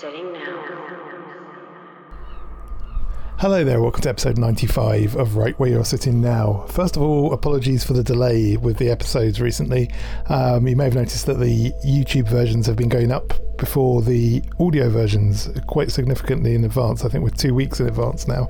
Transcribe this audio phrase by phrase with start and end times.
[0.00, 0.66] sitting now.
[3.38, 6.64] Hello there, welcome to episode 95 of Right Where You're Sitting Now.
[6.70, 9.90] First of all, apologies for the delay with the episodes recently.
[10.30, 14.42] Um, you may have noticed that the YouTube versions have been going up before the
[14.58, 17.04] audio versions quite significantly in advance.
[17.04, 18.48] I think we're two weeks in advance now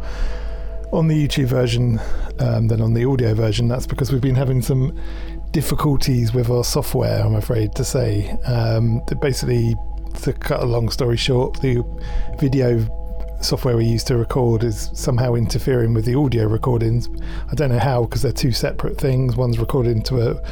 [0.92, 2.00] on the YouTube version
[2.38, 3.66] um, than on the audio version.
[3.66, 4.96] That's because we've been having some
[5.50, 8.30] difficulties with our software, I'm afraid to say.
[8.46, 9.74] Um, basically,
[10.22, 11.84] to cut a long story short, the
[12.38, 12.86] video
[13.40, 17.08] software we use to record is somehow interfering with the audio recordings.
[17.50, 19.36] I don't know how because they're two separate things.
[19.36, 20.42] One's recording to a,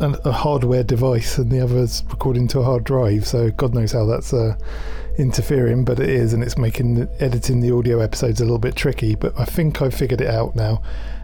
[0.00, 3.26] a, hardware device and the other's recording to a hard drive.
[3.26, 4.56] So God knows how that's uh,
[5.16, 9.14] interfering, but it is, and it's making editing the audio episodes a little bit tricky.
[9.14, 10.82] But I think I've figured it out now,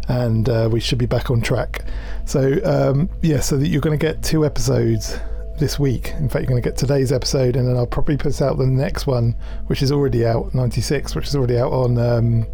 [0.08, 1.84] and uh, we should be back on track.
[2.24, 5.19] So um, yeah, so that you're going to get two episodes
[5.58, 6.12] this week.
[6.19, 8.66] In fact, you're going to get today's episode, and then I'll probably put out the
[8.66, 12.46] next one, which is already out, 96, which is already out on um,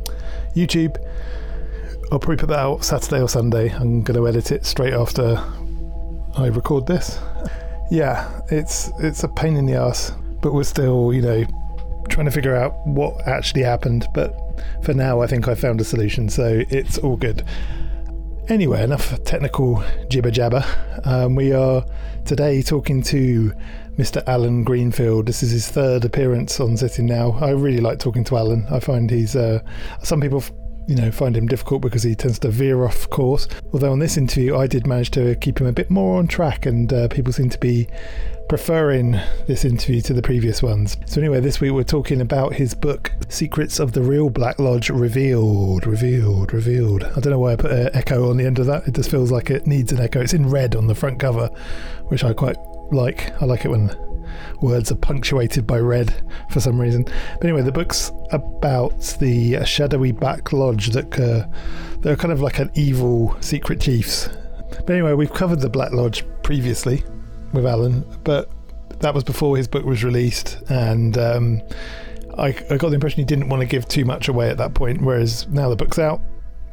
[0.55, 0.97] YouTube.
[2.13, 3.71] I'll probably put that out Saturday or Sunday.
[3.71, 5.43] I'm going to edit it straight after
[6.37, 7.19] I record this.
[7.91, 11.45] Yeah, it's it's a pain in the ass, but we're still, you know,
[12.09, 14.07] trying to figure out what actually happened.
[14.15, 14.37] But
[14.83, 17.45] for now, I think I found a solution, so it's all good.
[18.51, 20.65] Anyway, enough technical jibber jabber.
[21.05, 21.85] Um, we are
[22.25, 23.53] today talking to
[23.97, 24.25] Mr.
[24.27, 25.27] Allen Greenfield.
[25.27, 27.39] This is his third appearance on Sitting Now.
[27.41, 28.67] I really like talking to Alan.
[28.69, 29.61] I find he's uh,
[30.03, 30.43] some people.
[30.89, 33.47] You know, find him difficult because he tends to veer off course.
[33.73, 36.67] Although on this interview, I did manage to keep him a bit more on track,
[36.67, 37.87] and uh, people seem to be
[38.51, 39.13] preferring
[39.47, 40.97] this interview to the previous ones.
[41.07, 44.91] So, anyway, this week we're talking about his book, Secrets of the Real Black Lodge
[44.91, 45.87] Revealed.
[45.87, 47.05] Revealed, revealed.
[47.05, 48.89] I don't know why I put an echo on the end of that.
[48.89, 50.21] It just feels like it needs an echo.
[50.21, 51.47] It's in red on the front cover,
[52.09, 52.57] which I quite
[52.91, 53.41] like.
[53.41, 53.97] I like it when
[54.61, 56.13] words are punctuated by red
[56.51, 57.05] for some reason.
[57.05, 61.47] But anyway, the book's about the shadowy Black Lodge that uh,
[62.01, 64.29] they're kind of like an evil secret chiefs.
[64.71, 67.05] But anyway, we've covered the Black Lodge previously
[67.53, 68.51] with Allen, but
[69.01, 71.63] that was before his book was released, and um,
[72.39, 74.75] I, I, got the impression he didn't want to give too much away at that
[74.75, 75.01] point.
[75.01, 76.21] Whereas now the book's out,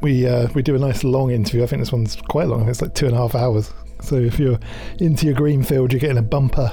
[0.01, 1.63] we uh, we do a nice long interview.
[1.63, 2.67] I think this one's quite long.
[2.69, 3.73] It's like two and a half hours.
[4.01, 4.59] So if you're
[4.99, 6.71] into your Greenfield, you're getting a bumper,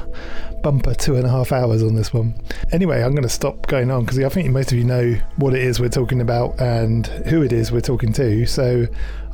[0.62, 2.34] bumper two and a half hours on this one.
[2.70, 5.54] Anyway, I'm going to stop going on because I think most of you know what
[5.54, 8.44] it is we're talking about and who it is we're talking to.
[8.46, 8.86] So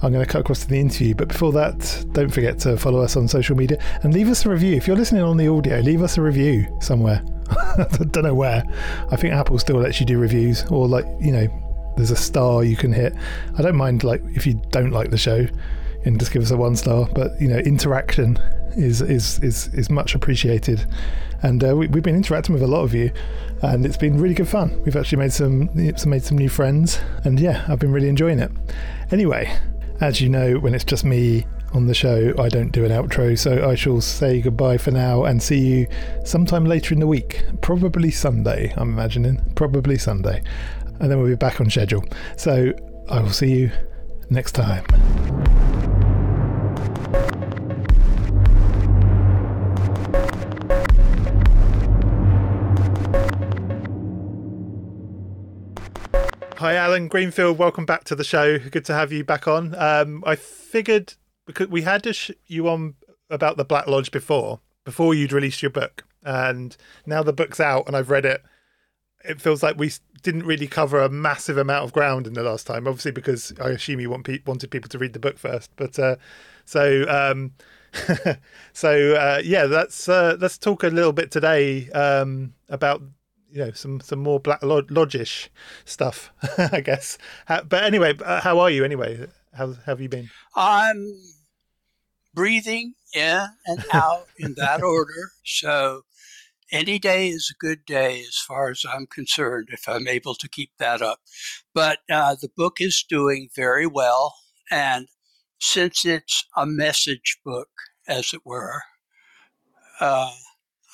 [0.02, 1.14] I'm going to cut across to the interview.
[1.14, 4.50] But before that, don't forget to follow us on social media and leave us a
[4.50, 4.76] review.
[4.76, 7.22] If you're listening on the audio, leave us a review somewhere.
[7.50, 8.64] I don't know where.
[9.10, 12.64] I think Apple still lets you do reviews, or like you know, there's a star
[12.64, 13.14] you can hit.
[13.58, 15.46] I don't mind like if you don't like the show,
[16.04, 17.08] and just give us a one star.
[17.12, 18.38] But you know, interaction
[18.76, 20.86] is is is is much appreciated,
[21.42, 23.10] and uh, we, have been interacting with a lot of you,
[23.62, 24.80] and it's been really good fun.
[24.84, 28.52] We've actually made some made some new friends, and yeah, I've been really enjoying it.
[29.10, 29.52] Anyway,
[30.00, 33.38] as you know, when it's just me on the show, I don't do an outro,
[33.38, 35.86] so I shall say goodbye for now and see you
[36.24, 37.44] sometime later in the week.
[37.60, 39.40] Probably Sunday, I'm imagining.
[39.54, 40.42] Probably Sunday.
[40.98, 42.04] And then we'll be back on schedule.
[42.36, 42.72] So
[43.08, 43.70] I will see you
[44.30, 44.84] next time.
[56.60, 57.56] Hi, Allen Greenfield.
[57.56, 58.58] Welcome back to the show.
[58.58, 59.74] Good to have you back on.
[59.78, 61.14] Um, I figured
[61.46, 62.96] because we had sh- you on
[63.30, 66.76] about the Black Lodge before, before you'd released your book, and
[67.06, 68.42] now the book's out and I've read it.
[69.24, 69.90] It feels like we
[70.20, 72.86] didn't really cover a massive amount of ground in the last time.
[72.86, 75.70] Obviously, because I assume you want pe- wanted people to read the book first.
[75.76, 76.16] But uh,
[76.66, 77.52] so um,
[78.74, 83.00] so uh, yeah, let's uh, let's talk a little bit today um, about
[83.52, 85.48] you know some some more black lodgish
[85.84, 87.18] stuff, I guess.
[87.46, 89.26] but anyway, uh, how are you anyway?
[89.54, 90.30] How, how have you been?
[90.54, 91.20] I'm
[92.34, 95.32] breathing in and out in that order.
[95.44, 96.02] So
[96.70, 100.48] any day is a good day as far as I'm concerned if I'm able to
[100.48, 101.18] keep that up.
[101.74, 104.36] But uh, the book is doing very well,
[104.70, 105.08] and
[105.58, 107.68] since it's a message book,
[108.06, 108.82] as it were.
[110.00, 110.32] Uh,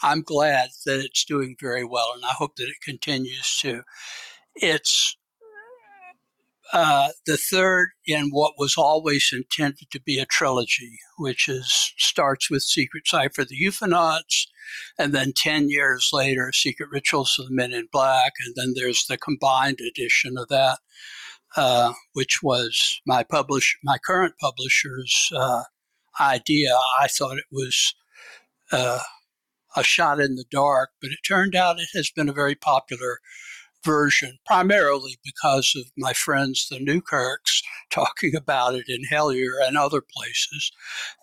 [0.06, 3.82] I'm glad that it's doing very well, and I hope that it continues to.
[4.55, 5.17] It's
[6.73, 12.49] uh, the third in what was always intended to be a trilogy, which is starts
[12.49, 14.47] with Secret Cipher of the UFOnauts,
[14.97, 19.06] and then 10 years later, Secret Rituals of the Men in Black, and then there's
[19.06, 20.79] the combined edition of that,
[21.56, 25.64] uh, which was my publish my current publisher's uh,
[26.20, 26.76] idea.
[27.00, 27.93] I thought it was
[28.70, 29.00] uh,
[29.76, 33.19] a shot in the dark, but it turned out it has been a very popular
[33.84, 40.00] version, primarily because of my friends, the Newkirks, talking about it in Hellier and other
[40.00, 40.73] places.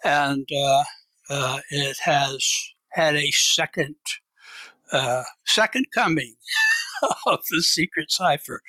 [0.03, 0.83] And uh,
[1.29, 2.47] uh, it has
[2.91, 3.95] had a second
[4.91, 6.35] uh, second coming
[7.25, 8.61] of the secret cipher.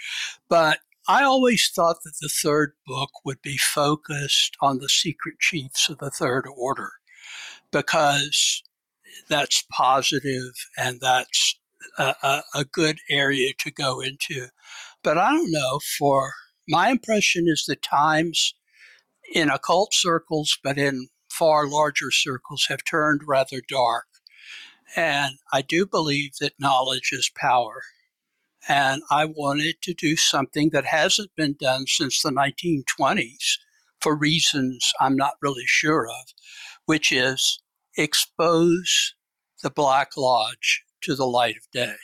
[0.48, 5.90] But I always thought that the third book would be focused on the secret chiefs
[5.90, 6.92] of the Third Order
[7.70, 8.62] because
[9.28, 11.58] that's positive and that's
[11.98, 14.48] a, a, a good area to go into.
[15.02, 16.32] But I don't know, for
[16.68, 18.54] my impression is the times
[19.32, 24.06] in occult circles, but in far larger circles, have turned rather dark.
[24.96, 27.82] And I do believe that knowledge is power.
[28.68, 33.58] And I wanted to do something that hasn't been done since the 1920s
[34.00, 36.32] for reasons I'm not really sure of,
[36.86, 37.60] which is
[37.96, 39.14] expose
[39.62, 41.96] the Black Lodge to the light of day.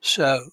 [0.00, 0.50] So,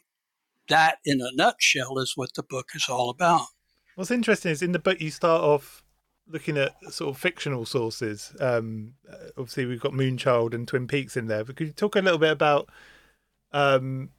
[0.69, 3.47] that in a nutshell is what the book is all about.
[3.95, 5.83] What's interesting is in the book you start off
[6.27, 8.33] looking at sort of fictional sources.
[8.39, 8.93] Um,
[9.37, 12.19] obviously, we've got Moonchild and Twin Peaks in there, but could you talk a little
[12.19, 12.69] bit about
[13.51, 14.09] um,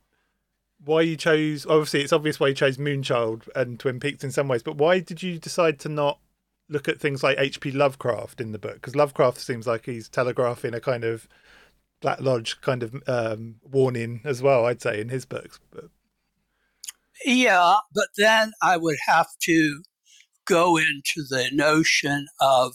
[0.84, 1.64] why you chose?
[1.66, 5.00] Obviously, it's obvious why you chose Moonchild and Twin Peaks in some ways, but why
[5.00, 6.19] did you decide to not
[6.73, 7.71] look at things like H.P.
[7.73, 8.75] Lovecraft in the book?
[8.75, 11.29] Because Lovecraft seems like he's telegraphing a kind of
[12.01, 14.67] Black Lodge kind of um, warning as well.
[14.67, 15.61] I'd say in his books.
[15.71, 15.85] But...
[17.25, 19.83] Yeah, but then I would have to
[20.47, 22.73] go into the notion of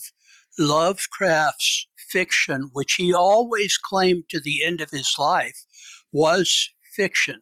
[0.58, 5.66] Lovecraft's fiction, which he always claimed to the end of his life
[6.12, 7.42] was fiction,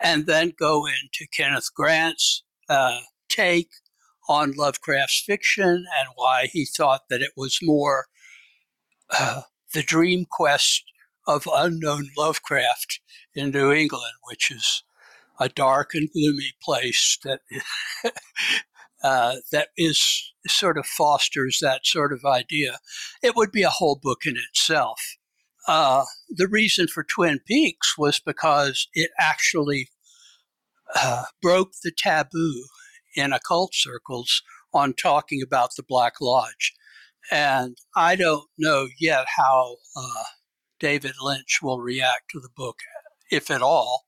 [0.00, 3.68] and then go into Kenneth Grant's uh, take
[4.28, 8.06] on Lovecraft's fiction and why he thought that it was more
[9.10, 9.42] uh,
[9.72, 10.84] the dream quest
[11.26, 13.00] of unknown Lovecraft
[13.34, 14.82] in New England, which is
[15.40, 17.40] a dark and gloomy place that
[19.02, 22.78] uh, that is sort of fosters that sort of idea.
[23.22, 25.00] It would be a whole book in itself.
[25.66, 29.90] Uh, the reason for Twin Peaks was because it actually
[30.96, 32.64] uh, broke the taboo
[33.18, 34.42] in occult circles
[34.72, 36.72] on talking about the Black Lodge.
[37.30, 40.24] And I don't know yet how uh,
[40.78, 42.78] David Lynch will react to the book,
[43.30, 44.04] if at all.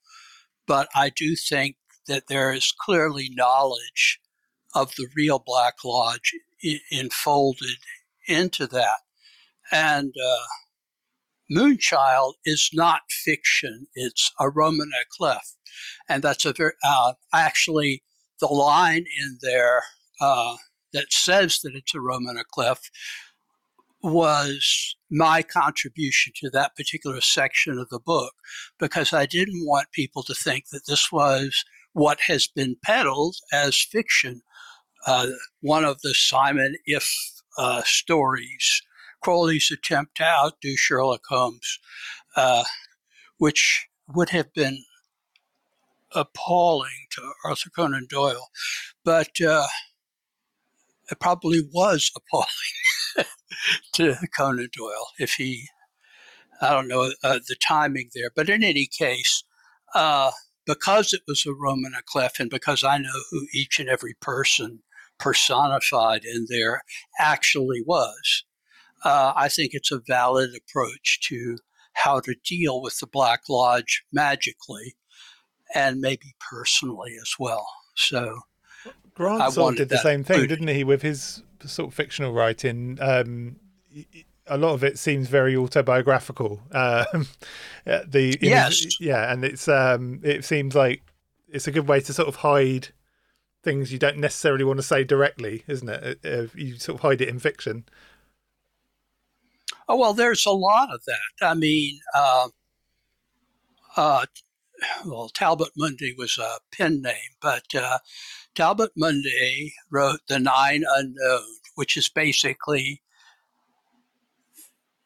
[0.66, 1.76] But I do think
[2.06, 4.20] that there is clearly knowledge
[4.74, 6.32] of the real Black Lodge
[6.90, 7.78] enfolded
[8.26, 9.00] into that.
[9.72, 10.46] And uh,
[11.52, 15.56] Moonchild is not fiction, it's a roman à clef.
[16.08, 18.02] And that's a very, uh, actually,
[18.40, 19.82] the line in there
[20.20, 20.56] uh,
[20.92, 22.90] that says that it's a roman à clef
[24.02, 28.32] was my contribution to that particular section of the book
[28.78, 33.76] because I didn't want people to think that this was what has been peddled as
[33.76, 34.42] fiction.
[35.06, 35.28] Uh,
[35.60, 37.10] one of the Simon Iff
[37.58, 38.82] uh, stories,
[39.22, 41.78] Crowley's attempt to outdo Sherlock Holmes,
[42.36, 42.64] uh,
[43.38, 44.84] which would have been
[46.14, 48.48] appalling to Arthur Conan Doyle.
[49.04, 49.66] But uh,
[51.10, 53.26] it probably was appalling
[53.94, 55.68] to Conan Doyle if he,
[56.60, 59.44] I don't know uh, the timing there, but in any case,
[59.94, 60.30] uh,
[60.66, 64.14] because it was a roman à clef and because I know who each and every
[64.20, 64.80] person
[65.18, 66.82] personified in there
[67.18, 68.44] actually was,
[69.04, 71.56] uh, I think it's a valid approach to
[71.94, 74.96] how to deal with the Black Lodge magically
[75.74, 77.66] and maybe personally as well.
[77.94, 78.40] So
[79.14, 82.32] Grant I sort of did the same thing, didn't he, with his sort of fictional
[82.32, 82.98] writing?
[83.00, 83.56] Um,
[84.46, 86.60] a lot of it seems very autobiographical.
[86.72, 87.28] Um,
[87.84, 91.02] the yes, his, yeah, and it's um, it seems like
[91.48, 92.88] it's a good way to sort of hide
[93.62, 96.18] things you don't necessarily want to say directly, isn't it?
[96.24, 97.84] Uh, you sort of hide it in fiction.
[99.88, 101.46] Oh well, there's a lot of that.
[101.46, 102.48] I mean, uh,
[103.96, 104.26] uh,
[105.04, 107.98] well, Talbot Mundy was a pen name, but uh,
[108.54, 113.02] Talbot Mundy wrote The Nine Unknown, which is basically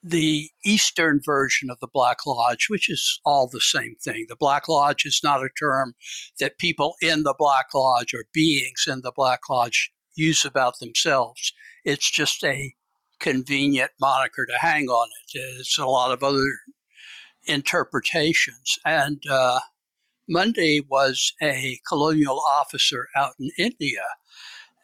[0.02, 4.26] the Eastern version of the Black Lodge, which is all the same thing.
[4.28, 5.94] The Black Lodge is not a term
[6.38, 11.54] that people in the Black Lodge or beings in the Black Lodge use about themselves.
[11.84, 12.74] It's just a
[13.18, 15.38] convenient moniker to hang on it.
[15.58, 16.44] It's a lot of other
[17.46, 18.78] interpretations.
[18.84, 19.60] And uh,
[20.28, 24.04] Mundy was a colonial officer out in India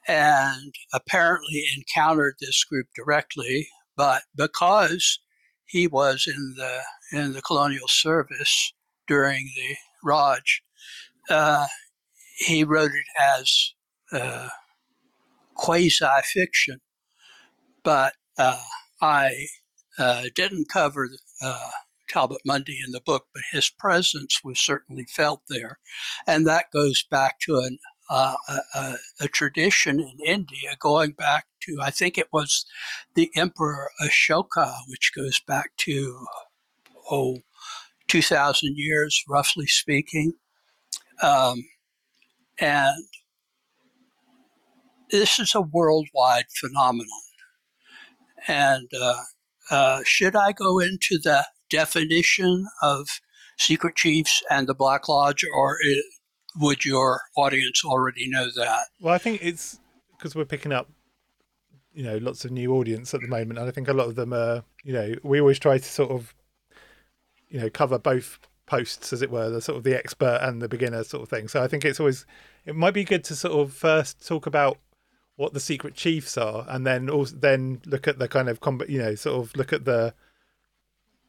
[0.08, 5.20] and apparently encountered this group directly, but because
[5.70, 6.80] he was in the
[7.12, 8.72] in the colonial service
[9.06, 10.62] during the Raj.
[11.28, 11.66] Uh,
[12.38, 13.74] he wrote it as
[14.12, 14.48] uh,
[15.54, 16.80] quasi fiction,
[17.84, 18.62] but uh,
[19.00, 19.46] I
[19.98, 21.08] uh, didn't cover
[21.42, 21.70] uh,
[22.10, 25.78] Talbot Mundy in the book, but his presence was certainly felt there.
[26.26, 27.78] And that goes back to an,
[28.10, 28.34] uh,
[28.74, 32.66] a, a, tradition in India going back to, I think it was
[33.14, 36.26] the Emperor Ashoka, which goes back to,
[37.10, 37.38] oh,
[38.08, 40.32] 2,000 years, roughly speaking.
[41.22, 41.64] Um,
[42.58, 43.04] and
[45.10, 47.06] this is a worldwide phenomenon.
[48.48, 49.22] And uh,
[49.70, 53.08] uh, should I go into the definition of
[53.58, 56.04] secret chiefs and the Black Lodge, or it,
[56.56, 58.86] would your audience already know that?
[59.00, 59.78] Well, I think it's
[60.16, 60.88] because we're picking up,
[61.92, 64.14] you know, lots of new audience at the moment, and I think a lot of
[64.14, 66.34] them are, you know, we always try to sort of,
[67.48, 70.68] you know, cover both posts, as it were, the sort of the expert and the
[70.68, 71.48] beginner sort of thing.
[71.48, 72.24] So I think it's always,
[72.64, 74.78] it might be good to sort of first talk about
[75.36, 78.90] what the secret chiefs are, and then also then look at the kind of combat,
[78.90, 80.14] you know, sort of look at the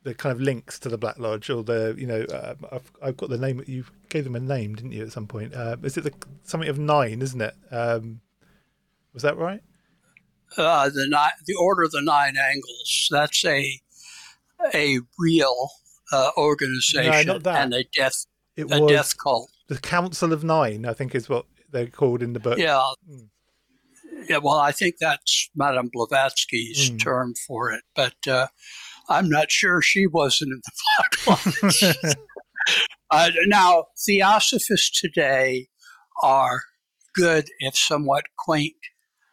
[0.03, 3.17] the kind of links to the Black Lodge or the you know uh, I've I've
[3.17, 5.97] got the name you gave them a name didn't you at some point uh, is
[5.97, 8.21] it the something of nine isn't it um,
[9.13, 9.61] was that right
[10.57, 13.79] uh, the nine the Order of the Nine Angles that's a
[14.73, 15.69] a real
[16.11, 20.93] uh, organization no, and a death it a death cult the Council of Nine I
[20.93, 22.81] think is what they're called in the book yeah.
[23.09, 23.27] Mm.
[24.29, 27.01] Yeah, well, I think that's Madame Blavatsky's mm.
[27.01, 27.81] term for it.
[27.95, 28.47] But uh,
[29.11, 32.15] I'm not sure she wasn't in the Lodge.
[33.11, 35.67] uh, now, theosophists today
[36.23, 36.61] are
[37.13, 38.75] good, if somewhat quaint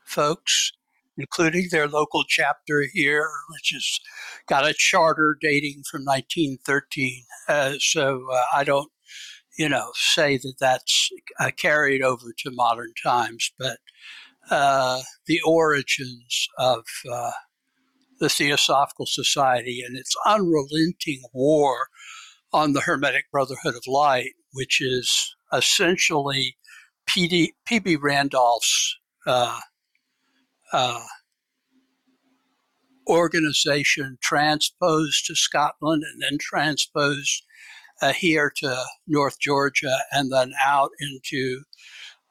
[0.04, 0.72] folks,
[1.16, 4.00] including their local chapter here, which has
[4.48, 7.24] got a charter dating from 1913.
[7.48, 8.90] Uh, so uh, I don't,
[9.58, 13.78] you know, say that that's uh, carried over to modern times, but
[14.50, 17.30] uh, the origins of uh,
[18.18, 21.88] the Theosophical Society and its unrelenting war
[22.52, 26.56] on the Hermetic Brotherhood of Light, which is essentially
[27.06, 27.96] P.B.
[27.96, 28.96] Randolph's
[29.26, 29.60] uh,
[30.72, 31.04] uh,
[33.08, 37.44] organization transposed to Scotland and then transposed
[38.02, 41.62] uh, here to North Georgia and then out into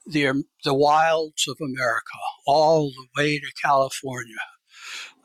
[0.05, 4.35] the, the wilds of America, all the way to California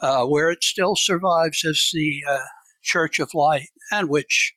[0.02, 2.38] uh, where it still survives as the uh,
[2.82, 4.54] Church of Light, and which,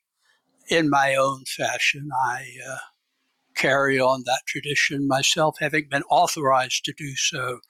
[0.68, 2.78] in my own fashion, I uh,
[3.54, 7.60] carry on that tradition myself, having been authorized to do so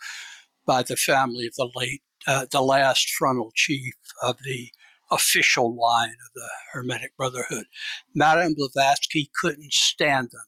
[0.67, 4.71] by the family of the late, uh, the last frontal chief of the
[5.11, 7.67] official line of the Hermetic Brotherhood.
[8.15, 10.47] Madame Blavatsky couldn't stand them,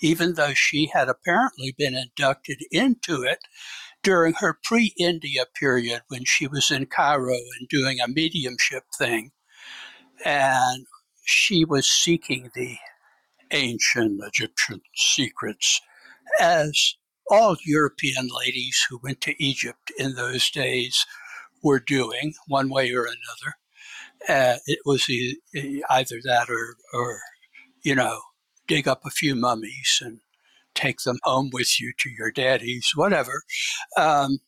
[0.00, 3.38] even though she had apparently been inducted into it
[4.04, 9.32] during her pre India period when she was in Cairo and doing a mediumship thing.
[10.24, 10.86] And
[11.24, 12.76] she was seeking the
[13.50, 15.80] ancient Egyptian secrets,
[16.38, 16.94] as
[17.30, 21.06] all European ladies who went to Egypt in those days
[21.62, 23.56] were doing, one way or another.
[24.28, 27.20] Uh, it was either that or, or,
[27.82, 28.20] you know,
[28.66, 30.20] dig up a few mummies and
[30.74, 33.42] take them home with you to your daddy's, whatever.
[33.96, 34.38] Um,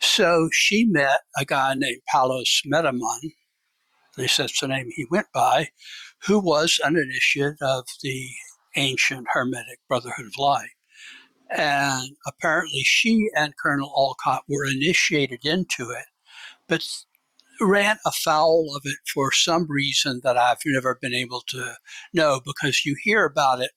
[0.00, 3.32] so she met a guy named Paulos Metamon,
[4.12, 5.68] at least that's the name he went by,
[6.26, 8.28] who was an initiate of the
[8.76, 10.70] ancient Hermetic Brotherhood of Light.
[11.50, 16.06] And apparently she and Colonel Olcott were initiated into it,
[16.66, 16.86] but
[17.60, 21.74] ran afoul of it for some reason that I've never been able to
[22.12, 23.70] know because you hear about it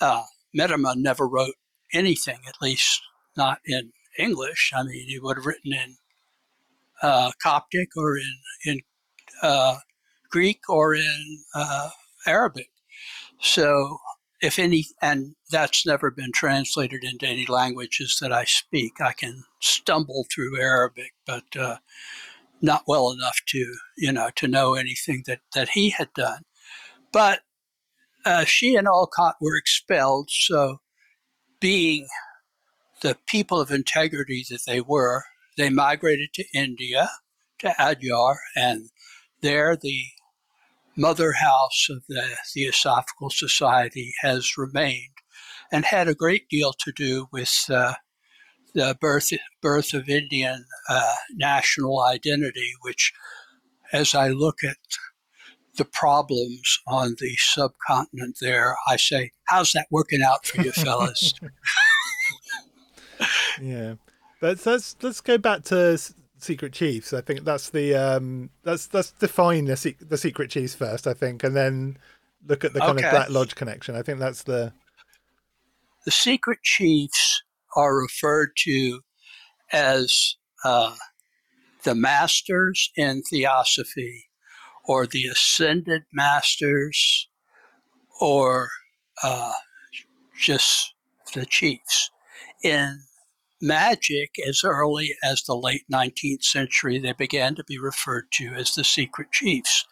[0.00, 0.24] uh,
[0.56, 1.54] Metamon never wrote
[1.92, 3.00] anything, at least
[3.36, 4.72] not in English.
[4.74, 5.96] I mean, he would have written in
[7.02, 8.80] uh, Coptic or in in
[9.42, 9.78] uh,
[10.30, 11.90] Greek or in uh,
[12.26, 12.70] Arabic.
[13.40, 13.98] So,
[14.40, 19.00] if any, and that's never been translated into any languages that I speak.
[19.00, 21.76] I can stumble through Arabic, but uh,
[22.60, 26.42] not well enough to you know to know anything that that he had done.
[27.12, 27.40] But
[28.24, 30.30] uh, she and Olcott were expelled.
[30.30, 30.78] So,
[31.60, 32.08] being
[33.02, 35.24] the people of integrity that they were,
[35.56, 37.10] they migrated to India,
[37.60, 38.90] to Adyar, and
[39.40, 40.04] there the
[40.96, 45.08] mother house of the Theosophical Society has remained
[45.72, 47.94] and had a great deal to do with uh,
[48.74, 53.12] the birth, birth of Indian uh, national identity, which
[53.92, 54.76] as I look at
[55.76, 61.34] the problems on the subcontinent there, I say, how's that working out for you fellas?
[63.60, 63.94] yeah.
[64.40, 65.98] But let's let's go back to
[66.38, 67.12] Secret Chiefs.
[67.12, 71.44] I think that's the um that's let's define the the Secret Chiefs first, I think,
[71.44, 71.96] and then
[72.46, 73.06] look at the kind okay.
[73.06, 73.94] of Black Lodge connection.
[73.94, 74.72] I think that's the
[76.04, 77.42] the Secret Chiefs
[77.76, 79.00] are referred to
[79.72, 80.94] as uh,
[81.84, 84.26] the masters in theosophy
[84.84, 87.28] or the ascended masters
[88.20, 88.68] or
[89.22, 89.52] uh,
[90.38, 90.94] just
[91.34, 92.10] the chiefs.
[92.62, 93.02] In
[93.60, 98.74] magic, as early as the late 19th century, they began to be referred to as
[98.74, 99.86] the secret chiefs.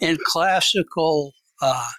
[0.00, 1.90] In classical uh,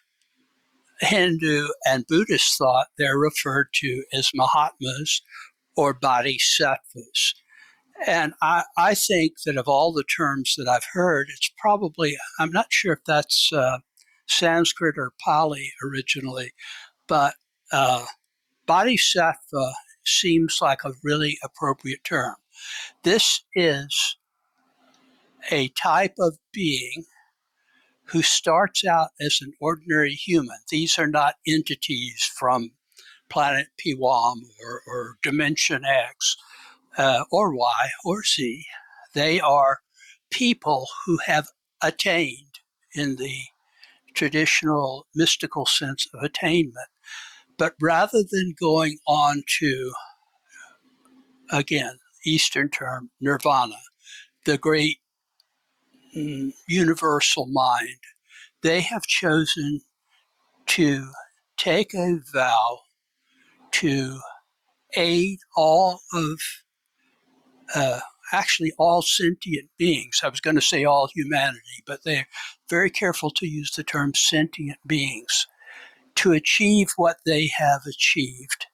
[1.02, 5.22] Hindu and Buddhist thought, they're referred to as Mahatmas
[5.76, 7.36] or Bodhisattvas.
[8.08, 12.52] And I, I think that of all the terms that I've heard, it's probably, I'm
[12.52, 13.78] not sure if that's uh,
[14.28, 16.52] Sanskrit or Pali originally,
[17.08, 17.36] but
[17.72, 18.06] uh,
[18.66, 22.36] Bodhisattva seems like a really appropriate term.
[23.04, 24.18] This is
[25.52, 27.06] a type of being
[28.06, 30.58] who starts out as an ordinary human.
[30.70, 32.72] These are not entities from
[33.30, 36.36] planet Piwam or, or Dimension X
[36.98, 38.66] uh, or Y or Z.
[39.14, 39.80] They are
[40.30, 41.48] people who have
[41.82, 42.60] attained
[42.94, 43.38] in the
[44.14, 46.88] traditional mystical sense of attainment.
[47.58, 49.92] But rather than going on to,
[51.52, 53.78] again, Eastern term, nirvana,
[54.46, 54.98] the great
[56.16, 58.00] mm, universal mind,
[58.64, 59.82] they have chosen
[60.68, 61.08] to
[61.58, 62.80] take a vow
[63.72, 64.20] to
[64.96, 66.40] aid all of
[67.76, 68.00] uh,
[68.34, 70.22] actually all sentient beings.
[70.24, 72.28] I was going to say all humanity, but they're
[72.70, 75.48] very careful to use the term sentient beings
[76.16, 78.68] to achieve what they have achieved,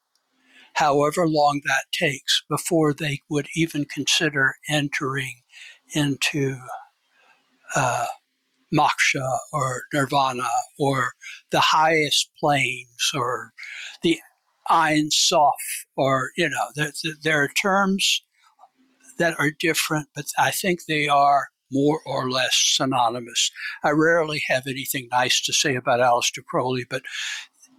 [0.74, 5.42] however long that takes, before they would even consider entering
[5.94, 6.58] into
[7.76, 8.06] uh,
[8.74, 10.48] moksha or nirvana
[10.80, 11.12] or
[11.52, 13.52] the highest planes or
[14.04, 14.20] the
[14.70, 15.54] Ein Sof
[15.96, 16.92] or, you know, there,
[17.24, 18.22] there are terms
[19.18, 23.52] that are different, but I think they are more or less synonymous.
[23.84, 27.04] I rarely have anything nice to say about Aleister Crowley, but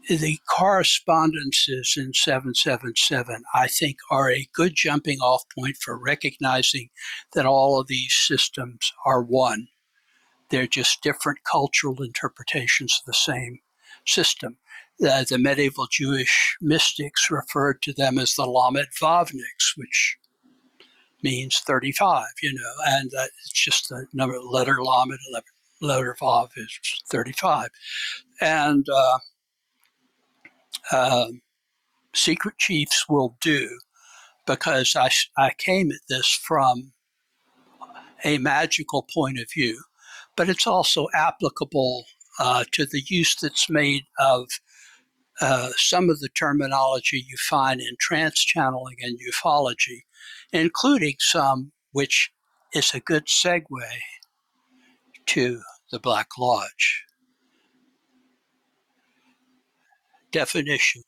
[0.08, 6.88] the correspondences in 777, I think, are a good jumping off point for recognizing
[7.34, 9.68] that all of these systems are one.
[10.50, 13.58] They're just different cultural interpretations of the same
[14.06, 14.56] system.
[15.02, 20.16] Uh, the medieval Jewish mystics referred to them as the Lamed Vavniks, which
[21.22, 25.18] means 35, you know, and it's just the number letter Lamed,
[25.80, 26.78] letter Vav is
[27.10, 27.68] 35.
[28.40, 29.18] And uh,
[30.92, 31.26] uh,
[32.14, 33.78] secret chiefs will do
[34.46, 36.92] because I, I came at this from
[38.24, 39.82] a magical point of view,
[40.36, 42.04] but it's also applicable
[42.38, 44.48] uh, to the use that's made of
[45.40, 50.02] uh, some of the terminology you find in trance channeling and ufology
[50.52, 52.30] including some which
[52.74, 53.62] is a good segue
[55.26, 57.04] to the Black Lodge.
[60.30, 61.02] Definition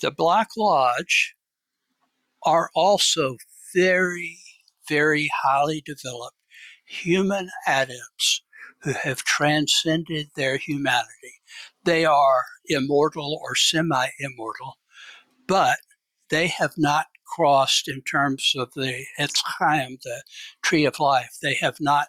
[0.00, 1.34] The Black Lodge
[2.42, 3.36] are also
[3.74, 4.38] very,
[4.88, 6.36] very highly developed
[6.86, 8.42] human adepts
[8.82, 11.40] who have transcended their humanity.
[11.84, 14.78] They are immortal or semi immortal,
[15.48, 15.78] but
[16.28, 20.22] they have not crossed in terms of the Etz Chaim, the
[20.62, 21.36] tree of life.
[21.42, 22.08] They have not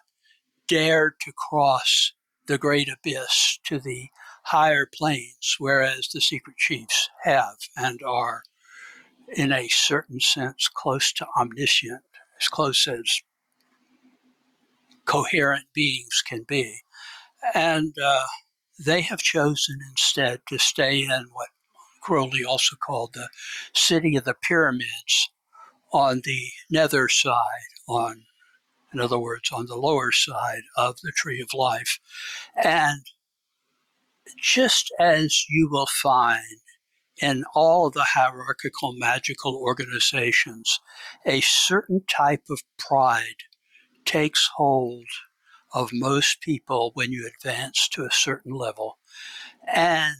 [0.66, 2.12] dared to cross
[2.46, 4.08] the great abyss to the
[4.44, 8.42] higher planes, whereas the secret chiefs have and are,
[9.28, 12.02] in a certain sense, close to omniscient,
[12.40, 13.20] as close as
[15.04, 16.80] coherent beings can be.
[17.54, 18.24] And uh,
[18.78, 21.48] they have chosen instead to stay in what
[22.08, 23.28] Crowley also called the
[23.74, 25.28] city of the pyramids
[25.92, 28.24] on the nether side, on
[28.94, 31.98] in other words, on the lower side of the tree of life.
[32.56, 33.02] And
[34.42, 36.62] just as you will find
[37.20, 40.80] in all the hierarchical magical organizations,
[41.26, 43.44] a certain type of pride
[44.06, 45.04] takes hold
[45.74, 48.96] of most people when you advance to a certain level.
[49.70, 50.16] And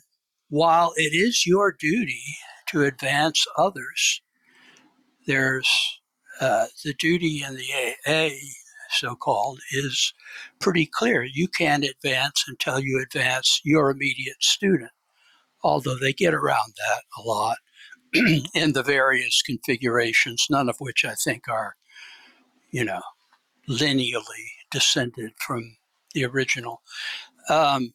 [0.49, 2.23] while it is your duty
[2.69, 4.23] to advance others,
[5.27, 5.69] there's
[6.41, 7.69] uh, the duty in the
[8.07, 8.31] AA
[8.91, 10.13] so called, is
[10.61, 11.23] pretty clear.
[11.23, 14.91] You can't advance until you advance your immediate student,
[15.63, 17.59] although they get around that a lot
[18.55, 21.75] in the various configurations, none of which I think are,
[22.71, 23.03] you know,
[23.69, 25.77] lineally descended from
[26.15, 26.83] the original.
[27.49, 27.93] Um,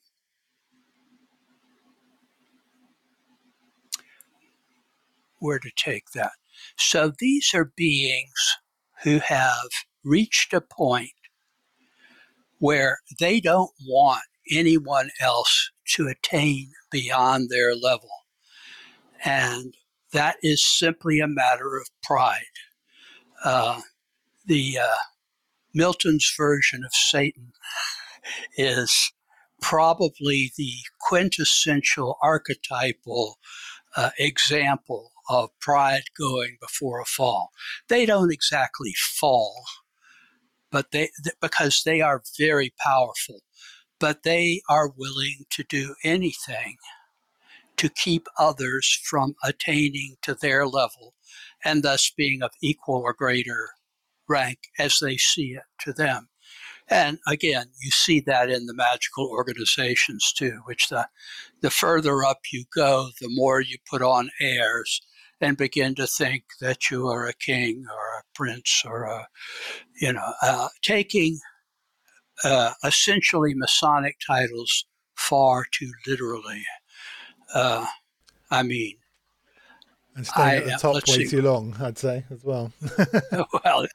[5.43, 6.31] where to take that.
[6.77, 8.57] So these are beings
[9.03, 9.69] who have
[10.03, 11.11] reached a point
[12.59, 18.09] where they don't want anyone else to attain beyond their level.
[19.25, 19.73] And
[20.13, 22.43] that is simply a matter of pride.
[23.43, 23.81] Uh,
[24.45, 24.95] the uh,
[25.73, 27.51] Milton's version of Satan
[28.55, 29.11] is
[29.61, 33.37] probably the quintessential archetypal
[33.97, 37.51] uh, example of pride going before a fall.
[37.89, 39.63] They don't exactly fall,
[40.71, 41.09] but they
[41.41, 43.41] because they are very powerful,
[43.99, 46.77] but they are willing to do anything
[47.77, 51.15] to keep others from attaining to their level
[51.65, 53.69] and thus being of equal or greater
[54.27, 56.29] rank as they see it to them.
[56.89, 61.07] And again, you see that in the magical organizations too, which the,
[61.61, 65.01] the further up you go, the more you put on airs
[65.43, 69.27] and begin to think that you are a king or a prince or a,
[70.01, 71.39] you know, uh, taking
[72.43, 76.63] uh, essentially Masonic titles far too literally.
[77.53, 77.85] Uh,
[78.49, 78.95] I mean,
[80.15, 81.27] and staying at the top way see.
[81.27, 82.71] too long, I'd say as well.
[83.65, 83.87] well,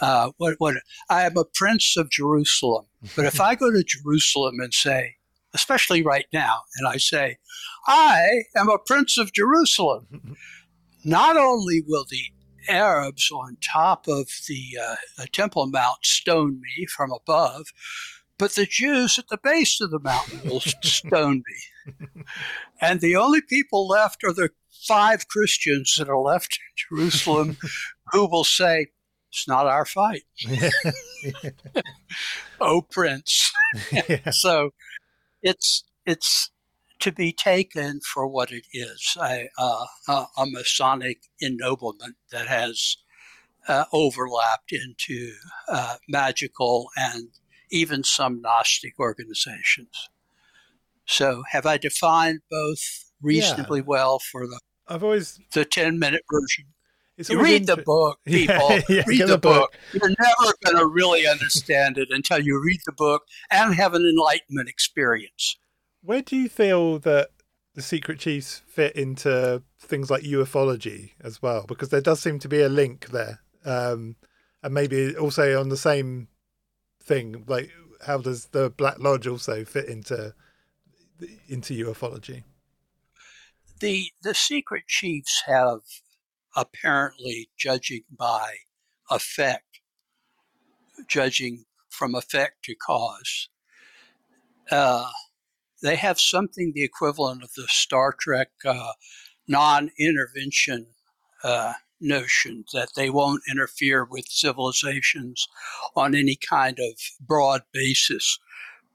[0.00, 0.76] uh, what, what,
[1.08, 5.16] I am a prince of Jerusalem, but if I go to Jerusalem and say,
[5.54, 7.38] especially right now, and I say,
[7.86, 10.36] I am a prince of Jerusalem,
[11.04, 12.22] not only will the
[12.68, 17.66] Arabs on top of the uh, Temple Mount stone me from above,
[18.38, 22.04] but the Jews at the base of the mountain will stone me.
[22.80, 24.50] And the only people left are the
[24.86, 27.56] five Christians that are left in Jerusalem
[28.12, 28.88] who will say,
[29.30, 30.22] It's not our fight.
[32.60, 33.52] oh, Prince.
[34.32, 34.70] So
[35.42, 36.50] it's, it's,
[37.00, 42.96] to be taken for what it is a, uh, a Masonic ennoblement that has
[43.66, 45.32] uh, overlapped into
[45.68, 47.28] uh, magical and
[47.70, 50.10] even some Gnostic organizations.
[51.06, 53.86] So, have I defined both reasonably yeah.
[53.86, 56.71] well for the I've always the ten minute version?
[57.16, 58.54] You read the book, people.
[58.70, 59.72] Yeah, yeah, read the book.
[59.72, 59.76] book.
[59.92, 64.02] You're never going to really understand it until you read the book and have an
[64.02, 65.56] enlightenment experience.
[66.02, 67.30] Where do you feel that
[67.74, 71.64] the secret chiefs fit into things like ufology as well?
[71.66, 74.16] Because there does seem to be a link there, um,
[74.62, 76.28] and maybe also on the same
[77.02, 77.44] thing.
[77.46, 77.70] Like,
[78.06, 80.34] how does the Black Lodge also fit into
[81.48, 82.44] into ufology?
[83.80, 85.80] The the secret chiefs have
[86.56, 88.56] apparently, judging by
[89.10, 89.80] effect,
[91.08, 93.48] judging from effect to cause.
[94.70, 95.10] Uh,
[95.82, 98.92] they have something the equivalent of the Star Trek uh,
[99.48, 100.86] non intervention
[101.42, 105.48] uh, notion that they won't interfere with civilizations
[105.96, 108.38] on any kind of broad basis.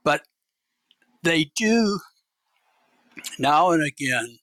[0.04, 0.22] But
[1.22, 2.00] they do
[3.38, 4.38] now and again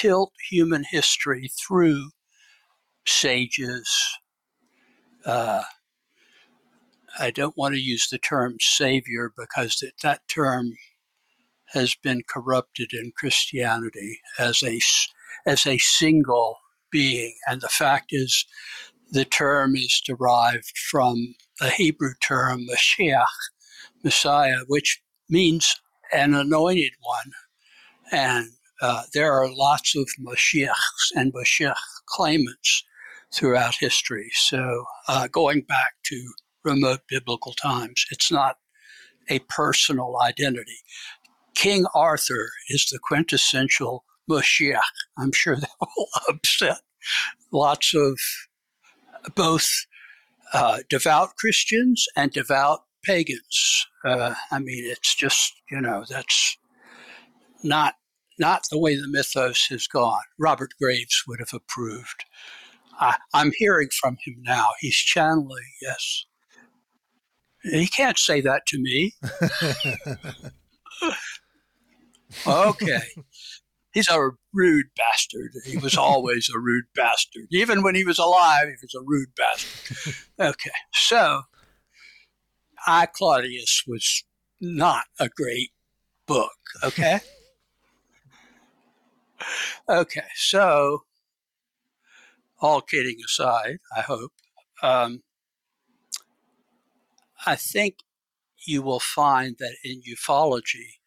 [0.00, 2.10] tilt human history through
[3.06, 3.88] sages,
[5.26, 5.62] uh,
[7.18, 10.72] I don't want to use the term savior because it, that term
[11.72, 14.80] has been corrupted in Christianity as a
[15.46, 16.56] as a single
[16.90, 18.46] being, and the fact is,
[19.10, 23.26] the term is derived from the Hebrew term Mashiach,
[24.02, 25.76] Messiah, which means
[26.12, 27.32] an anointed one,
[28.10, 28.50] and
[28.80, 31.74] uh, there are lots of Mashiachs and Mashiach
[32.06, 32.84] claimants
[33.32, 34.30] throughout history.
[34.32, 36.32] So, uh, going back to
[36.64, 38.04] remote biblical times.
[38.10, 38.56] It's not
[39.28, 40.78] a personal identity.
[41.54, 44.80] King Arthur is the quintessential Mashiach.
[45.18, 46.80] I'm sure that will upset
[47.52, 48.18] lots of
[49.34, 49.68] both
[50.52, 53.86] uh, devout Christians and devout pagans.
[54.04, 56.56] Uh, I mean, it's just you know that's
[57.62, 57.94] not
[58.40, 60.22] not the way the mythos has gone.
[60.38, 62.24] Robert Graves would have approved.
[62.98, 64.70] I, I'm hearing from him now.
[64.80, 66.24] He's channeling, yes.
[67.62, 69.12] He can't say that to me.
[72.46, 73.02] okay.
[73.92, 75.52] he's a rude bastard.
[75.66, 77.46] He was always a rude bastard.
[77.50, 80.14] Even when he was alive, he was a rude bastard.
[80.40, 81.42] Okay, so
[82.86, 84.24] I Claudius was
[84.58, 85.72] not a great
[86.26, 86.56] book.
[86.82, 87.20] Okay.
[89.88, 91.04] Okay, so
[92.60, 94.32] all kidding aside, I hope,
[94.82, 95.22] um,
[97.46, 97.96] I think
[98.66, 100.98] you will find that in ufology,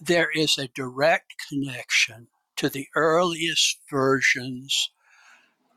[0.00, 4.90] there is a direct connection to the earliest versions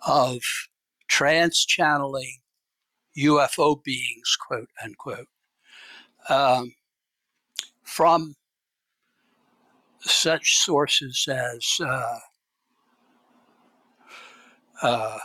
[0.05, 0.41] of
[1.07, 2.39] trance channeling
[3.17, 5.27] UFO beings, quote unquote,
[6.29, 6.73] um,
[7.83, 8.35] from
[10.01, 12.19] such sources as uh,
[14.81, 15.17] uh,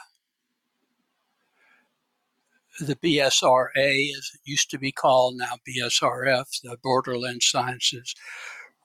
[2.81, 8.15] the BSRA, as it used to be called, now BSRF, the Borderland Sciences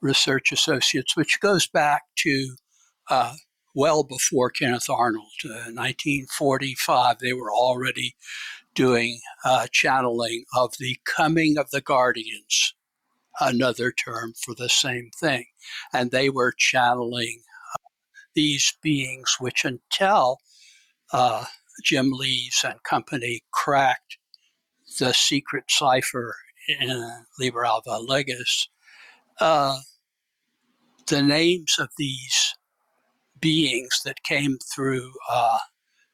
[0.02, 2.56] Research Associates, which goes back to
[3.10, 3.34] uh,
[3.76, 5.26] well before Kenneth Arnold.
[5.44, 8.16] Uh, 1945, they were already
[8.74, 12.74] doing uh, channeling of the coming of the guardians,
[13.40, 15.46] another term for the same thing.
[15.94, 17.42] And they were channeling
[17.74, 17.90] uh,
[18.36, 20.38] these beings, which until
[21.14, 21.46] uh,
[21.84, 24.18] Jim Lees and company cracked
[25.00, 26.36] the secret cipher
[26.68, 28.70] in Liber AL vel Legis,
[29.40, 29.80] uh,
[31.08, 32.56] the names of these
[33.40, 35.58] beings that came through uh,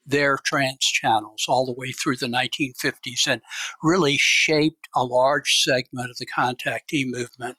[0.08, 3.42] their trance channels all the way through the 1950s and
[3.84, 7.58] really shaped a large segment of the contactee movement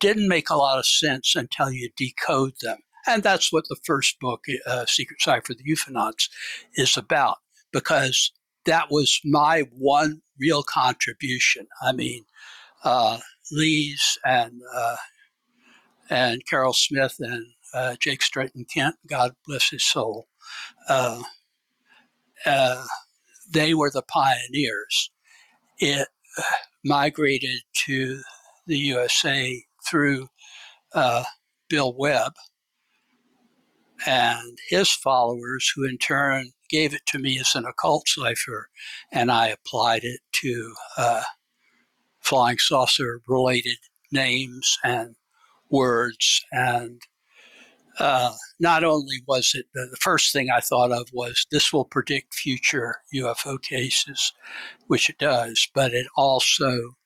[0.00, 2.78] didn't make a lot of sense until you decode them.
[3.06, 6.28] And that's what the first book, uh, Secret Cipher of the UFOnauts,
[6.74, 7.38] is about,
[7.72, 8.32] because
[8.64, 11.66] that was my one real contribution.
[11.82, 12.24] I mean,
[12.82, 13.18] uh,
[13.52, 14.96] Lees and uh,
[16.10, 20.28] and Carol Smith and uh, Jake Stratton Kent, God bless his soul,
[20.88, 21.22] uh,
[22.46, 22.84] uh,
[23.52, 25.10] they were the pioneers.
[25.78, 26.08] It
[26.84, 28.20] migrated to
[28.66, 30.28] the USA through
[30.94, 31.24] uh,
[31.68, 32.32] Bill Webb
[34.06, 38.68] and his followers, who in turn gave it to me as an occult cipher,
[39.12, 41.22] and I applied it to uh,
[42.20, 43.76] flying saucer related
[44.10, 45.16] names and
[45.70, 47.00] words and
[47.98, 52.34] uh, not only was it the first thing I thought of was this will predict
[52.34, 54.32] future UFO cases,
[54.86, 56.96] which it does, but it also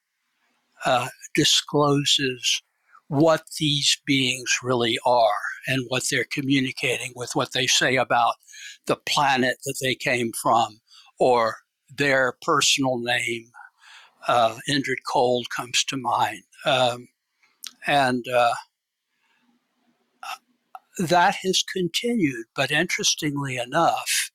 [0.85, 2.63] uh, discloses
[3.09, 8.35] what these beings really are and what they're communicating with what they say about
[8.87, 10.81] the planet that they came from
[11.19, 11.57] or
[11.95, 13.51] their personal name.
[14.27, 16.43] Uh, Indrid Cold comes to mind.
[16.67, 17.09] Um,
[17.87, 18.55] and uh,
[20.99, 22.47] that has continued.
[22.55, 24.31] But interestingly enough,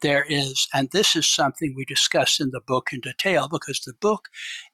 [0.00, 3.94] there is, and this is something we discuss in the book in detail because the
[3.94, 4.28] book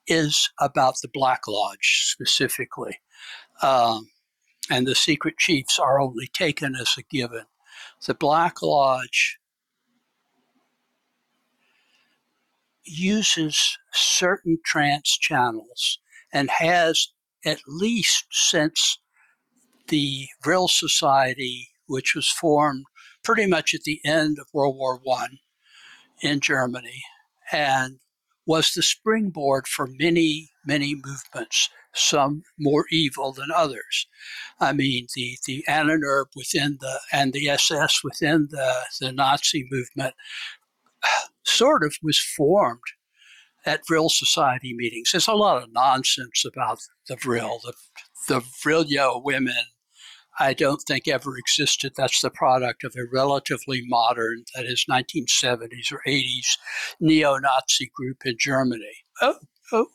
[0.07, 3.01] is about the Black Lodge specifically.
[3.63, 4.11] Um,
[4.71, 7.45] and the secret chiefs are only taken as a given.
[8.07, 9.39] The Black Lodge
[12.85, 15.99] uses certain trance channels
[16.33, 17.09] and has
[17.45, 18.99] at least since
[19.89, 22.85] the Vril Society, which was formed
[23.23, 25.27] pretty much at the end of World War I
[26.23, 27.03] in Germany,
[27.53, 27.99] and
[28.47, 34.07] was the springboard for many, many movements, some more evil than others.
[34.61, 40.15] I mean, the, the Ahnenerbe within the, and the SS within the, the Nazi movement
[41.45, 42.81] sort of was formed
[43.67, 45.11] at Vril Society meetings.
[45.13, 47.75] There's a lot of nonsense about the Vril, the,
[48.29, 49.65] the Vrilya women
[50.41, 51.93] I don't think ever existed.
[51.97, 56.57] That's the product of a relatively modern, that is 1970s or 80s,
[57.01, 59.05] neo Nazi group in Germany.
[59.21, 59.39] Oh,
[59.73, 59.87] oh.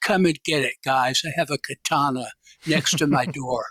[0.00, 1.22] Come and get it, guys.
[1.24, 2.28] I have a katana
[2.66, 3.66] next to my door.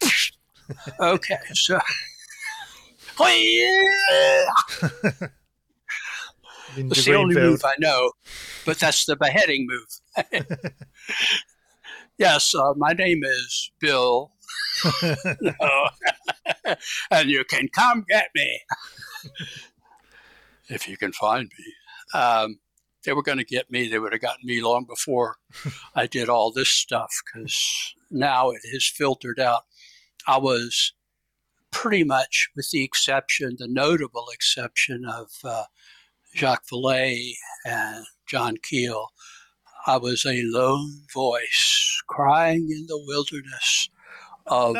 [1.00, 1.80] okay, so.
[6.76, 8.12] It's the only move I know,
[8.64, 9.88] but that's the beheading move.
[12.18, 14.32] Yes, uh, my name is Bill.
[17.12, 18.60] and you can come get me
[20.68, 22.18] if you can find me.
[22.18, 22.58] Um,
[23.04, 23.86] they were going to get me.
[23.88, 25.36] They would have gotten me long before
[25.94, 29.62] I did all this stuff because now it has filtered out.
[30.26, 30.94] I was
[31.70, 35.64] pretty much, with the exception, the notable exception of uh,
[36.34, 39.08] Jacques Vallée and John Keel,
[39.86, 43.88] I was a lone voice crying in the wilderness
[44.46, 44.76] of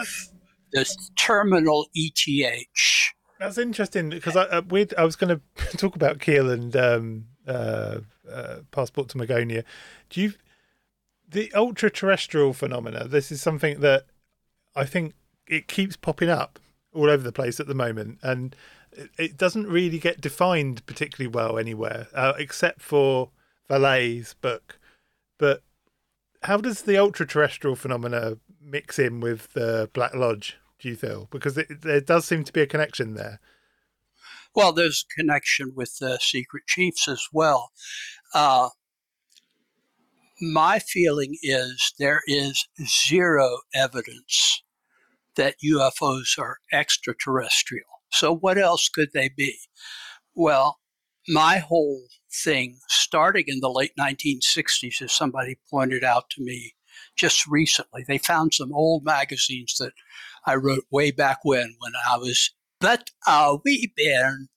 [0.72, 0.86] the
[1.18, 3.12] terminal ETH.
[3.38, 7.24] that's interesting because I, uh, we'd, I was going to talk about Keel and um,
[7.46, 9.64] uh, uh, Passport to Magonia.
[10.10, 10.32] Do you
[11.30, 13.06] the ultra terrestrial phenomena?
[13.06, 14.06] This is something that
[14.74, 15.14] I think
[15.46, 16.58] it keeps popping up
[16.94, 18.56] all over the place at the moment, and
[18.92, 23.30] it, it doesn't really get defined particularly well anywhere, uh, except for
[23.68, 24.78] Vallee's book.
[25.38, 25.62] But
[26.42, 30.56] how does the ultra terrestrial phenomena mix in with the Black Lodge?
[30.78, 33.40] Do you feel because it, there does seem to be a connection there?
[34.54, 37.72] Well, there's a connection with the secret chiefs as well.
[38.32, 38.68] Uh,
[40.40, 44.62] my feeling is there is zero evidence
[45.34, 47.86] that UFOs are extraterrestrial.
[48.10, 49.56] So, what else could they be?
[50.34, 50.78] Well,
[51.28, 52.02] my whole
[52.44, 56.74] thing, starting in the late 1960s, as somebody pointed out to me
[57.16, 59.92] just recently, they found some old magazines that
[60.46, 64.48] I wrote way back when, when I was but a wee bairn,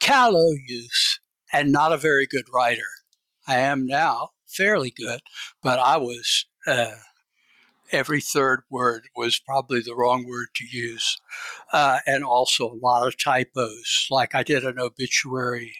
[0.00, 1.18] callow youth,
[1.52, 2.88] and not a very good writer.
[3.46, 5.20] I am now fairly good,
[5.62, 6.46] but I was.
[6.66, 6.92] Uh,
[7.90, 11.18] every third word was probably the wrong word to use,
[11.72, 14.06] uh, and also a lot of typos.
[14.10, 15.74] Like I did an obituary.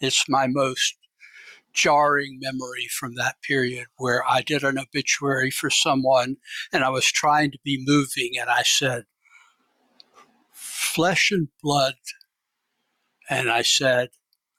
[0.00, 0.96] It's my most
[1.72, 6.36] jarring memory from that period where I did an obituary for someone
[6.72, 9.04] and I was trying to be moving, and I said,
[10.98, 11.94] flesh and blood.
[13.30, 14.08] And I said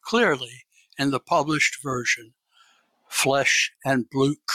[0.02, 0.63] clearly
[0.97, 2.34] in the published version,
[3.10, 4.52] flesh and bluke.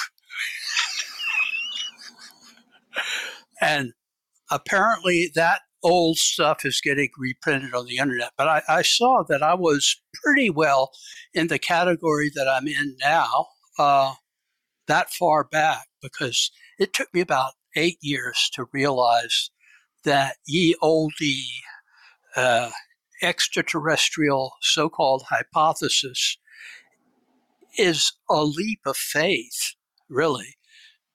[3.61, 3.93] and
[4.51, 8.33] apparently that old stuff is getting reprinted on the internet.
[8.37, 10.91] But I, I, saw that I was pretty well
[11.35, 13.47] in the category that I'm in now,
[13.79, 14.15] uh,
[14.89, 19.51] that far back, because it took me about eight years to realize
[20.05, 21.13] that ye olde
[22.35, 22.71] uh,
[23.23, 26.39] extraterrestrial so called hypothesis
[27.79, 29.75] is a leap of faith,
[30.09, 30.57] really.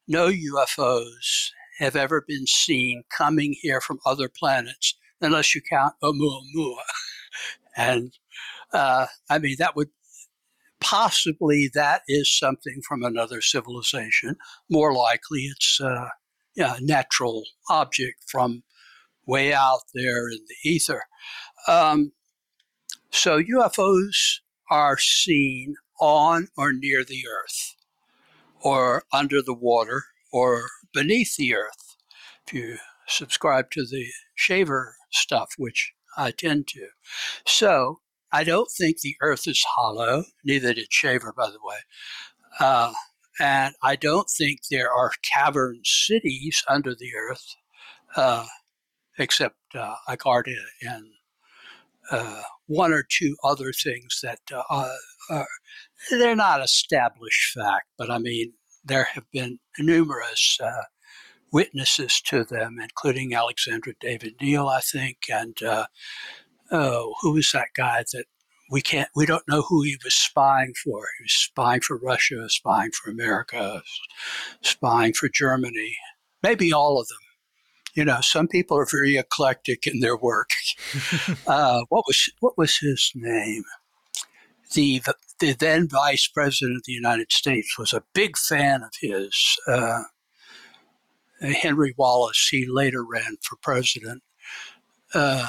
[0.07, 6.81] No UFOs have ever been seen coming here from other planets, unless you count Oumuamua.
[7.77, 8.13] and
[8.73, 9.89] uh, I mean, that would
[10.79, 14.35] possibly that is something from another civilization.
[14.69, 16.09] More likely, it's uh,
[16.55, 18.63] yeah, a natural object from
[19.25, 21.03] way out there in the ether.
[21.67, 22.11] Um,
[23.11, 24.39] so UFOs
[24.69, 27.75] are seen on or near the Earth,
[28.61, 31.95] or under the water, or beneath the Earth.
[32.47, 36.87] If you subscribe to the Shaver stuff, which I tend to.
[37.45, 37.99] So
[38.31, 41.77] I don't think the Earth is hollow, neither did Shaver, by the way.
[42.59, 42.93] Uh,
[43.39, 47.55] and I don't think there are cavern cities under the Earth.
[48.15, 48.45] Uh,
[49.19, 51.05] except uh, Agartha and
[52.09, 54.95] uh, one or two other things that uh,
[55.29, 55.47] are,
[56.09, 58.53] they're not established fact, but I mean
[58.89, 60.83] there have been numerous uh,
[61.51, 65.85] witnesses to them, including Alexandra David-Néel, I think, and uh,
[66.71, 68.25] oh, who was that guy that
[68.71, 71.07] we can't we don't know who he was spying for.
[71.17, 73.81] He was spying for Russia, spying for America,
[74.61, 75.95] spying for Germany,
[76.43, 77.17] maybe all of them
[77.95, 80.49] you know, some people are very eclectic in their work.
[81.47, 83.63] uh, what was what was his name?
[84.73, 85.01] The
[85.39, 89.57] the then Vice President of the United States was a big fan of his.
[89.67, 90.03] Uh,
[91.41, 92.49] Henry Wallace.
[92.49, 94.23] He later ran for president.
[95.13, 95.47] Uh,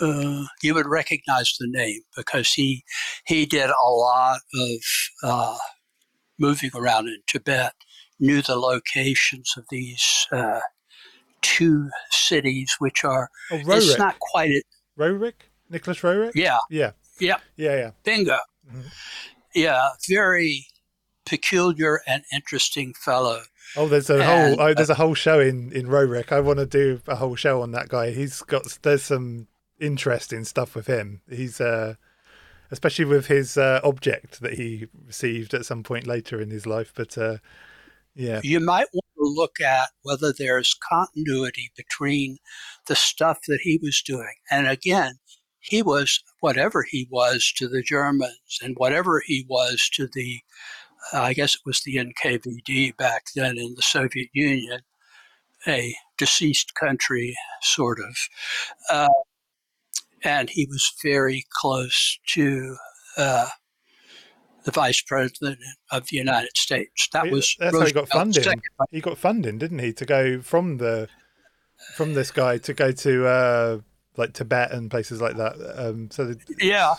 [0.00, 2.84] uh, you would recognize the name because he
[3.26, 4.78] he did a lot of
[5.22, 5.58] uh,
[6.38, 7.74] moving around in Tibet
[8.18, 10.60] knew the locations of these uh,
[11.42, 14.64] two cities, which are Oh, it's not quite it.
[15.68, 16.32] Nicholas Roerich?
[16.34, 16.92] Yeah, Yeah.
[17.18, 17.90] yeah, Yeah, yeah.
[18.04, 18.38] bingo.
[18.70, 18.84] Mhm.
[19.54, 20.66] Yeah, very
[21.24, 23.42] peculiar and interesting fellow.
[23.76, 26.30] Oh, there's a And, whole oh, there's a whole show in in Roerick.
[26.32, 28.10] I want to do a whole show on that guy.
[28.10, 29.48] He's got there's some
[29.80, 31.22] interesting stuff with him.
[31.28, 31.94] He's uh
[32.70, 36.90] especially with his uh, object that he received at some point later in his life.
[36.94, 37.36] But uh,
[38.14, 42.38] yeah, You might want look at whether there's continuity between
[42.86, 44.34] the stuff that he was doing.
[44.50, 45.14] And again,
[45.60, 50.40] he was whatever he was to the Germans and whatever he was to the,
[51.12, 54.80] uh, I guess it was the NKVD back then in the Soviet Union,
[55.66, 58.16] a deceased country, sort of.
[58.90, 59.08] Uh,
[60.24, 62.76] and he was very close to
[63.16, 63.48] uh,
[64.64, 65.58] the vice president
[65.90, 67.08] of the United States.
[67.12, 68.62] That was that's how he got funding.
[68.90, 71.08] He got funding, didn't he, to go from the
[71.94, 73.78] from this guy to go to uh,
[74.16, 75.54] like Tibet and places like that.
[75.76, 76.94] Um, so the, yeah,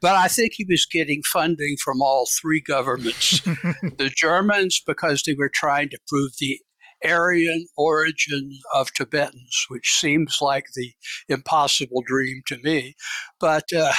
[0.00, 3.40] but I think he was getting funding from all three governments.
[3.40, 6.58] the Germans because they were trying to prove the
[7.04, 10.92] Aryan origin of Tibetans, which seems like the
[11.28, 12.96] impossible dream to me.
[13.38, 13.92] But uh,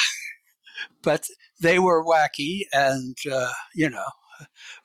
[1.02, 1.28] but
[1.66, 4.06] they were wacky and uh, you know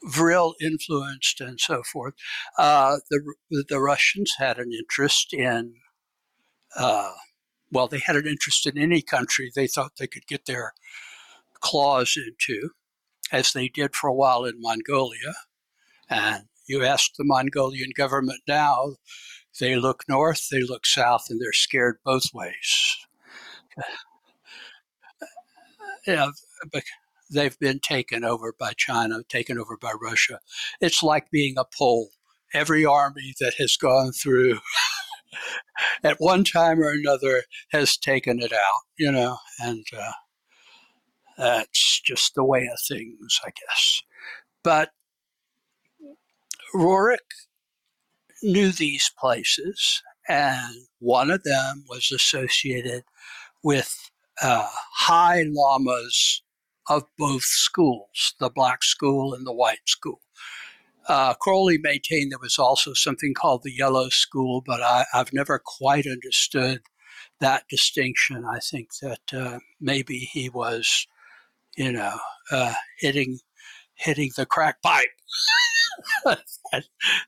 [0.04, 2.14] Vril influenced and so forth.
[2.58, 5.74] Uh, the the Russians had an interest in.
[6.76, 7.12] Uh,
[7.72, 10.72] well, they had an interest in any country they thought they could get their
[11.60, 12.70] claws into,
[13.32, 15.34] as they did for a while in Mongolia.
[16.08, 18.96] And you ask the Mongolian government now,
[19.58, 22.96] they look north, they look south, and they're scared both ways.
[26.06, 26.30] yeah,
[27.30, 30.40] they've been taken over by China, taken over by Russia.
[30.80, 32.10] It's like being a Pole.
[32.52, 34.58] Every army that has gone through
[36.04, 40.12] at one time or another has taken it out, you know, and uh,
[41.38, 44.02] that's just the way of things, I guess.
[44.64, 44.90] But
[46.74, 47.18] Roerich
[48.42, 53.04] knew these places, and one of them was associated
[53.62, 54.10] with
[54.42, 56.42] uh, high lamas
[56.88, 60.20] of both schools, the black school and the white school.
[61.08, 65.60] Uh, Crowley maintained there was also something called the yellow school, but I, have never
[65.64, 66.82] quite understood
[67.40, 68.44] that distinction.
[68.44, 71.06] I think that uh, maybe he was,
[71.76, 72.18] you know,
[72.52, 73.40] uh, hitting
[73.94, 75.08] hitting the crack pipe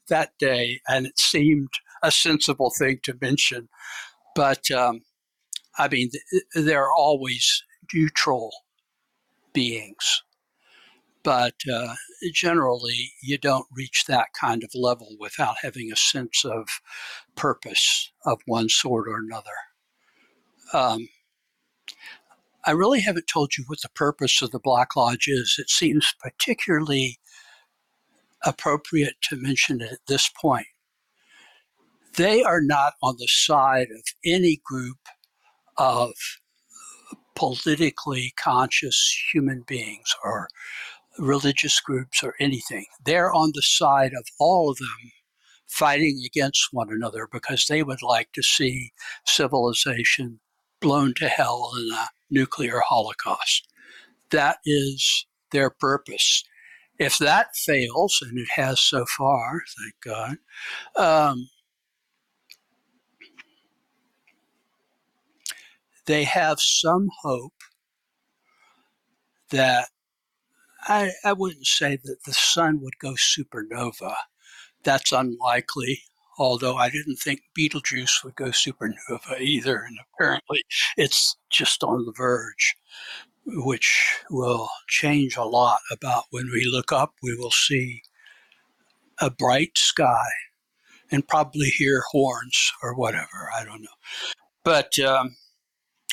[0.09, 1.69] that day, and it seemed
[2.03, 3.69] a sensible thing to mention.
[4.35, 5.03] But um,
[5.79, 6.11] I mean,
[6.55, 8.51] they're always neutral
[9.53, 10.23] beings,
[11.23, 11.95] but uh,
[12.33, 16.67] generally, you don't reach that kind of level without having a sense of
[17.37, 19.51] purpose of one sort or another.
[20.73, 21.09] Um,
[22.65, 25.57] I really haven't told you what the purpose of the Black Lodge is.
[25.59, 27.19] It seems particularly
[28.45, 30.67] appropriate to mention it at this point.
[32.17, 34.99] They are not on the side of any group
[35.77, 36.13] of
[37.35, 40.49] politically conscious human beings or
[41.19, 42.87] religious groups or anything.
[43.05, 45.13] They're on the side of all of them
[45.67, 48.93] fighting against one another because they would like to see
[49.25, 50.41] civilization
[50.81, 53.67] blown to hell in a nuclear holocaust.
[54.31, 56.45] That is their purpose.
[56.99, 60.37] If that fails, and it has so far, thank God,
[60.97, 61.49] um,
[66.07, 67.55] they have some hope
[69.51, 69.89] that
[70.89, 74.15] I, I wouldn't say that the sun would go supernova.
[74.83, 76.03] That's unlikely,
[76.39, 79.79] although I didn't think Betelgeuse would go supernova either.
[79.79, 80.63] And apparently
[80.97, 82.75] it's just on the verge,
[83.47, 88.03] which will change a lot about when we look up, we will see
[89.21, 90.27] a bright sky
[91.13, 93.51] and probably hear horns or whatever.
[93.57, 93.89] I don't know.
[94.65, 95.37] But um,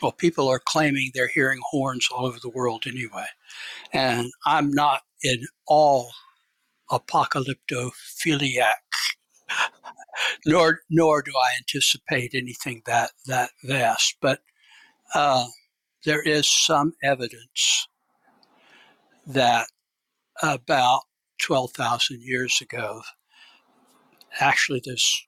[0.01, 3.25] well, people are claiming they're hearing horns all over the world anyway.
[3.93, 6.11] And I'm not in all
[6.91, 8.73] apocalyptophiliac,
[10.45, 14.17] nor nor do I anticipate anything that that vast.
[14.21, 14.39] But
[15.13, 15.47] uh,
[16.05, 17.87] there is some evidence
[19.27, 19.67] that
[20.41, 21.01] about
[21.41, 23.01] twelve thousand years ago,
[24.39, 25.25] actually, this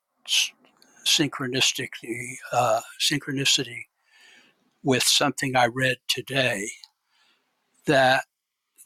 [1.06, 3.86] synchronistically uh, synchronicity
[4.84, 6.70] with something I read today
[7.86, 8.24] that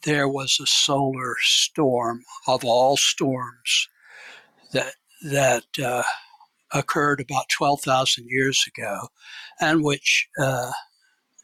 [0.04, 3.88] there was a solar storm of all storms
[4.72, 6.02] that that uh,
[6.72, 9.08] occurred about 12,000 years ago,
[9.60, 10.70] and which uh,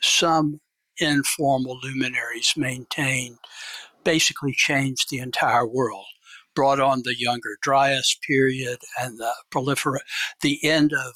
[0.00, 0.60] some
[0.98, 3.38] informal luminaries maintained
[4.04, 6.06] basically changed the entire world,
[6.54, 9.98] brought on the Younger Dryas period and the prolifer
[10.42, 11.14] the end of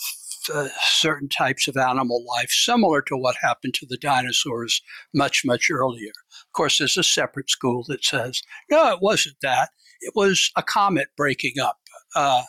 [0.53, 4.81] uh, certain types of animal life, similar to what happened to the dinosaurs
[5.15, 6.13] much, much earlier.
[6.31, 9.71] Of course, there's a separate school that says, no, it wasn't that.
[10.01, 11.79] It was a comet breaking up.
[12.15, 12.43] Uh,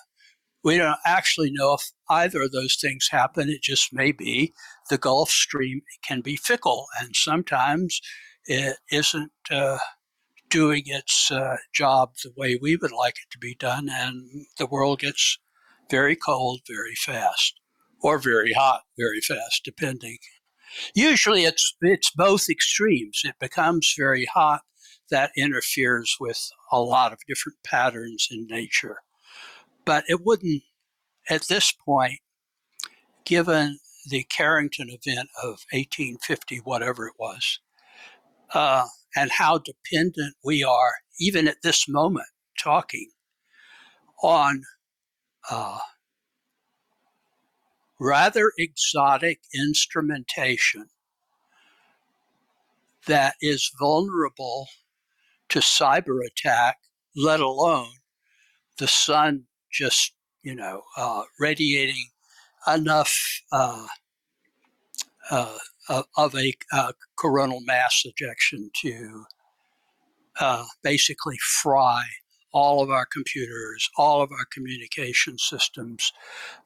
[0.64, 3.50] we don't actually know if either of those things happen.
[3.50, 4.54] It just may be
[4.90, 8.02] the Gulf Stream can be fickle, and sometimes
[8.46, 9.78] it isn't uh,
[10.50, 14.66] doing its uh, job the way we would like it to be done, and the
[14.66, 15.38] world gets
[15.90, 17.60] very cold very fast
[18.02, 20.18] or very hot very fast, depending.
[20.94, 23.22] Usually it's it's both extremes.
[23.24, 24.62] It becomes very hot
[25.10, 28.98] that interferes with a lot of different patterns in nature.
[29.86, 30.64] But it wouldn't
[31.30, 32.20] at this point,
[33.26, 33.80] given
[34.10, 37.60] the Carrington event of 1850, whatever it was,
[38.54, 38.86] uh,
[39.16, 42.28] and how dependent we are, even at this moment,
[42.62, 43.10] talking
[44.24, 44.64] on
[45.50, 45.80] uh,
[48.00, 50.86] rather exotic instrumentation
[53.08, 54.68] that is vulnerable
[55.50, 56.78] to cyber attack,
[57.16, 57.90] let alone
[58.78, 62.10] the sun just, you know, uh, radiating
[62.68, 63.18] enough
[63.52, 63.88] uh,
[65.32, 65.58] uh,
[66.18, 69.24] of a uh, coronal mass ejection to
[70.40, 72.04] uh, basically fry
[72.54, 76.12] all of our computers, all of our communication systems,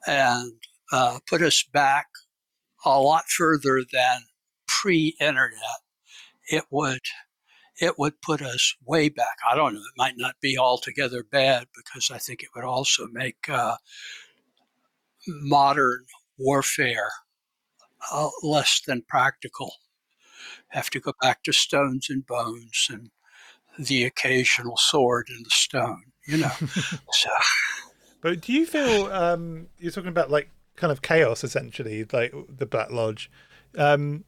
[0.07, 0.53] and
[0.91, 2.07] uh, put us back
[2.85, 4.21] a lot further than
[4.67, 5.81] pre-internet.
[6.49, 7.01] It would
[7.79, 9.37] it would put us way back.
[9.49, 9.79] I don't know.
[9.79, 13.77] It might not be altogether bad because I think it would also make uh,
[15.27, 16.05] modern
[16.37, 17.09] warfare
[18.11, 19.73] uh, less than practical.
[20.69, 23.09] Have to go back to stones and bones and
[23.79, 26.51] the occasional sword and the stone, you know.
[27.11, 27.29] so.
[28.21, 30.49] But do you feel um, you're talking about like
[30.81, 33.31] kind of chaos essentially, like the Black Lodge?
[33.77, 34.25] Um,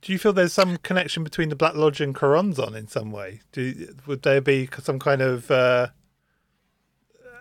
[0.00, 3.40] do you feel there's some connection between the Black Lodge and Choronzon in some way?
[3.50, 5.88] Do would there be some kind of uh,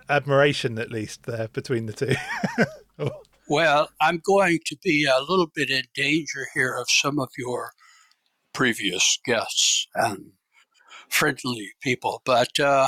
[0.10, 2.16] admiration, at least, there between the two?
[3.50, 7.72] Well, I'm going to be a little bit in danger here of some of your
[8.54, 10.32] previous guests and
[11.08, 12.88] friendly people, but uh,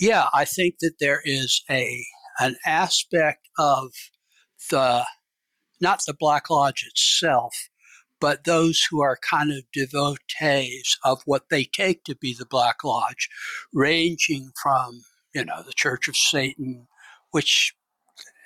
[0.00, 2.04] yeah, I think that there is a
[2.38, 3.90] an aspect of
[4.70, 5.04] the
[5.80, 7.54] not the Black Lodge itself,
[8.20, 12.82] but those who are kind of devotees of what they take to be the Black
[12.84, 13.28] Lodge,
[13.72, 15.02] ranging from
[15.34, 16.86] you know the Church of Satan,
[17.30, 17.74] which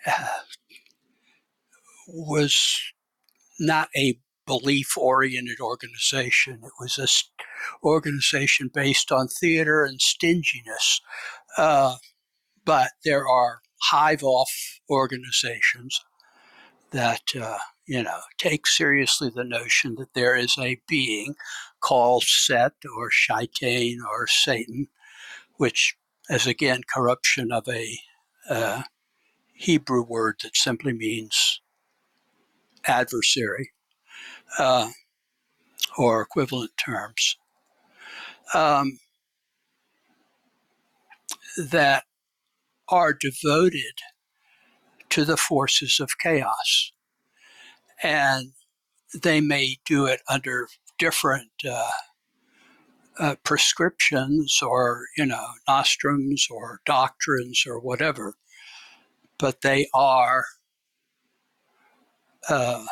[0.06, 0.26] uh,
[2.08, 2.80] was
[3.58, 6.60] not a belief oriented organization.
[6.64, 7.06] It was an
[7.84, 11.00] organization based on theater and stinginess.
[11.56, 11.96] Uh,
[12.64, 16.00] but there are hive off organizations
[16.90, 21.34] that, uh, you know, take seriously the notion that there is a being
[21.80, 24.88] called Set or Shaitan or Satan,
[25.56, 25.96] which
[26.28, 27.98] is again corruption of a
[28.48, 28.82] uh,
[29.54, 31.60] Hebrew word that simply means
[32.84, 33.70] adversary
[34.58, 34.88] uh,
[35.96, 37.36] or equivalent terms
[38.54, 38.98] um,
[41.56, 42.04] that
[42.92, 44.00] are devoted
[45.10, 46.92] to the forces of chaos.
[48.02, 48.52] And
[49.14, 50.68] they may do it under
[50.98, 51.90] different uh,
[53.18, 58.34] uh, prescriptions or, you know, nostrums or doctrines or whatever,
[59.38, 60.44] but they are
[62.48, 62.84] uh,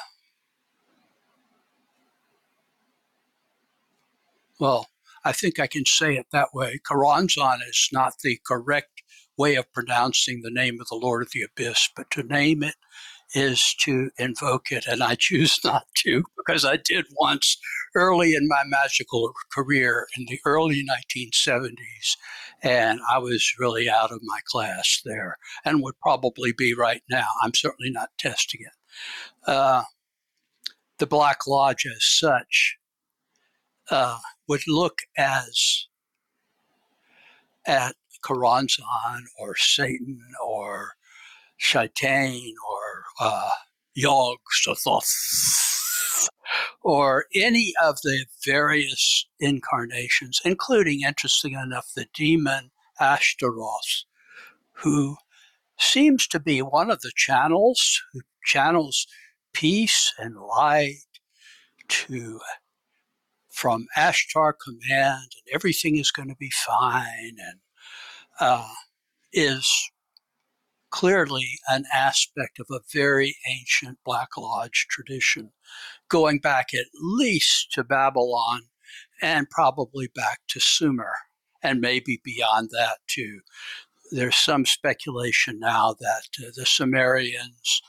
[4.60, 4.88] well,
[5.24, 6.78] I think I can say it that way.
[6.88, 8.99] Choronzon is not the correct
[9.40, 12.74] way of pronouncing the name of the Lord of the Abyss, but to name it
[13.34, 17.56] is to invoke it, and I choose not to because I did once
[17.94, 22.16] early in my magical career in the early 1970s,
[22.62, 27.26] and I was really out of my class there and would probably be right now.
[27.42, 29.50] I'm certainly not testing it.
[29.50, 29.84] Uh,
[30.98, 32.76] the Black Lodge as such
[33.90, 35.86] uh, would look as
[37.66, 40.92] at Choronzon or Satan or
[41.56, 43.50] Shaitan or uh,
[43.94, 46.28] Yog Sothoth
[46.82, 54.04] or any of the various incarnations, including, interesting enough, the demon Ashtaroth,
[54.72, 55.16] who
[55.78, 59.06] seems to be one of the channels who channels
[59.52, 60.94] peace and light
[61.88, 62.40] to
[63.50, 67.58] from Ashtar command and everything is going to be fine and
[68.40, 68.68] uh,
[69.32, 69.90] is
[70.90, 75.52] clearly an aspect of a very ancient Black Lodge tradition,
[76.08, 78.62] going back at least to Babylon
[79.22, 81.12] and probably back to Sumer,
[81.62, 83.40] and maybe beyond that too.
[84.10, 87.82] There's some speculation now that uh, the Sumerians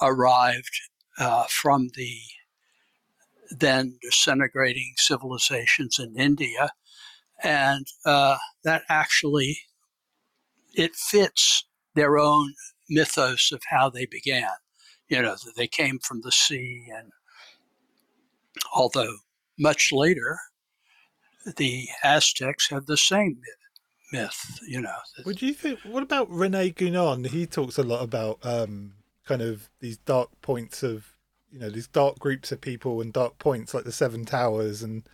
[0.00, 0.80] arrived
[1.18, 2.18] uh, from the
[3.50, 6.70] then disintegrating civilizations in India,
[7.42, 9.58] and uh, that actually
[10.74, 11.64] it fits
[11.94, 12.54] their own
[12.88, 14.48] mythos of how they began.
[15.08, 16.86] you know, they came from the sea.
[16.96, 17.12] And
[18.74, 19.16] although
[19.58, 20.38] much later,
[21.56, 23.40] the Aztecs had the same
[24.12, 24.96] myth, you know.
[25.24, 25.80] What do you think?
[25.80, 27.26] What about Rene Guenon?
[27.26, 28.94] He talks a lot about um,
[29.26, 31.06] kind of these dark points of,
[31.50, 35.04] you know, these dark groups of people and dark points like the Seven Towers and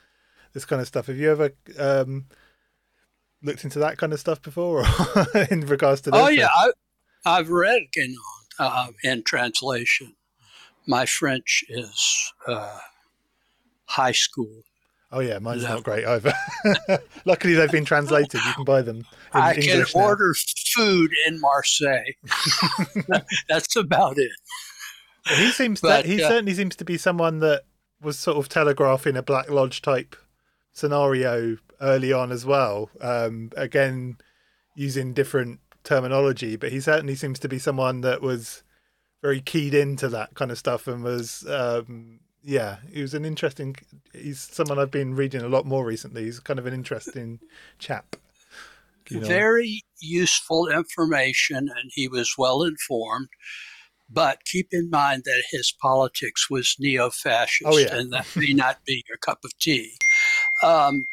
[0.53, 1.07] this kind of stuff.
[1.07, 2.27] Have you ever um,
[3.43, 4.85] looked into that kind of stuff before
[5.51, 6.21] in regards to this?
[6.21, 6.49] Oh, yeah.
[6.55, 6.71] I,
[7.25, 8.15] I've read Guenon
[8.59, 10.15] uh, in translation.
[10.87, 12.79] My French is uh,
[13.87, 14.63] high school.
[15.13, 16.33] Oh yeah, mine's not great either.
[17.25, 18.41] Luckily, they've been translated.
[18.47, 19.05] You can buy them.
[19.33, 20.07] I English can now.
[20.07, 20.33] order
[20.75, 22.13] food in Marseille.
[23.49, 24.31] That's about it.
[25.37, 27.63] He seems but, that he uh, certainly seems to be someone that
[28.01, 30.15] was sort of telegraphing a Black Lodge type
[30.73, 32.91] scenario early on as well.
[33.01, 34.19] Um, again,
[34.75, 38.63] using different terminology, but he certainly seems to be someone that was
[39.23, 43.77] very keyed into that kind of stuff and was um, yeah, he was an interesting.
[44.13, 46.25] He's someone I've been reading a lot more recently.
[46.25, 47.41] He's kind of an interesting
[47.79, 48.17] chap.
[49.11, 49.27] You know.
[49.27, 53.29] Very useful information, and he was well informed.
[54.09, 57.95] But keep in mind that his politics was neo fascist, oh, yeah.
[57.95, 59.93] and that may not be your cup of tea.
[60.63, 61.07] Um,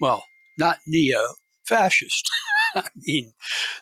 [0.00, 0.24] well,
[0.58, 1.34] not neo
[1.64, 2.28] fascist.
[2.74, 3.32] I mean,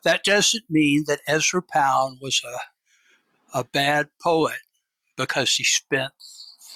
[0.04, 4.60] that doesn't mean that Ezra Pound was a, a bad poet
[5.16, 6.12] because he spent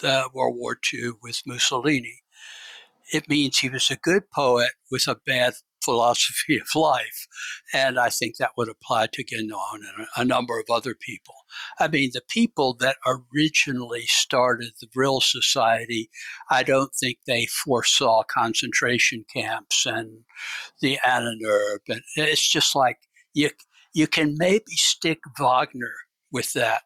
[0.02, 2.22] World War II with Mussolini.
[3.12, 7.26] It means he was a good poet with a bad philosophy of life.
[7.72, 11.34] And I think that would apply to Guénon and a number of other people.
[11.78, 16.10] I mean, the people that originally started the Vril Society,
[16.50, 20.24] I don't think they foresaw concentration camps and
[20.80, 21.88] the Ahnenerbe.
[21.88, 22.98] And it's just like
[23.34, 23.50] you,
[23.94, 25.94] you can maybe stick Wagner
[26.30, 26.82] with that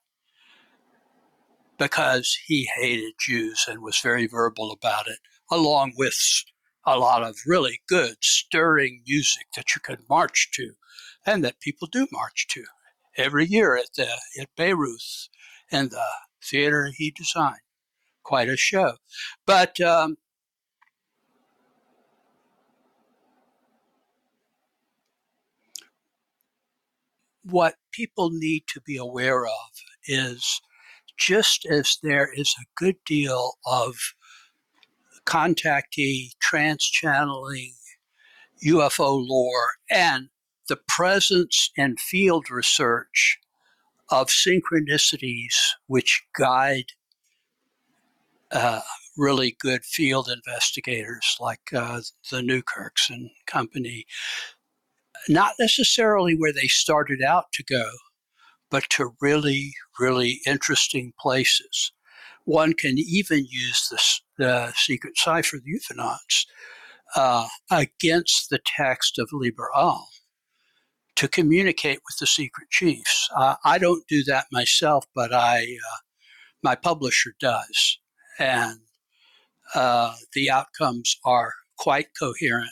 [1.78, 5.18] because he hated Jews and was very verbal about it,
[5.50, 6.16] along with
[6.86, 10.72] a lot of really good, stirring music that you could march to
[11.26, 12.64] and that people do march to
[13.16, 14.08] every year at, the,
[14.40, 15.28] at Bayreuth
[15.70, 16.04] and the
[16.42, 17.56] theater he designed.
[18.22, 18.94] Quite a show.
[19.46, 20.16] But um,
[27.44, 29.70] what people need to be aware of
[30.06, 30.60] is
[31.16, 33.96] just as there is a good deal of
[35.24, 37.74] contactee, trance channeling,
[38.64, 40.28] UFO lore, and
[40.68, 43.38] the presence and field research
[44.10, 45.54] of synchronicities
[45.86, 46.92] which guide
[48.52, 48.80] uh,
[49.16, 52.00] really good field investigators like uh,
[52.30, 54.06] the Newkirks and company,
[55.28, 57.88] not necessarily where they started out to go,
[58.70, 61.92] but to really, really interesting places.
[62.44, 66.46] One can even use this, the secret cipher, the UFOnauts,
[67.16, 70.08] uh, against the text of Liber Al
[71.16, 73.28] to communicate with the secret chiefs.
[73.34, 75.98] Uh, I don't do that myself, but I, uh,
[76.62, 77.98] my publisher does,
[78.38, 78.80] and
[79.74, 82.70] uh, the outcomes are quite coherent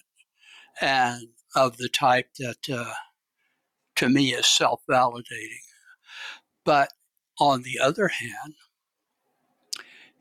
[0.80, 2.95] and of the type that, uh,
[3.97, 5.64] to me, is self-validating.
[6.64, 6.90] But
[7.38, 8.55] on the other hand,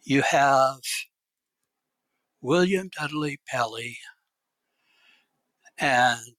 [0.04, 0.82] you have
[2.42, 3.98] William Dudley Pelley
[5.78, 6.36] and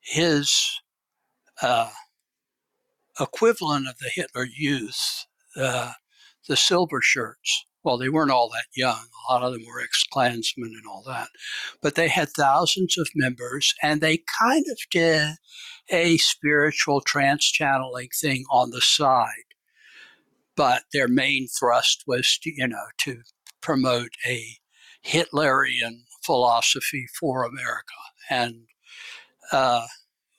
[0.00, 0.80] his
[1.62, 1.90] uh,
[3.20, 5.92] equivalent of the Hitler Youth, uh,
[6.48, 7.64] the Silver Shirts.
[7.84, 9.06] Well, they weren't all that young.
[9.28, 11.28] A lot of them were ex Klansmen and all that.
[11.80, 15.36] But they had thousands of members, and they kind of did
[15.88, 19.28] a spiritual trance channeling thing on the side.
[20.56, 23.22] But their main thrust was, to, you know, to
[23.60, 24.44] promote a
[25.06, 27.94] Hitlerian philosophy for America.
[28.28, 28.66] And
[29.52, 29.86] uh,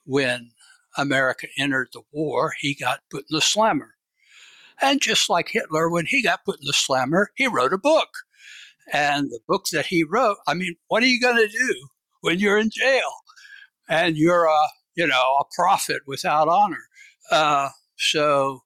[0.05, 0.51] when
[0.97, 3.95] America entered the war, he got put in the slammer.
[4.81, 8.09] And just like Hitler, when he got put in the slammer, he wrote a book.
[8.91, 11.87] And the book that he wrote, I mean, what are you going to do
[12.21, 13.09] when you're in jail
[13.87, 14.67] and you're a
[14.99, 16.89] you know, a prophet without honor.
[17.31, 18.63] Uh, so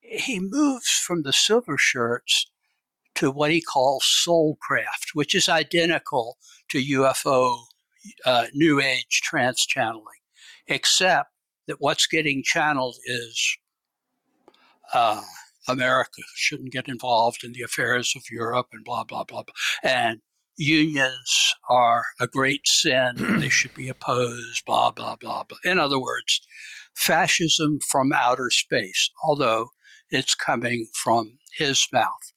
[0.00, 2.50] he moves from the silver shirts
[3.14, 6.36] to what he calls soulcraft, which is identical
[6.68, 7.56] to UFO
[8.26, 10.20] uh, New Age trance channeling,
[10.66, 11.30] except
[11.66, 13.56] that what's getting channeled is
[14.94, 15.22] uh,
[15.68, 19.54] America shouldn't get involved in the affairs of Europe and blah, blah, blah, blah.
[19.82, 20.20] And
[20.56, 23.14] unions are a great sin.
[23.40, 25.58] they should be opposed, blah, blah, blah, blah.
[25.64, 26.40] In other words,
[26.94, 29.68] fascism from outer space, although
[30.10, 32.32] it's coming from his mouth.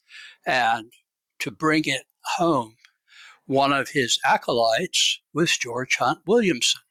[0.45, 0.91] And
[1.39, 2.03] to bring it
[2.37, 2.75] home,
[3.45, 6.81] one of his acolytes was George Hunt Williamson,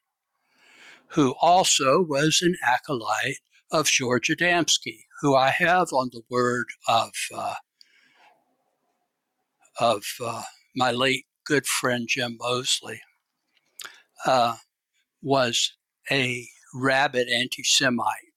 [1.09, 3.37] who also was an acolyte
[3.71, 7.55] of George Adamski, who I have on the word of uh,
[9.79, 10.43] of uh,
[10.75, 13.01] my late good friend Jim Moseley,
[14.25, 14.55] uh,
[15.21, 15.73] was
[16.11, 18.31] a rabid anti Semite.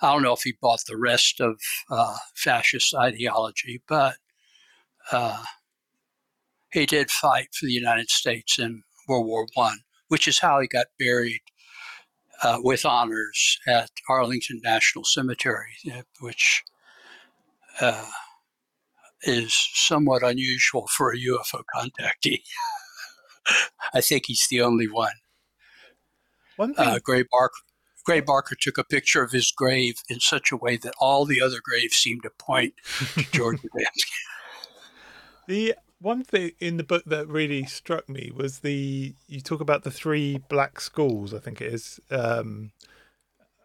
[0.00, 1.60] I don't know if he bought the rest of
[1.90, 4.16] uh, fascist ideology, but
[5.12, 5.44] uh,
[6.72, 10.66] he did fight for the United States in World War One, which is how he
[10.66, 11.40] got buried
[12.42, 15.76] uh, with honors at Arlington National Cemetery,
[16.20, 16.62] which
[17.80, 18.06] uh,
[19.22, 22.42] is somewhat unusual for a UFO contactee.
[23.94, 25.14] I think he's the only one.
[26.56, 27.54] One thing, uh, Gray Barker.
[28.04, 31.40] Gray Barker took a picture of his grave in such a way that all the
[31.40, 32.74] other graves seemed to point
[33.14, 34.10] to George Adamski.
[35.46, 39.84] The one thing in the book that really struck me was the you talk about
[39.84, 41.32] the three black schools.
[41.32, 42.00] I think it is.
[42.10, 42.72] Um,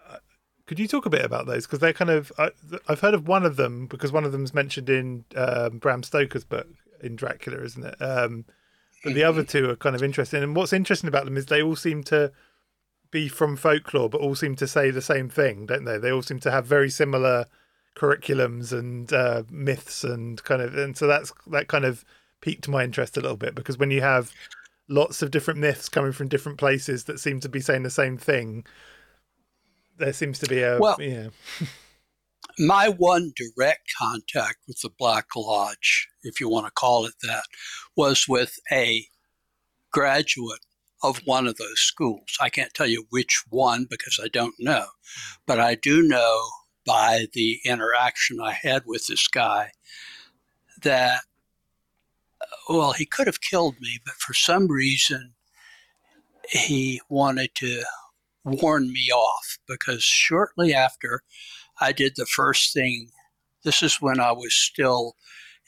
[0.09, 0.17] uh,
[0.65, 1.65] could you talk a bit about those?
[1.65, 2.51] Because they're kind of I,
[2.87, 6.03] have heard of one of them because one of them is mentioned in um, Bram
[6.03, 6.67] Stoker's book
[7.01, 8.01] in Dracula, isn't it?
[8.01, 8.45] Um,
[9.03, 10.43] but the other two are kind of interesting.
[10.43, 12.31] And what's interesting about them is they all seem to
[13.11, 15.97] be from folklore, but all seem to say the same thing, don't they?
[15.97, 17.45] They all seem to have very similar
[17.95, 22.03] curriculums and uh, myths and kind of, and so that's that kind of
[22.41, 24.31] piqued my interest a little bit because when you have
[24.89, 28.17] lots of different myths coming from different places that seem to be saying the same
[28.17, 28.65] thing,
[29.97, 31.29] there seems to be a well, yeah.
[32.59, 37.43] my one direct contact with the Black Lodge, if you want to call it that,
[37.95, 39.05] was with a
[39.91, 40.59] graduate
[41.03, 42.37] of one of those schools.
[42.41, 44.85] I can't tell you which one because I don't know,
[45.45, 46.41] but I do know
[46.85, 49.71] by the interaction I had with this guy
[50.81, 51.21] that,
[52.69, 55.33] well, he could have killed me, but for some reason
[56.49, 57.83] he wanted to
[58.43, 61.21] warn me off because shortly after
[61.79, 63.09] I did the first thing,
[63.63, 65.15] this is when I was still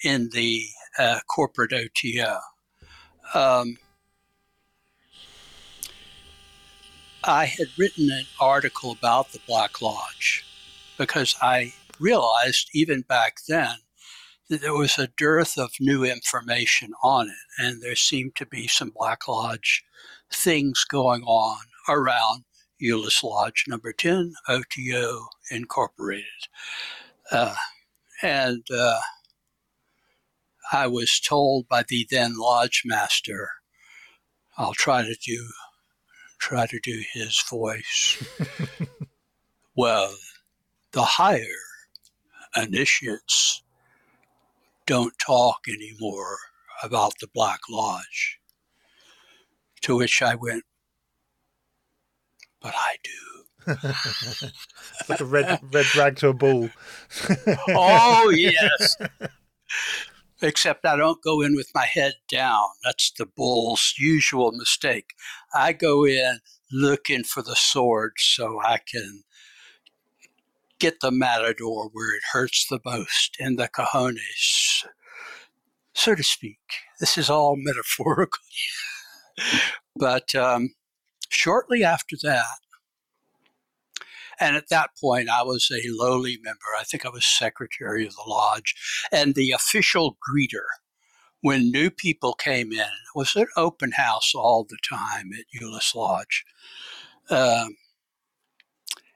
[0.04, 0.66] in the
[0.98, 2.40] uh, corporate OTO.
[3.34, 3.78] Um,
[7.24, 10.46] I had written an article about the Black Lodge
[10.98, 13.76] because I realized even back then
[14.50, 18.90] there was a dearth of new information on it, and there seemed to be some
[18.90, 19.84] Black Lodge
[20.32, 22.44] things going on around
[22.82, 26.26] Euless Lodge number 10, OTO Incorporated.
[27.32, 27.56] Uh,
[28.24, 29.00] and uh,
[30.72, 33.50] I was told by the then lodge master,
[34.58, 35.48] I'll try to do
[36.40, 38.24] try to do his voice.
[39.76, 40.16] well,
[40.94, 41.44] the higher
[42.56, 43.62] initiates
[44.90, 46.40] don't talk anymore
[46.82, 48.40] about the Black Lodge.
[49.84, 50.64] To which I went,
[52.60, 53.68] but I do.
[55.08, 56.72] like a red red rag to a bull.
[57.70, 58.98] oh yes.
[60.42, 62.66] Except I don't go in with my head down.
[62.84, 65.12] That's the bull's usual mistake.
[65.54, 66.40] I go in
[66.72, 69.24] looking for the sword so I can
[70.80, 74.86] get the matador where it hurts the most in the cojones,
[75.94, 76.60] so to speak.
[77.00, 78.40] This is all metaphorical.
[79.96, 80.70] but um,
[81.30, 82.60] shortly after that,
[84.40, 86.60] and at that point, I was a lowly member.
[86.80, 88.74] I think I was secretary of the lodge.
[89.12, 90.66] And the official greeter,
[91.42, 96.46] when new people came in, was an open house all the time at Euless Lodge.
[97.30, 97.76] Um,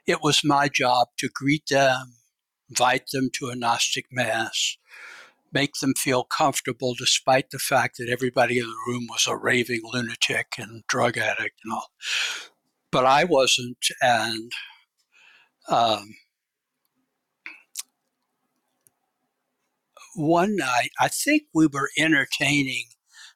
[0.05, 2.13] it was my job to greet them,
[2.69, 4.77] invite them to a Gnostic Mass,
[5.51, 9.81] make them feel comfortable despite the fact that everybody in the room was a raving
[9.83, 11.91] lunatic and drug addict and all.
[12.91, 14.51] But I wasn't, and
[15.69, 16.15] um,
[20.15, 22.85] one night, I think we were entertaining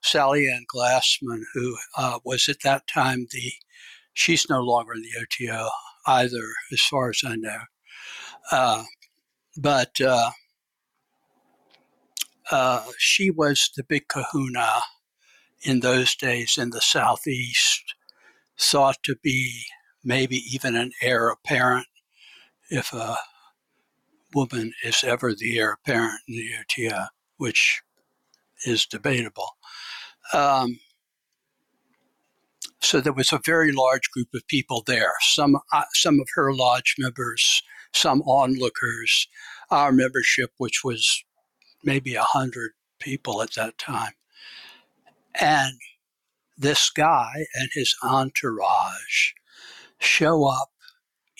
[0.01, 3.53] Sally Ann Glassman, who uh, was at that time the,
[4.13, 5.69] she's no longer in the OTO
[6.07, 7.59] either, as far as I know.
[8.51, 8.83] Uh,
[9.57, 10.31] but uh,
[12.51, 14.81] uh, she was the big kahuna
[15.63, 17.83] in those days in the Southeast,
[18.57, 19.63] thought to be
[20.03, 21.87] maybe even an heir apparent
[22.69, 23.17] if a
[24.33, 27.05] woman is ever the heir apparent in the OTO,
[27.37, 27.81] which
[28.65, 29.49] is debatable.
[30.33, 30.79] Um,
[32.81, 35.13] So there was a very large group of people there.
[35.21, 37.63] Some uh, some of her lodge members,
[37.93, 39.27] some onlookers.
[39.69, 41.23] Our membership, which was
[41.83, 44.13] maybe a hundred people at that time,
[45.39, 45.73] and
[46.57, 49.33] this guy and his entourage
[49.99, 50.69] show up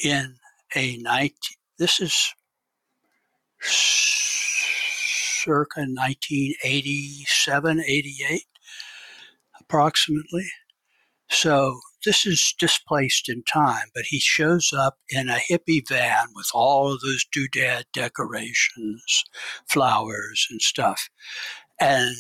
[0.04, 0.36] in
[0.76, 1.32] a 19
[1.80, 2.34] this is
[3.62, 8.42] circa 1987 88
[9.62, 10.48] approximately
[11.30, 16.50] so this is displaced in time but he shows up in a hippie van with
[16.54, 19.24] all of those doodad decorations
[19.68, 21.10] flowers and stuff
[21.80, 22.16] and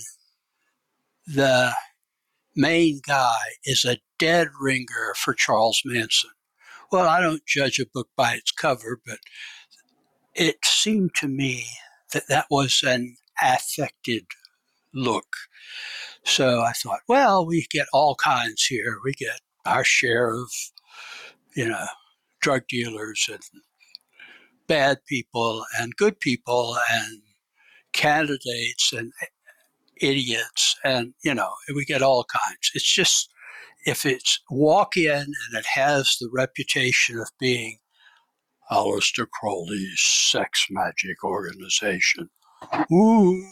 [1.25, 1.73] the
[2.55, 6.31] main guy is a dead ringer for Charles Manson.
[6.91, 9.19] Well, I don't judge a book by its cover, but
[10.33, 11.65] it seemed to me
[12.13, 14.25] that that was an affected
[14.97, 15.27] look.
[16.23, 18.97] So I thought, well, we get all kinds here.
[19.03, 20.51] We get our share of,
[21.55, 21.85] you know,
[22.41, 23.41] drug dealers and
[24.67, 27.21] bad people and good people and
[27.93, 29.11] candidates and
[30.01, 32.71] idiots, and you know, we get all kinds.
[32.73, 33.29] It's just
[33.85, 37.79] if it's walk in and it has the reputation of being
[38.71, 42.29] Aleister Crowley's sex magic organization,
[42.89, 43.43] woo,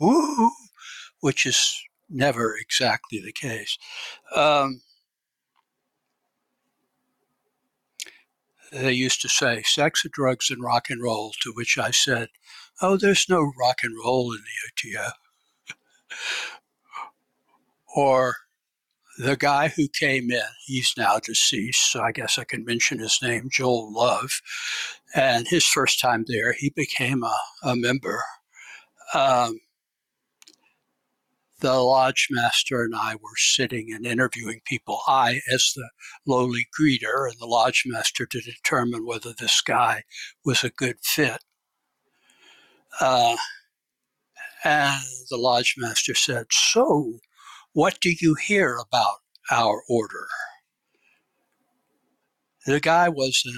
[0.00, 0.50] woo,
[1.24, 3.78] which is never exactly the case.
[4.36, 4.82] Um,
[8.70, 12.28] they used to say sex, drugs, and rock and roll, to which I said,
[12.82, 15.12] Oh, there's no rock and roll in the OTO
[17.96, 18.36] or
[19.16, 23.18] the guy who came in, he's now deceased, so I guess I can mention his
[23.22, 24.42] name, Joel Love.
[25.14, 28.22] And his first time there, he became a, a member.
[29.14, 29.60] Um,
[31.64, 35.00] the lodge master and I were sitting and interviewing people.
[35.08, 35.88] I, as the
[36.26, 40.02] lowly greeter, and the lodge master to determine whether this guy
[40.44, 41.42] was a good fit.
[43.00, 43.36] Uh,
[44.62, 45.00] and
[45.30, 47.20] the lodge master said, So,
[47.72, 50.26] what do you hear about our order?
[52.66, 53.56] The guy was a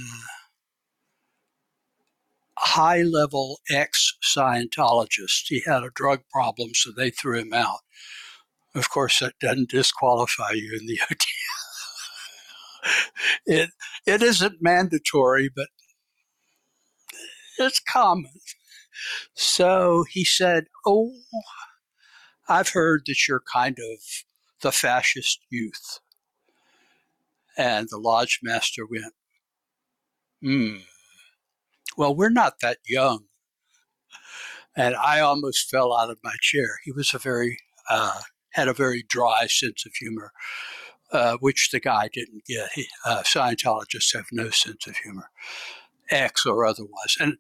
[2.59, 5.45] high level ex Scientologist.
[5.49, 7.81] He had a drug problem, so they threw him out.
[8.75, 11.27] Of course, that doesn't disqualify you in the OT.
[13.47, 13.71] it,
[14.07, 15.69] it isn't mandatory, but
[17.59, 18.33] it's common.
[19.35, 21.13] So he said, Oh,
[22.49, 23.99] I've heard that you're kind of
[24.63, 26.01] the fascist youth.
[27.59, 29.15] And the lodge master went,
[30.43, 30.77] Hmm,
[31.97, 33.25] well, we're not that young.
[34.77, 36.79] And I almost fell out of my chair.
[36.85, 38.21] He was a very, uh,
[38.53, 40.33] had a very dry sense of humor,
[41.13, 42.71] uh, which the guy didn't get.
[42.75, 45.31] He, uh, Scientologists have no sense of humor,
[46.11, 47.17] X or otherwise.
[47.19, 47.39] And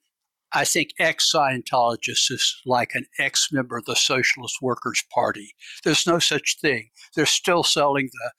[0.53, 5.55] I think ex Scientologist is like an ex member of the Socialist Workers' Party.
[5.85, 6.89] There's no such thing.
[7.15, 8.31] They're still selling the,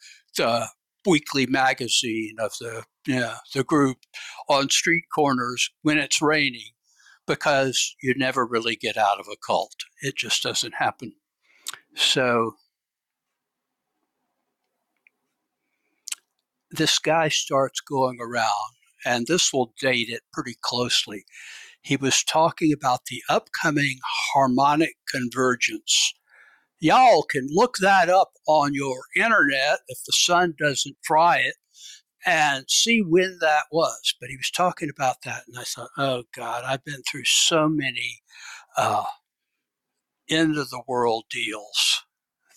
[0.43, 0.67] the
[1.07, 2.83] weekly magazine of the
[3.53, 3.97] the group
[4.49, 6.71] on street corners when it's raining
[7.25, 9.75] because you never really get out of a cult.
[10.01, 11.13] It just doesn't happen.
[11.95, 12.55] So
[16.69, 21.23] this guy starts going around, and this will date it pretty closely
[21.87, 23.99] he was talking about the upcoming
[24.33, 26.13] harmonic convergence.
[26.79, 31.55] Y'all can look that up on your internet if the sun doesn't fry it
[32.25, 34.13] and see when that was.
[34.19, 37.67] But he was talking about that, and I thought, oh God, I've been through so
[37.67, 38.21] many
[38.77, 39.05] uh,
[40.29, 42.03] end of the world deals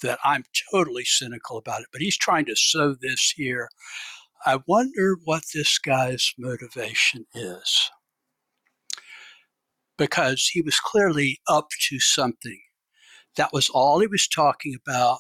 [0.03, 1.89] that I'm totally cynical about it.
[1.93, 3.69] But he's trying to sow this here.
[4.47, 7.91] I wonder what this guy's motivation is
[9.99, 12.61] because he was clearly up to something.
[13.37, 15.19] That was all he was talking about.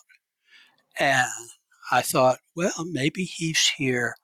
[0.99, 1.29] And
[1.93, 4.15] I thought, well, maybe he's here.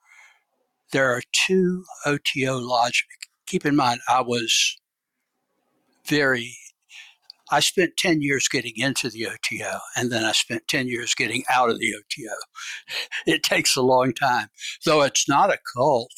[0.91, 3.03] There are two OTO lodges.
[3.45, 4.77] Keep in mind, I was
[6.05, 6.55] very,
[7.51, 11.43] I spent 10 years getting into the OTO, and then I spent 10 years getting
[11.49, 12.35] out of the OTO.
[13.25, 14.47] It takes a long time,
[14.85, 16.11] though it's not a cult.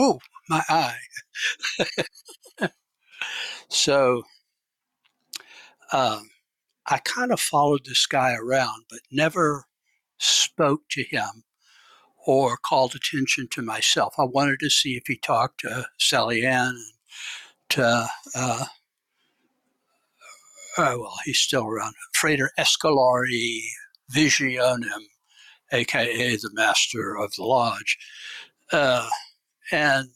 [0.00, 0.18] Ooh,
[0.48, 0.98] my eye.
[3.68, 4.22] so
[5.92, 6.30] um,
[6.86, 9.64] I kind of followed this guy around, but never
[10.18, 11.44] spoke to him
[12.26, 14.14] or called attention to myself.
[14.18, 16.76] I wanted to see if he talked to Sally Ann
[17.70, 18.64] to, uh,
[20.78, 23.60] oh, well, he's still around, Frater Escalari,
[24.12, 25.04] Visionem,
[25.72, 27.98] aka the master of the lodge.
[28.72, 29.08] Uh,
[29.70, 30.10] and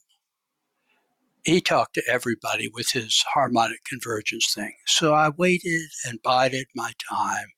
[1.44, 4.74] he talked to everybody with his harmonic convergence thing.
[4.86, 7.48] So I waited and bided my time.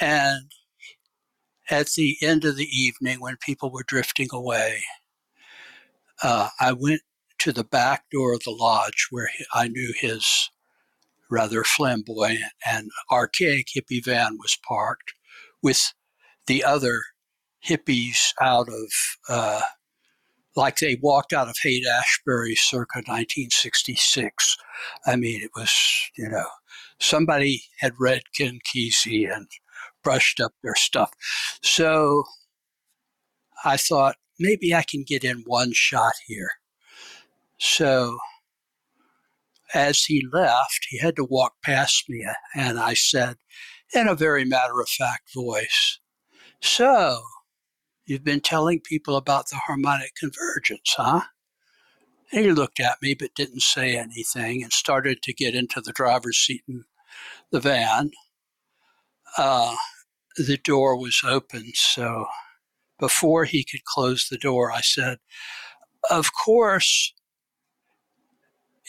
[0.00, 0.50] And
[1.70, 4.80] at the end of the evening, when people were drifting away,
[6.22, 7.00] uh, I went
[7.38, 10.50] to the back door of the lodge where I knew his
[11.30, 15.14] rather flamboyant and archaic hippie van was parked
[15.62, 15.92] with
[16.46, 17.00] the other
[17.66, 18.92] hippies out of
[19.28, 19.62] uh,
[20.56, 24.56] like they walked out of Haight Ashbury circa 1966.
[25.06, 25.72] I mean, it was,
[26.16, 26.46] you know,
[26.98, 29.48] somebody had read Ken Kesey and
[30.02, 31.10] brushed up their stuff.
[31.62, 32.24] So
[33.64, 36.50] I thought maybe I can get in one shot here.
[37.58, 38.18] So
[39.74, 42.24] as he left, he had to walk past me,
[42.54, 43.36] and I said,
[43.94, 45.98] in a very matter of fact voice,
[46.60, 47.20] So,
[48.06, 51.22] You've been telling people about the harmonic convergence, huh?
[52.32, 55.92] And he looked at me but didn't say anything and started to get into the
[55.92, 56.84] driver's seat in
[57.50, 58.10] the van.
[59.38, 59.74] Uh,
[60.36, 62.26] the door was open, so
[62.98, 65.18] before he could close the door, I said,
[66.10, 67.14] Of course,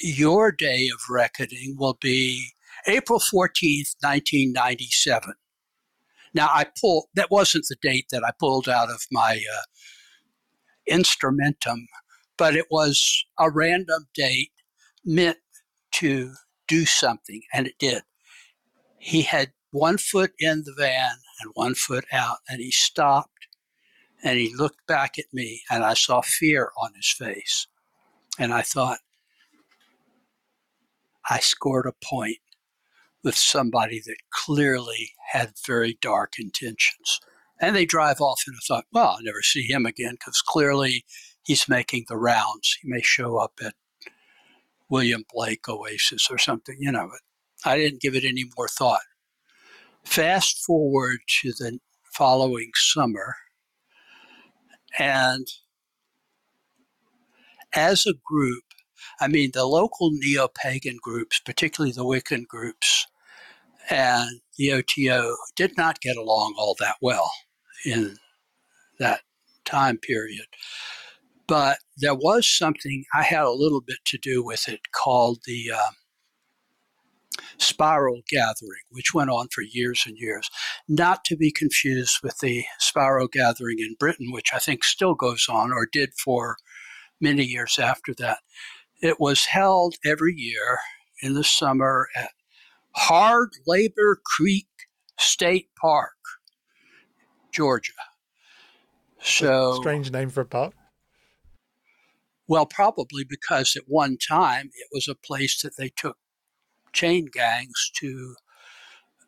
[0.01, 2.49] your day of reckoning will be
[2.87, 5.33] April 14th, 1997.
[6.35, 11.85] Now I pulled that wasn't the date that I pulled out of my uh, instrumentum,
[12.37, 14.51] but it was a random date
[15.03, 15.37] meant
[15.93, 16.33] to
[16.67, 18.03] do something, and it did.
[18.99, 23.29] He had one foot in the van and one foot out, and he stopped
[24.23, 27.67] and he looked back at me, and I saw fear on his face.
[28.39, 28.97] And I thought,
[31.29, 32.37] I scored a point
[33.25, 37.19] with somebody that clearly had very dark intentions.
[37.59, 41.03] And they drive off, and I thought, well, I'll never see him again because clearly
[41.43, 42.77] he's making the rounds.
[42.81, 43.73] He may show up at
[44.89, 49.01] William Blake Oasis or something, you know, but I didn't give it any more thought.
[50.03, 51.79] Fast forward to the
[52.13, 53.37] following summer,
[54.99, 55.47] and
[57.73, 58.63] as a group,
[59.19, 63.07] I mean, the local neo pagan groups, particularly the Wiccan groups,
[63.89, 67.31] and the OTO did not get along all that well
[67.85, 68.17] in
[68.99, 69.21] that
[69.65, 70.45] time period.
[71.47, 75.71] But there was something, I had a little bit to do with it called the
[75.75, 75.91] uh,
[77.57, 80.49] Spiral Gathering, which went on for years and years.
[80.87, 85.45] Not to be confused with the Spiral Gathering in Britain, which I think still goes
[85.49, 86.57] on or did for
[87.21, 88.39] many years after that.
[89.01, 90.79] It was held every year
[91.21, 92.31] in the summer at
[92.95, 94.67] Hard Labor Creek
[95.19, 96.15] State Park,
[97.53, 97.91] Georgia.
[99.21, 100.73] So strange name for a park.
[102.47, 106.17] Well, probably because at one time it was a place that they took
[106.93, 108.35] chain gangs to.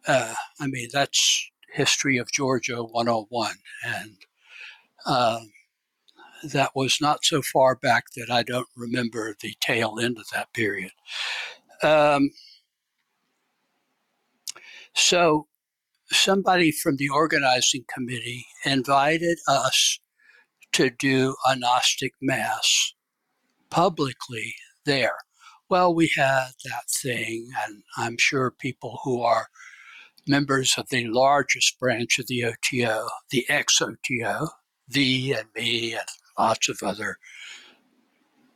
[0.08, 3.56] Uh, I mean, that's history of Georgia 101,
[3.86, 4.18] and
[5.06, 5.52] um,
[6.44, 10.54] that was not so far back that I don't remember the tail end of that
[10.54, 10.92] period.
[11.84, 12.30] Um,
[14.98, 15.48] so
[16.12, 20.00] somebody from the organizing committee invited us
[20.74, 22.94] to do a Gnostic Mass
[23.70, 25.16] publicly there.
[25.70, 29.48] Well, we had that thing, and I'm sure people who are
[30.28, 34.48] members of the largest branch of the OTO, the ex-OTO,
[34.88, 36.08] thee and me and
[36.40, 37.18] lots of other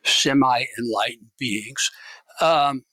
[0.04, 1.92] semi-enlightened beings,
[2.40, 2.84] um,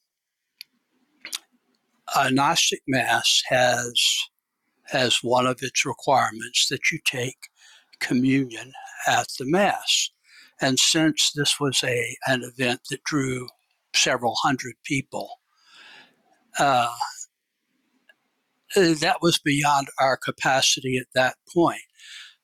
[2.16, 3.92] a Gnostic Mass has
[4.92, 7.36] as one of its requirements that you take
[8.00, 8.72] communion
[9.06, 10.10] at the Mass.
[10.60, 13.48] And since this was a an event that drew
[13.94, 15.30] several hundred people,
[16.58, 16.92] uh,
[18.74, 21.80] that was beyond our capacity at that point.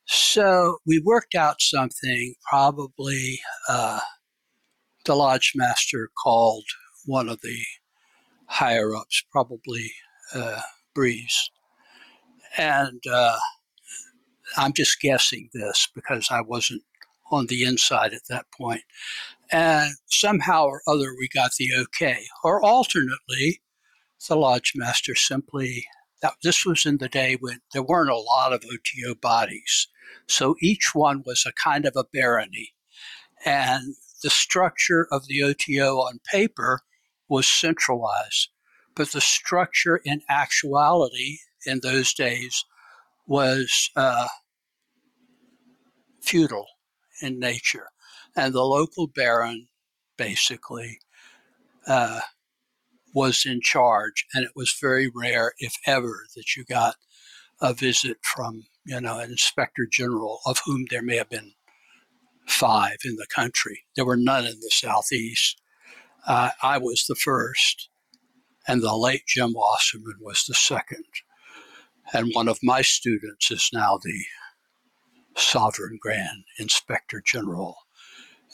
[0.07, 2.35] So we worked out something.
[2.49, 3.99] Probably uh,
[5.05, 6.65] the lodge master called
[7.05, 7.59] one of the
[8.47, 9.91] higher ups, probably
[10.33, 10.61] uh,
[10.93, 11.49] Breeze.
[12.57, 13.37] And uh,
[14.57, 16.83] I'm just guessing this because I wasn't
[17.31, 18.83] on the inside at that point.
[19.51, 22.25] And somehow or other, we got the okay.
[22.43, 23.61] Or alternately,
[24.27, 25.85] the lodge master simply,
[26.21, 29.87] that, this was in the day when there weren't a lot of OTO bodies.
[30.27, 32.73] So each one was a kind of a barony.
[33.45, 36.81] And the structure of the OTO on paper
[37.27, 38.49] was centralized.
[38.95, 42.63] But the structure in actuality in those days
[43.27, 44.27] was uh,
[46.21, 46.67] feudal
[47.21, 47.87] in nature,
[48.35, 49.67] and the local baron
[50.17, 50.99] basically
[51.87, 52.21] uh,
[53.13, 56.95] was in charge, and it was very rare, if ever, that you got
[57.61, 61.53] a visit from you know an inspector general, of whom there may have been
[62.47, 63.83] five in the country.
[63.95, 65.61] There were none in the southeast.
[66.25, 67.89] Uh, I was the first,
[68.67, 71.05] and the late Jim Wasserman was the second.
[72.13, 74.25] And one of my students is now the
[75.35, 77.77] Sovereign Grand Inspector General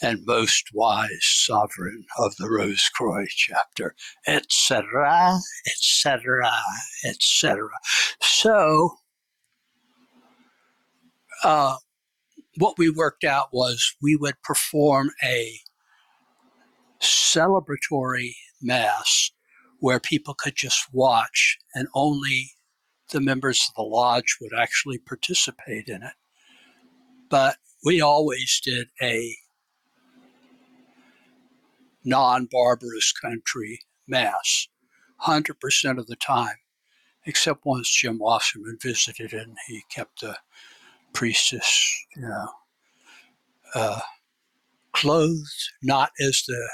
[0.01, 3.95] and most wise sovereign of the Rose Croix chapter,
[4.27, 6.51] etc., etc.,
[7.05, 7.69] etc.
[8.19, 8.95] So,
[11.43, 11.77] uh,
[12.57, 15.59] what we worked out was we would perform a
[17.01, 19.31] celebratory mass
[19.79, 22.51] where people could just watch and only
[23.11, 26.13] the members of the lodge would actually participate in it.
[27.29, 29.35] But we always did a
[32.03, 34.67] non barbarous country mass
[35.23, 36.57] 100% of the time,
[37.25, 40.37] except once Jim Wasserman visited and he kept the
[41.13, 42.49] priestess, you know,
[43.75, 43.99] uh,
[44.91, 46.69] clothed not as the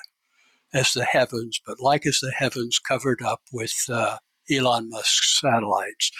[0.73, 4.17] as the heavens, but like as the heavens covered up with uh,
[4.51, 6.11] Elon Musk's satellites.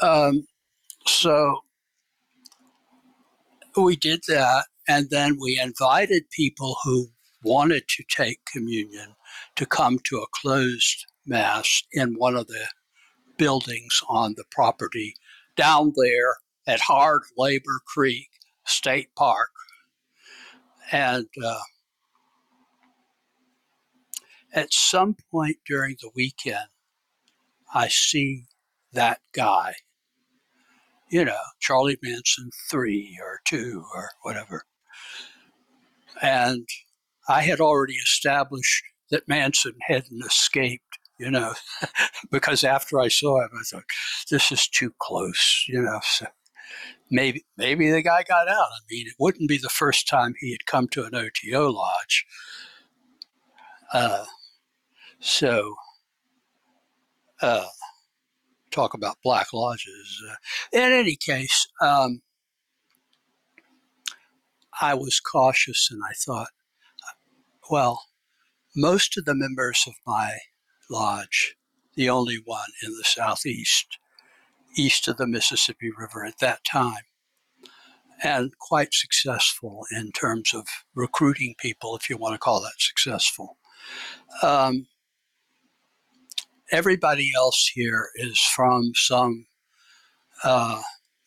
[0.00, 0.46] Um,
[1.06, 1.60] so
[3.76, 7.08] we did that, and then we invited people who
[7.44, 9.14] wanted to take communion
[9.56, 12.66] to come to a closed mass in one of the
[13.36, 15.14] buildings on the property
[15.56, 16.36] down there
[16.66, 18.28] at Hard Labor Creek
[18.66, 19.50] State Park.
[20.92, 21.58] And uh,
[24.52, 26.68] at some point during the weekend,
[27.74, 28.46] I see
[28.92, 29.74] that guy,
[31.10, 34.64] you know, Charlie Manson 3 or 2 or whatever.
[36.20, 36.68] And
[37.28, 41.54] I had already established that Manson hadn't escaped, you know,
[42.30, 43.84] because after I saw him, I thought,
[44.30, 46.00] this is too close, you know.
[46.02, 46.26] So
[47.10, 48.68] maybe maybe the guy got out.
[48.68, 52.26] I mean, it wouldn't be the first time he had come to an OTO lodge.
[53.92, 54.24] Uh,
[55.22, 55.76] so,
[57.40, 57.66] uh,
[58.72, 60.20] talk about black lodges.
[60.28, 60.34] Uh,
[60.72, 62.22] in any case, um,
[64.80, 66.48] I was cautious and I thought,
[67.70, 68.02] well,
[68.74, 70.38] most of the members of my
[70.90, 71.54] lodge,
[71.94, 73.98] the only one in the southeast,
[74.76, 77.04] east of the Mississippi River at that time,
[78.24, 80.66] and quite successful in terms of
[80.96, 83.56] recruiting people, if you want to call that successful.
[84.42, 84.86] Um,
[86.72, 89.46] everybody else here is from some
[90.42, 90.80] uh,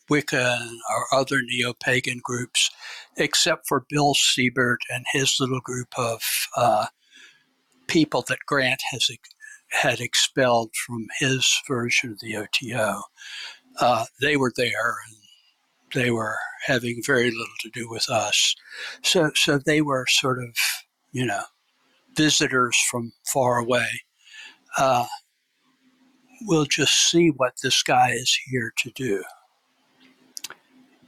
[0.10, 2.70] Wiccan or other neo pagan groups,
[3.18, 6.22] except for Bill Siebert and his little group of
[6.58, 6.88] uh,
[7.88, 9.10] people that Grant has
[9.70, 13.02] had expelled from his version of the OTO.
[13.80, 15.18] Uh, they were there and
[15.94, 18.56] they were having very little to do with us.
[19.04, 20.56] So, so they were sort of,
[21.12, 21.44] you know,
[22.16, 23.88] visitors from far away.
[24.78, 25.06] Uh,
[26.42, 29.24] we'll just see what this guy is here to do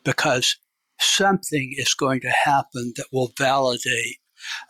[0.03, 0.57] because
[0.99, 4.17] something is going to happen that will validate.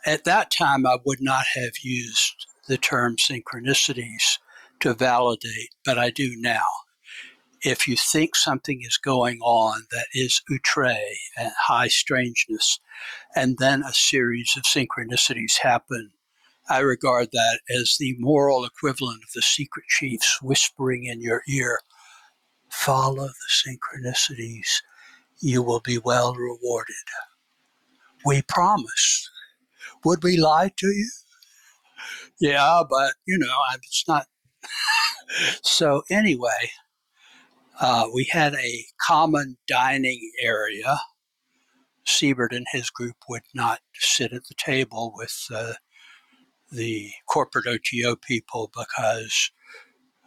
[0.06, 4.40] At that time, I would not have used the term synchronicities
[4.80, 6.66] to validate, but I do now.
[7.62, 10.98] If you think something is going on that is outre
[11.38, 12.80] and high strangeness,
[13.36, 16.12] and then a series of synchronicities happen,
[16.70, 21.80] I regard that as the moral equivalent of the secret chiefs whispering in your ear,
[22.70, 24.82] follow the synchronicities
[25.40, 26.96] you will be well rewarded.
[28.26, 29.30] We promise.
[30.04, 31.10] Would we lie to you?
[32.40, 34.28] Yeah, but you know, it's not.
[35.62, 36.72] so, anyway,
[37.80, 41.00] uh, we had a common dining area.
[42.06, 45.74] Siebert and his group would not sit at the table with uh,
[46.72, 49.52] the corporate OTO people because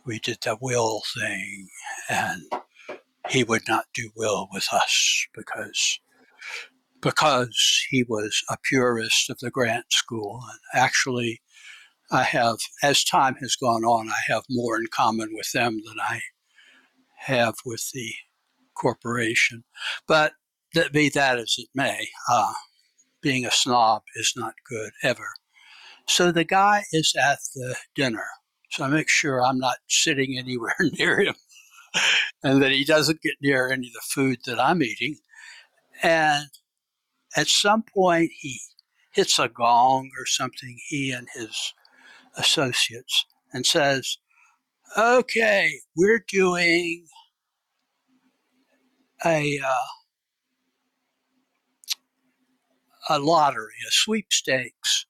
[0.05, 1.69] we did the will thing
[2.09, 2.43] and
[3.29, 6.01] he would not do will with us because
[7.01, 10.41] because he was a purist of the Grant School.
[10.51, 11.41] And actually,
[12.11, 15.99] I have, as time has gone on, I have more in common with them than
[16.01, 16.21] I
[17.17, 18.13] have with the
[18.75, 19.65] corporation.
[20.07, 20.33] But
[20.75, 22.53] that be that as it may, uh,
[23.23, 25.29] being a snob is not good ever.
[26.11, 28.27] So the guy is at the dinner.
[28.73, 31.37] So I make sure I'm not sitting anywhere near him
[32.43, 35.19] and that he doesn't get near any of the food that I'm eating.
[36.03, 36.49] And
[37.37, 38.59] at some point, he
[39.13, 41.75] hits a gong or something, he and his
[42.37, 44.19] associates, and says,
[44.99, 47.07] Okay, we're doing
[49.25, 49.87] a, uh,
[53.11, 55.07] a lottery, a sweepstakes.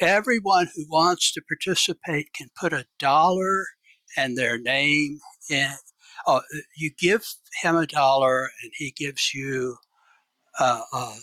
[0.00, 3.64] Everyone who wants to participate can put a dollar
[4.16, 5.18] and their name
[5.50, 5.72] in.
[6.26, 6.42] Oh,
[6.76, 7.24] you give
[7.62, 9.76] him a dollar and he gives you
[10.58, 11.16] uh, uh,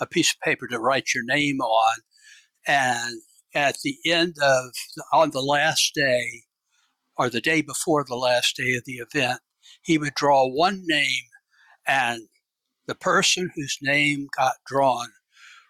[0.00, 1.96] a piece of paper to write your name on.
[2.68, 3.20] And
[3.54, 4.70] at the end of,
[5.12, 6.42] on the last day,
[7.16, 9.40] or the day before the last day of the event,
[9.82, 11.24] he would draw one name,
[11.86, 12.28] and
[12.86, 15.08] the person whose name got drawn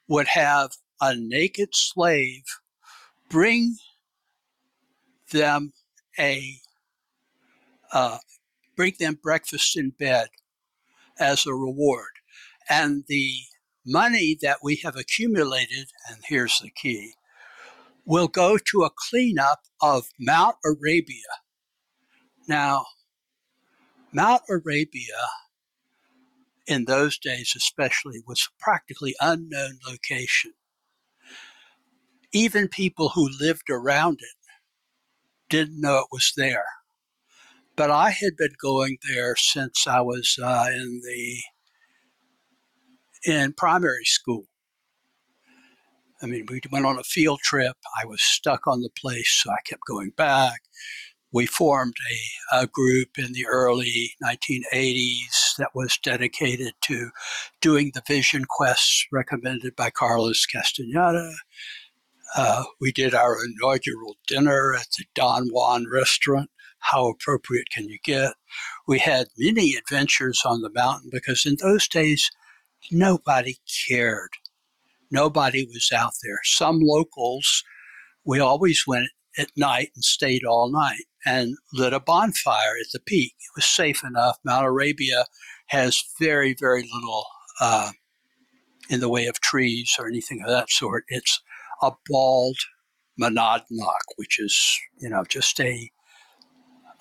[0.09, 2.45] would have a naked slave
[3.29, 3.77] bring
[5.33, 5.73] them
[6.19, 6.61] a
[7.93, 8.19] uh,
[8.77, 10.29] bring them breakfast in bed
[11.19, 12.11] as a reward.
[12.69, 13.33] And the
[13.87, 17.15] money that we have accumulated, and here's the key,
[18.05, 21.41] will go to a cleanup of Mount Arabia.
[22.49, 22.87] Now,
[24.13, 25.29] Mount Arabia,
[26.67, 30.53] in those days especially, was a practically unknown location.
[32.33, 34.37] Even people who lived around it
[35.49, 36.65] didn't know it was there.
[37.77, 41.43] But I had been going there since I was uh, in the
[43.27, 44.45] in primary school.
[46.23, 47.77] I mean, we went on a field trip.
[48.01, 50.63] I was stuck on the place, so I kept going back.
[51.33, 51.97] We formed
[52.53, 57.11] a, a, group in the early 1980s that was dedicated to
[57.61, 61.35] doing the vision quests recommended by Carlos Castaneda.
[62.35, 66.51] Uh, we did our inaugural dinner at the Don Juan restaurant.
[66.79, 68.35] How appropriate can you get?
[68.87, 72.31] We had many adventures on the mountain because in those days,
[72.91, 73.57] nobody
[73.89, 74.31] cared.
[75.11, 76.39] Nobody was out there.
[76.45, 77.65] Some locals,
[78.25, 79.09] we always went
[79.39, 83.35] at night and stayed all night and lit a bonfire at the peak.
[83.39, 84.39] It was safe enough.
[84.45, 85.27] Mount Arabia
[85.69, 87.27] has very, very little
[87.61, 87.91] uh,
[88.89, 91.05] in the way of trees or anything of that sort.
[91.09, 91.41] It's
[91.83, 92.57] a bald
[93.21, 95.91] monadnock, which is, you know, just a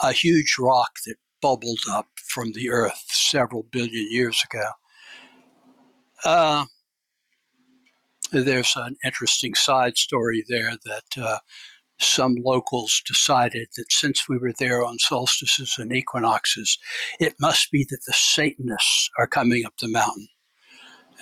[0.01, 4.69] a huge rock that bubbled up from the earth several billion years ago.
[6.25, 6.65] Uh,
[8.31, 11.37] there's an interesting side story there that uh,
[11.99, 16.77] some locals decided that since we were there on solstices and equinoxes,
[17.19, 20.27] it must be that the Satanists are coming up the mountain.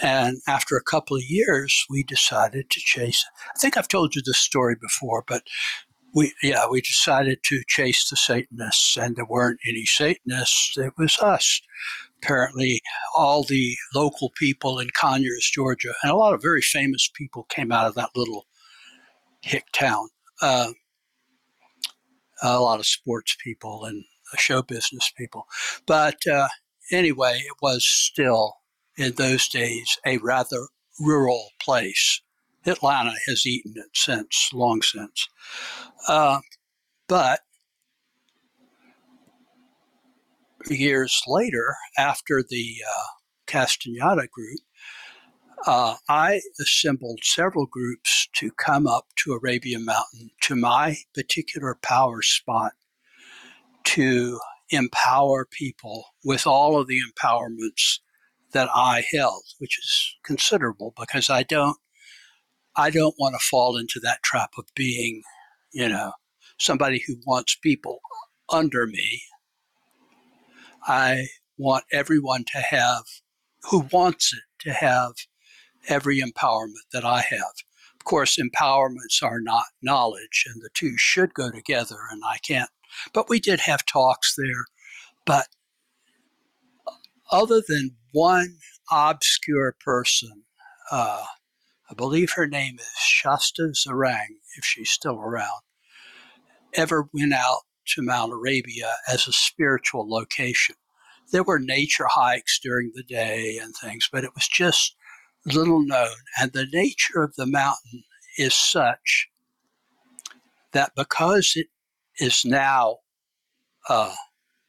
[0.01, 3.23] And after a couple of years, we decided to chase.
[3.55, 5.43] I think I've told you this story before, but
[6.15, 10.77] we yeah we decided to chase the Satanists, and there weren't any Satanists.
[10.77, 11.61] It was us
[12.21, 12.81] apparently
[13.17, 17.71] all the local people in Conyers, Georgia, and a lot of very famous people came
[17.71, 18.47] out of that little
[19.41, 20.07] hick town.
[20.41, 20.71] Uh,
[22.41, 24.03] a lot of sports people and
[24.37, 25.45] show business people.
[25.85, 26.47] But uh,
[26.91, 28.55] anyway, it was still
[28.97, 30.67] in those days a rather
[30.99, 32.21] rural place.
[32.65, 35.27] Atlanta has eaten it since, long since.
[36.07, 36.39] Uh,
[37.07, 37.41] but
[40.69, 43.03] years later, after the uh,
[43.47, 44.59] Castaneda group,
[45.65, 52.21] uh, I assembled several groups to come up to Arabian Mountain to my particular power
[52.21, 52.73] spot
[53.85, 54.39] to
[54.69, 57.99] empower people with all of the empowerments
[58.53, 61.77] that I held, which is considerable because I don't
[62.75, 65.23] I don't want to fall into that trap of being,
[65.73, 66.13] you know,
[66.59, 67.99] somebody who wants people
[68.49, 69.21] under me
[70.87, 71.27] I
[71.57, 73.03] want everyone to have,
[73.69, 75.13] who wants it, to have
[75.87, 77.53] every empowerment that I have.
[77.95, 82.69] Of course, empowerments are not knowledge, and the two should go together, and I can't.
[83.13, 84.65] But we did have talks there.
[85.25, 85.47] But
[87.31, 88.57] other than one
[88.91, 90.43] obscure person,
[90.91, 91.25] uh,
[91.89, 95.61] I believe her name is Shasta Zarang, if she's still around,
[96.75, 100.75] ever went out to Mount Arabia as a spiritual location.
[101.31, 104.95] There were nature hikes during the day and things, but it was just
[105.45, 106.15] little known.
[106.39, 108.03] And the nature of the mountain
[108.37, 109.27] is such
[110.71, 111.67] that because it
[112.19, 112.97] is now
[113.89, 114.15] uh,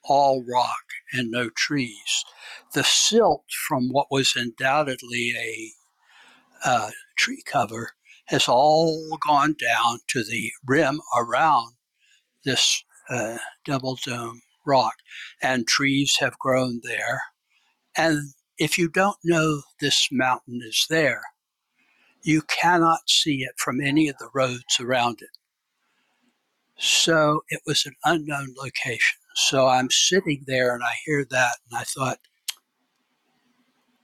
[0.05, 2.25] all rock and no trees,
[2.73, 5.73] the silt from what was undoubtedly a
[6.65, 7.91] uh, tree cover
[8.27, 11.75] has all gone down to the rim around
[12.45, 14.95] this uh, double dome rock,
[15.43, 17.21] and trees have grown there.
[17.97, 21.23] And if you don't know this mountain is there,
[22.23, 25.37] you cannot see it from any of the roads around it.
[26.79, 29.19] So it was an unknown location.
[29.35, 32.19] So I'm sitting there and I hear that, and I thought,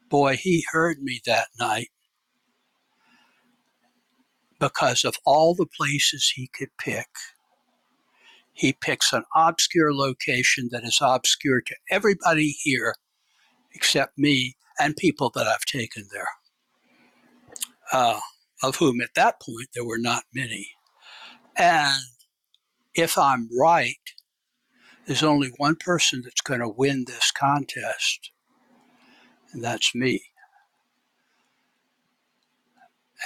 [0.08, 1.88] boy, he heard me that night
[4.58, 7.08] because of all the places he could pick.
[8.52, 12.96] He picks an obscure location that is obscure to everybody here
[13.74, 16.28] except me and people that I've taken there,
[17.92, 18.20] uh,
[18.62, 20.68] of whom at that point there were not many.
[21.56, 22.02] And
[22.94, 23.96] if I'm right,
[25.10, 28.30] there's only one person that's going to win this contest,
[29.52, 30.22] and that's me.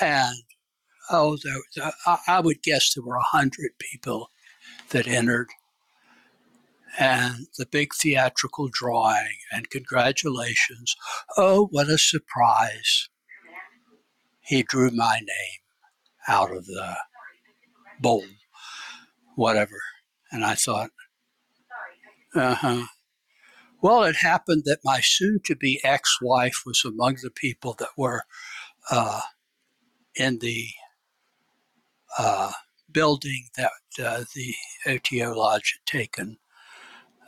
[0.01, 0.35] And
[1.11, 1.93] oh, there,
[2.27, 4.31] I would guess there were a hundred people
[4.93, 5.51] that entered,
[6.99, 10.97] and the big theatrical drawing, and congratulations.
[11.37, 13.11] Oh, what a surprise!
[14.41, 15.61] He drew my name
[16.27, 16.97] out of the
[18.01, 18.25] bowl,
[19.37, 19.83] whatever,
[20.33, 20.89] and I thought,
[22.35, 22.87] uh huh.
[23.83, 27.91] Well, it happened that my soon to be ex wife was among the people that
[27.97, 28.25] were
[28.91, 29.21] uh,
[30.17, 30.69] in the
[32.19, 32.53] uh,
[32.91, 34.55] building that uh, the
[34.87, 36.39] OTO Lodge had taken.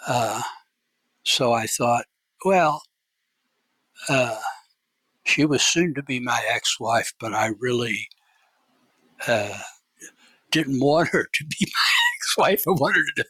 [0.07, 0.43] Uh,
[1.25, 2.07] so I thought,
[2.45, 2.83] well,
[4.09, 4.39] uh,
[5.25, 8.09] she was soon to be my ex wife, but I really
[9.27, 9.59] uh,
[10.51, 12.65] didn't want her to be my ex wife.
[12.69, 13.29] I wanted her to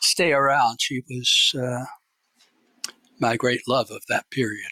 [0.00, 0.78] stay around.
[0.80, 1.84] She was uh,
[3.20, 4.70] my great love of that period.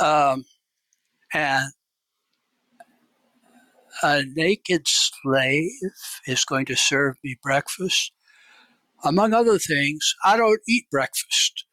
[0.00, 0.44] Um,
[1.32, 1.72] and
[4.02, 5.70] a naked slave
[6.26, 8.12] is going to serve me breakfast.
[9.04, 11.64] Among other things, I don't eat breakfast,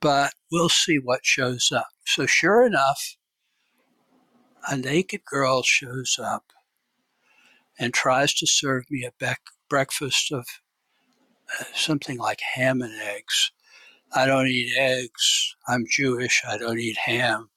[0.00, 1.88] but we'll see what shows up.
[2.06, 3.16] So, sure enough,
[4.68, 6.52] a naked girl shows up
[7.78, 9.36] and tries to serve me a
[9.68, 10.46] breakfast of
[11.74, 13.52] something like ham and eggs.
[14.14, 15.54] I don't eat eggs.
[15.66, 16.42] I'm Jewish.
[16.48, 17.50] I don't eat ham.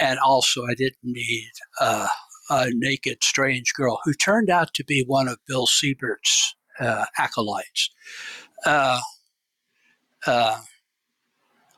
[0.00, 1.50] And also, I didn't need
[1.80, 2.08] uh,
[2.50, 7.90] a naked, strange girl who turned out to be one of Bill Siebert's uh, acolytes.
[8.64, 9.00] Uh,
[10.26, 10.60] uh,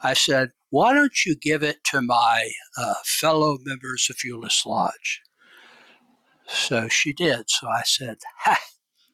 [0.02, 5.22] I said, Why don't you give it to my uh, fellow members of Euless Lodge?
[6.46, 7.48] So she did.
[7.48, 8.58] So I said, Ha!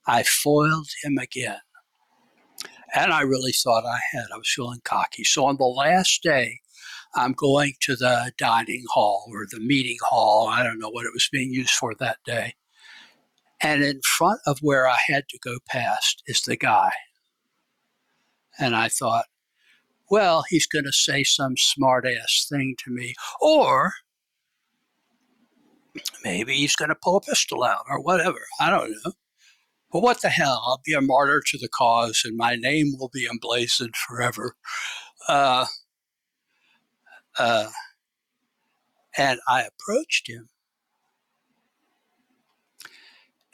[0.06, 1.58] I foiled him again.
[2.96, 4.24] And I really thought I had.
[4.32, 5.22] I was feeling cocky.
[5.22, 6.60] So on the last day,
[7.14, 10.48] I'm going to the dining hall or the meeting hall.
[10.48, 12.54] I don't know what it was being used for that day.
[13.60, 16.90] And in front of where I had to go past is the guy.
[18.58, 19.26] And I thought,
[20.10, 23.14] well, he's going to say some smart ass thing to me.
[23.40, 23.92] Or
[26.24, 28.40] maybe he's going to pull a pistol out or whatever.
[28.58, 29.12] I don't know.
[29.96, 30.62] But what the hell?
[30.66, 34.54] I'll be a martyr to the cause and my name will be emblazoned forever.
[35.26, 35.64] Uh,
[37.38, 37.70] uh,
[39.16, 40.50] and I approached him,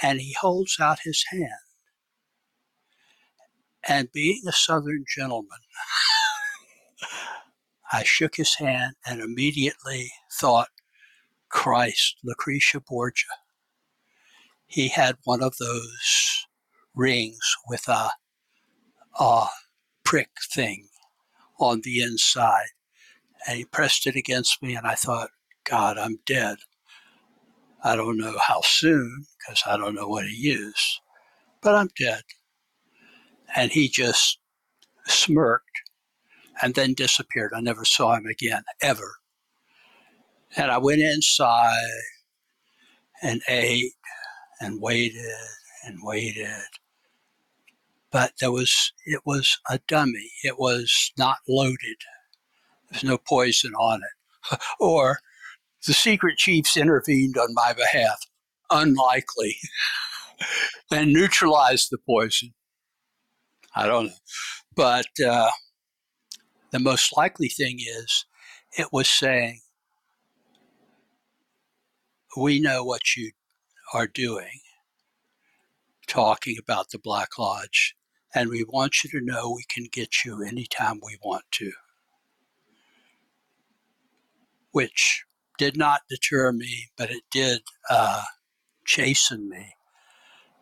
[0.02, 1.62] and he holds out his hand.
[3.89, 5.60] And being a Southern gentleman,
[7.93, 10.10] I shook his hand and immediately
[10.40, 10.70] thought,
[11.51, 13.27] Christ, Lucretia Borgia.
[14.73, 16.47] He had one of those
[16.94, 18.11] rings with a,
[19.20, 19.47] a
[20.05, 20.89] prick thing
[21.61, 22.66] on the inside
[23.47, 25.31] and he pressed it against me, and I thought,
[25.65, 26.59] God, I'm dead.
[27.82, 31.01] I don't know how soon, because I don't know what he used,
[31.61, 32.23] but I'm dead.
[33.57, 34.39] And he just
[35.07, 35.66] smirked
[36.62, 37.53] and then disappeared.
[37.55, 39.16] I never saw him again, ever.
[40.57, 41.82] And I went inside
[43.23, 43.93] and ate
[44.62, 45.26] and waited
[45.84, 46.47] and waited.
[48.10, 50.30] But there was, it was a dummy.
[50.44, 51.97] It was not loaded.
[52.90, 54.59] There's no poison on it.
[54.80, 55.18] or
[55.86, 58.20] the secret chiefs intervened on my behalf.
[58.70, 59.56] Unlikely.
[60.90, 62.52] and neutralized the poison.
[63.74, 64.12] I don't know.
[64.74, 65.51] But uh,
[66.70, 68.26] the most likely thing is
[68.78, 69.60] it was saying,
[72.36, 73.32] We know what you
[73.93, 74.60] are doing,
[76.06, 77.94] talking about the Black Lodge,
[78.35, 81.73] and we want you to know we can get you anytime we want to
[84.73, 85.24] which
[85.59, 88.24] did not deter me, but it did uh,
[88.85, 89.74] chasten me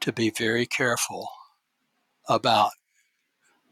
[0.00, 1.28] to be very careful
[2.28, 2.72] about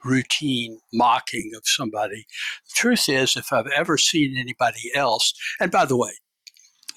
[0.05, 2.27] routine mocking of somebody.
[2.67, 6.13] The truth is, if I've ever seen anybody else, and by the way,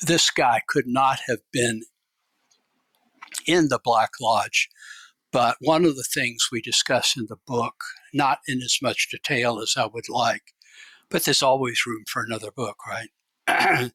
[0.01, 1.81] this guy could not have been
[3.47, 4.69] in the Black Lodge,
[5.31, 7.75] but one of the things we discuss in the book,
[8.13, 10.53] not in as much detail as I would like,
[11.09, 13.09] but there's always room for another book, right?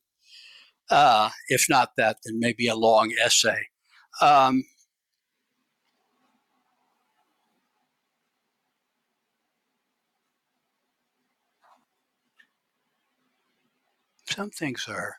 [0.91, 3.67] uh, if not that, then maybe a long essay.
[4.21, 4.65] Um,
[14.29, 15.17] some things are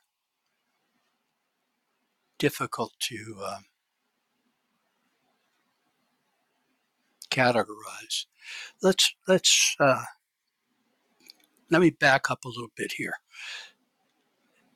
[2.38, 3.66] difficult to um,
[7.38, 8.26] categorize.
[8.82, 10.04] Let's let's uh,
[11.70, 13.16] let me back up a little bit here.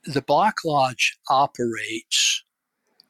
[0.05, 2.43] The Black Lodge operates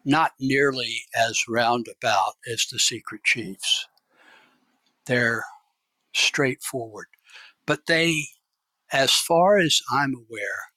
[0.04, 3.88] not nearly as roundabout as the Secret Chiefs.
[5.06, 5.44] They're
[6.14, 7.08] straightforward,
[7.66, 8.26] but they,
[8.92, 10.72] as far as I'm aware,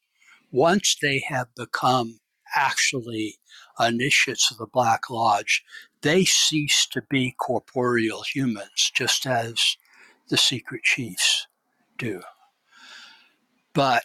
[0.53, 2.21] once they have become
[2.55, 3.39] actually
[3.81, 5.65] initiates of the Black Lodge,
[6.03, 9.77] they cease to be corporeal humans, just as
[10.29, 11.47] the secret chiefs
[11.99, 12.23] do.
[13.73, 14.05] But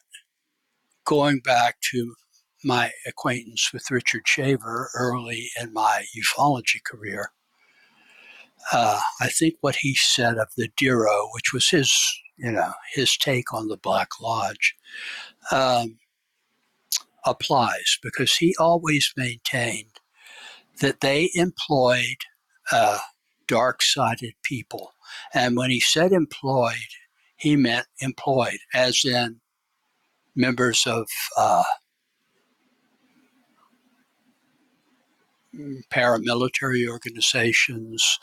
[1.05, 2.15] going back to
[2.63, 7.31] my acquaintance with Richard Shaver early in my ufology career,
[8.71, 11.93] uh, I think what he said of the Dero, which was his,
[12.37, 14.75] you know, his take on the Black Lodge,
[15.51, 15.97] um,
[17.25, 19.99] applies because he always maintained
[20.81, 22.17] that they employed
[22.71, 22.99] uh,
[23.47, 24.93] dark sided people.
[25.33, 26.75] And when he said employed,
[27.35, 29.39] he meant employed, as in
[30.35, 31.63] members of uh,
[35.91, 38.19] paramilitary organizations,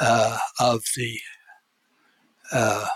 [0.00, 1.18] uh, of the
[2.52, 2.86] uh,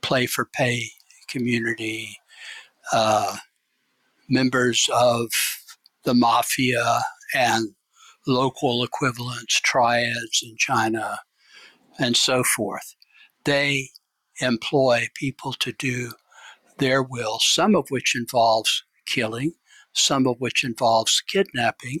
[0.00, 0.90] play for pay
[1.28, 2.16] community,
[2.92, 3.36] uh,
[4.32, 5.28] members of
[6.04, 7.00] the mafia
[7.34, 7.74] and
[8.26, 11.18] local equivalents, triads in China,
[11.98, 12.94] and so forth.
[13.44, 13.90] They
[14.40, 16.12] employ people to do
[16.78, 19.52] their will, some of which involves killing,
[19.92, 22.00] some of which involves kidnapping,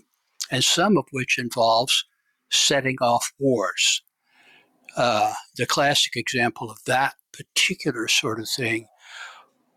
[0.50, 2.04] and some of which involves
[2.50, 4.02] setting off wars.
[4.96, 8.86] Uh, the classic example of that particular sort of thing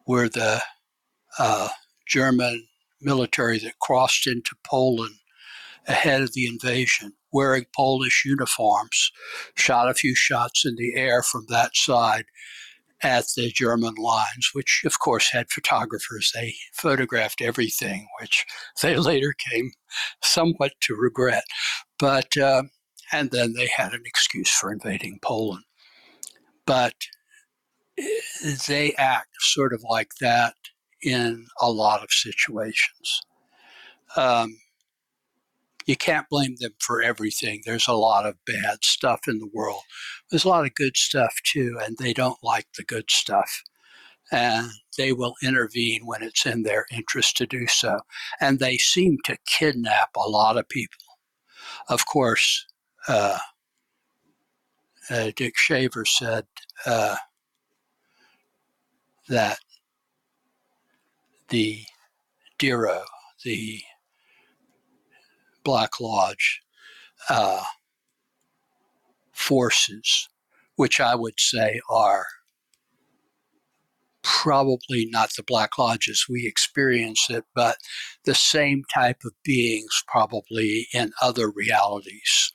[0.08, 0.62] were the
[1.38, 1.70] uh,
[2.08, 2.68] German
[3.02, 5.16] military that crossed into Poland
[5.88, 9.12] ahead of the invasion, wearing Polish uniforms,
[9.56, 12.26] shot a few shots in the air from that side
[13.04, 16.32] at the German lines, which of course had photographers.
[16.34, 18.46] They photographed everything, which
[18.82, 19.72] they later came
[20.24, 21.44] somewhat to regret.
[22.00, 22.64] But, uh,
[23.12, 25.64] and then they had an excuse for invading Poland.
[26.66, 26.96] But
[28.00, 30.56] eh, they act sort of like that
[31.02, 33.22] in a lot of situations.
[34.16, 34.58] Um,
[35.86, 37.62] you can't blame them for everything.
[37.64, 39.84] There's a lot of bad stuff in the world.
[40.30, 43.62] There's a lot of good stuff too, and they don't like the good stuff.
[44.32, 48.00] And they will intervene when it's in their interest to do so.
[48.42, 50.98] And they seem to kidnap a lot of people.
[51.90, 52.66] Of course,
[53.08, 53.38] uh,
[55.12, 56.46] uh, Dick Shaver said
[56.88, 57.18] uh,
[59.30, 59.60] that
[61.50, 61.84] the
[62.60, 63.04] Dero,
[63.44, 63.82] the
[65.64, 66.62] Black Lodge
[67.30, 67.64] uh,
[69.34, 70.30] forces,
[70.76, 72.26] which I would say are
[74.22, 77.78] probably not the Black Lodge as we experience it, but
[78.26, 82.52] the same type of beings probably in other realities,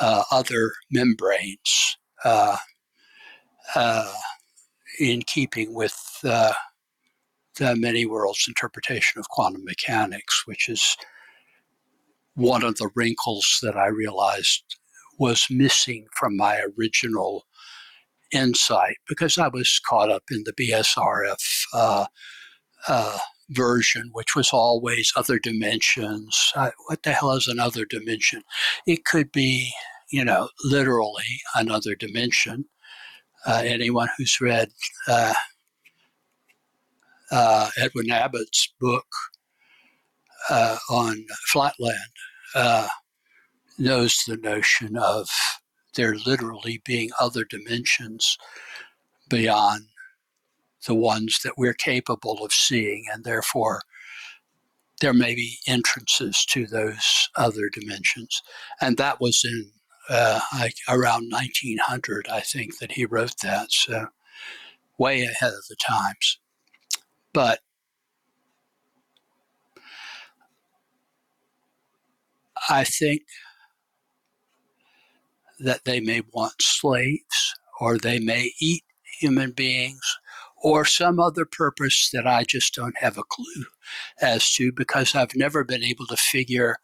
[0.00, 2.56] uh, other membranes, uh,
[3.74, 4.12] uh,
[5.00, 6.52] in keeping with uh,
[7.58, 10.96] the many worlds interpretation of quantum mechanics, which is
[12.34, 14.76] one of the wrinkles that I realized
[15.18, 17.44] was missing from my original
[18.32, 22.06] insight because I was caught up in the BSRF uh,
[22.88, 23.18] uh,
[23.50, 26.52] version, which was always other dimensions.
[26.86, 28.42] What the hell is another dimension?
[28.86, 29.70] It could be,
[30.10, 32.64] you know, literally another dimension.
[33.46, 34.70] Uh, anyone who's read
[37.32, 39.06] uh, Edwin Abbott's book
[40.50, 41.96] uh, on Flatland
[42.54, 42.88] uh,
[43.78, 45.28] knows the notion of
[45.94, 48.36] there literally being other dimensions
[49.28, 49.86] beyond
[50.86, 53.82] the ones that we're capable of seeing, and therefore
[55.00, 58.42] there may be entrances to those other dimensions.
[58.80, 59.70] And that was in
[60.08, 63.72] uh, like around 1900, I think that he wrote that.
[63.72, 64.08] So
[64.98, 66.38] way ahead of the times.
[67.34, 67.60] But
[72.70, 73.22] I think
[75.60, 78.84] that they may want slaves or they may eat
[79.20, 80.18] human beings
[80.62, 83.66] or some other purpose that I just don't have a clue
[84.22, 86.78] as to because I've never been able to figure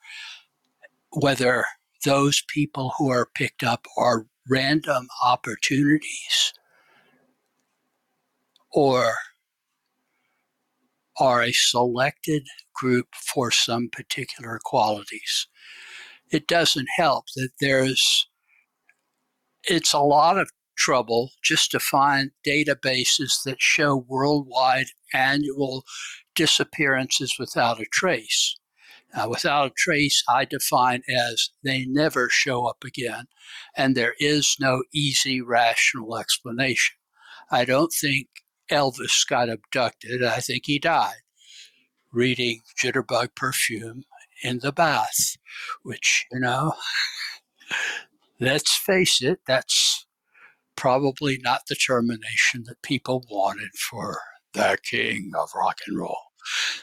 [1.12, 1.64] whether
[2.04, 6.52] those people who are picked up are random opportunities
[8.72, 9.14] or
[11.20, 15.46] are a selected group for some particular qualities.
[16.30, 18.28] It doesn't help that there's,
[19.64, 25.84] it's a lot of trouble just to find databases that show worldwide annual
[26.34, 28.56] disappearances without a trace.
[29.26, 33.24] Without a trace, I define as they never show up again,
[33.74, 36.94] and there is no easy rational explanation.
[37.50, 38.28] I don't think
[38.70, 40.22] Elvis got abducted.
[40.22, 41.22] I think he died
[42.12, 44.04] reading Jitterbug Perfume
[44.42, 45.36] in the bath,
[45.82, 46.74] which, you know,
[48.40, 50.06] let's face it, that's
[50.76, 54.18] probably not the termination that people wanted for
[54.52, 56.18] the king of rock and roll.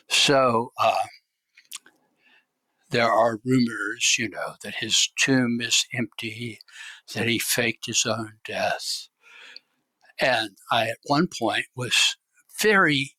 [0.09, 1.05] So, uh,
[2.91, 6.59] there are rumors, you know, that his tomb is empty,
[7.13, 9.07] that he faked his own death.
[10.19, 12.17] And I, at one point, was
[12.61, 13.15] very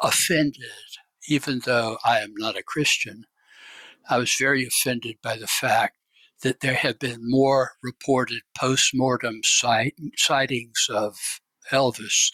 [0.00, 0.62] offended,
[1.28, 3.24] even though I am not a Christian.
[4.08, 5.96] I was very offended by the fact
[6.42, 11.16] that there have been more reported post mortem sight, sightings of
[11.72, 12.30] Elvis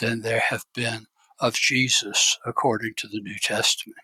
[0.00, 1.06] than there have been
[1.38, 3.98] of Jesus, according to the New Testament.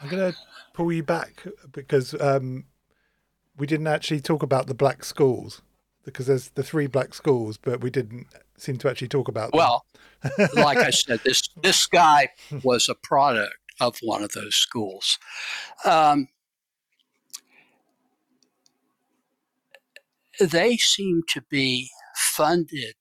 [0.00, 0.38] I'm going to
[0.72, 2.64] pull you back because um,
[3.56, 5.62] we didn't actually talk about the black schools
[6.04, 8.26] because there's the three black schools, but we didn't
[8.56, 9.52] seem to actually talk about.
[9.52, 9.58] Them.
[9.58, 9.86] Well,
[10.54, 12.28] like I said, this this guy
[12.62, 15.18] was a product of one of those schools.
[15.84, 16.28] Um,
[20.40, 22.94] they seem to be funded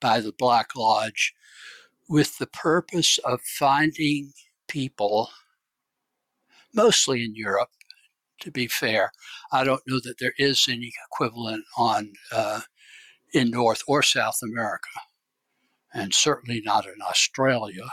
[0.00, 1.32] by the Black Lodge
[2.08, 4.32] with the purpose of finding
[4.68, 5.30] people,
[6.74, 7.70] mostly in Europe,
[8.42, 9.12] to be fair.
[9.50, 12.60] I don't know that there is any equivalent on uh,
[13.32, 14.90] in North or South America,
[15.94, 17.84] and certainly not in Australia.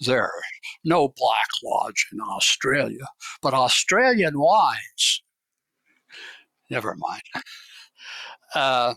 [0.00, 0.30] There's
[0.84, 3.06] no Black Lodge in Australia,
[3.42, 5.22] but Australian wines.
[6.70, 7.22] Never mind.
[8.54, 8.94] Uh,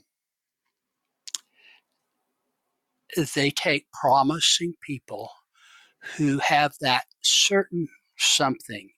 [3.36, 5.30] they take promising people
[6.16, 8.92] who have that certain something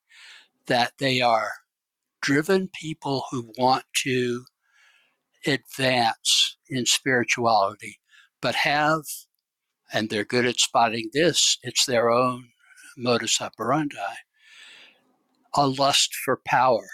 [0.68, 1.51] that they are
[2.24, 4.45] driven people who want to
[5.45, 8.00] advance in spirituality,
[8.41, 9.02] but have,
[9.91, 12.45] and they're good at spotting this, it's their own
[12.98, 13.98] modus operandi,
[15.54, 16.88] a lust for power.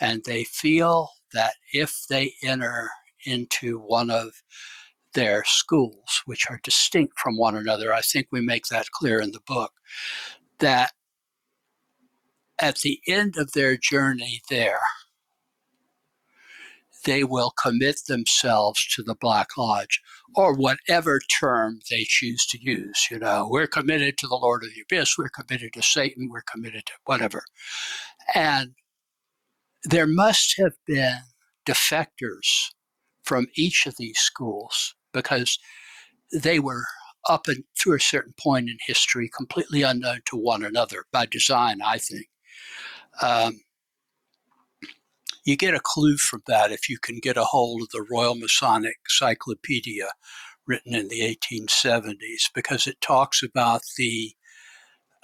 [0.00, 2.88] And they feel that if they enter
[3.26, 4.30] into one of
[5.12, 9.32] their schools, which are distinct from one another, I think we make that clear in
[9.32, 9.72] the book,
[10.60, 10.92] that
[12.60, 14.80] at the end of their journey there,
[17.04, 20.00] they will commit themselves to the Black Lodge
[20.34, 23.08] or whatever term they choose to use.
[23.10, 26.42] You know, we're committed to the Lord of the Abyss, we're committed to Satan, we're
[26.42, 27.44] committed to whatever.
[28.34, 28.72] And
[29.84, 31.20] there must have been
[31.66, 32.70] defectors
[33.22, 35.58] from each of these schools because
[36.32, 36.84] they were
[37.28, 41.80] up and to a certain point in history completely unknown to one another by design,
[41.84, 42.26] I think.
[43.22, 43.60] Um,
[45.44, 48.34] you get a clue from that if you can get a hold of the Royal
[48.34, 50.10] Masonic Cyclopedia
[50.66, 54.34] written in the 1870s because it talks about the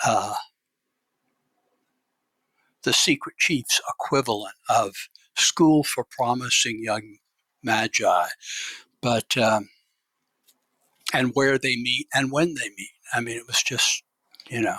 [0.05, 0.35] uh,
[2.83, 4.95] the secret chief's equivalent of
[5.37, 7.19] school for promising young
[7.63, 8.27] magi,
[9.01, 9.69] but um,
[11.13, 12.91] and where they meet and when they meet.
[13.13, 14.03] I mean, it was just
[14.49, 14.79] you know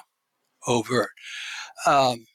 [0.67, 1.11] overt.
[1.85, 2.25] Um,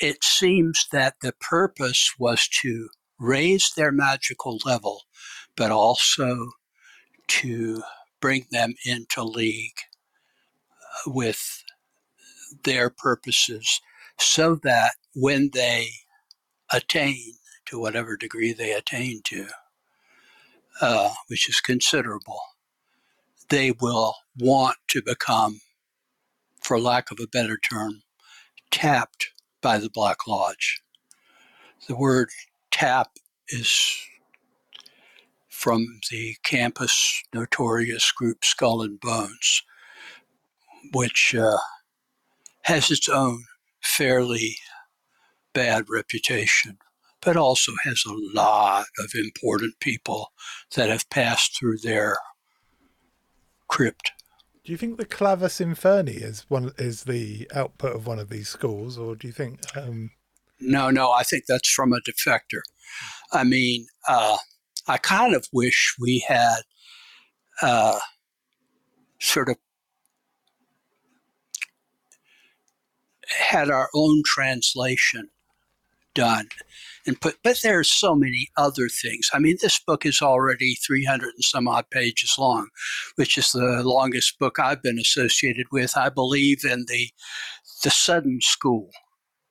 [0.00, 2.88] it seems that the purpose was to
[3.18, 5.02] raise their magical level,
[5.56, 6.50] but also
[7.28, 7.82] to
[8.20, 9.78] bring them into league
[11.06, 11.64] with
[12.64, 13.80] their purposes
[14.18, 15.88] so that when they
[16.72, 17.34] attain
[17.66, 19.46] to whatever degree they attain to,
[20.80, 22.40] uh, which is considerable,
[23.48, 25.60] they will want to become,
[26.62, 28.02] for lack of a better term,
[28.70, 29.30] tapped
[29.64, 30.82] by the Black Lodge.
[31.88, 32.28] The word
[32.70, 33.12] tap
[33.48, 33.98] is
[35.48, 39.62] from the campus notorious group Skull and Bones,
[40.92, 41.56] which uh,
[42.64, 43.44] has its own
[43.82, 44.58] fairly
[45.54, 46.76] bad reputation,
[47.22, 50.32] but also has a lot of important people
[50.76, 52.18] that have passed through their
[53.68, 54.12] crypt.
[54.64, 58.48] Do you think the Clavis Inferni is one is the output of one of these
[58.48, 59.60] schools, or do you think?
[59.76, 60.10] Um...
[60.58, 62.62] No, no, I think that's from a defector.
[63.30, 64.38] I mean, uh,
[64.86, 66.60] I kind of wish we had
[67.60, 67.98] uh,
[69.20, 69.56] sort of
[73.28, 75.28] had our own translation
[76.14, 76.48] done
[77.06, 79.28] and put but there are so many other things.
[79.32, 82.68] I mean this book is already 300 and some odd pages long
[83.16, 87.10] which is the longest book i've been associated with i believe in the
[87.82, 88.90] the sudden school.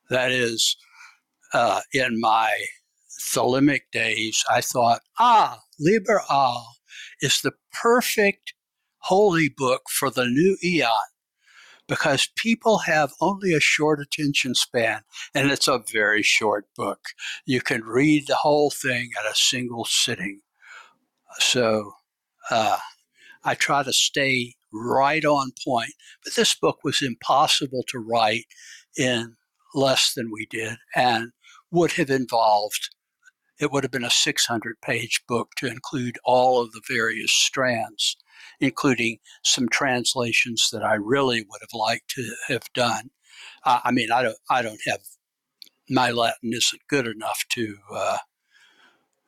[0.10, 0.76] That is
[1.54, 2.52] uh, in my
[3.22, 6.76] thelemic days i thought ah liber al
[7.22, 8.54] is the perfect
[9.04, 11.13] holy book for the new eon
[11.88, 15.02] because people have only a short attention span
[15.34, 17.00] and it's a very short book.
[17.46, 20.42] You can read the whole thing at a single sitting.
[21.40, 21.94] So
[22.50, 22.78] uh,
[23.44, 25.94] I try to stay right on point.
[26.24, 28.46] But this book was impossible to write
[28.98, 29.36] in
[29.76, 31.32] less than we did and
[31.72, 32.90] would have involved
[33.60, 38.18] it would have been a 600 page book to include all of the various strands
[38.64, 43.10] including some translations that I really would have liked to have done.
[43.66, 45.00] Uh, I mean, I don't, I don't have
[45.90, 48.18] my Latin isn't good enough to, uh,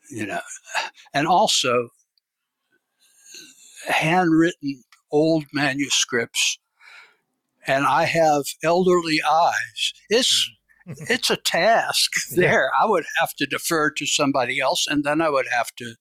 [0.09, 0.39] you know,
[1.13, 1.89] and also
[3.87, 6.59] handwritten old manuscripts,
[7.67, 9.93] and I have elderly eyes.
[10.09, 10.51] It's mm.
[11.09, 12.69] it's a task there.
[12.79, 15.95] I would have to defer to somebody else, and then I would have to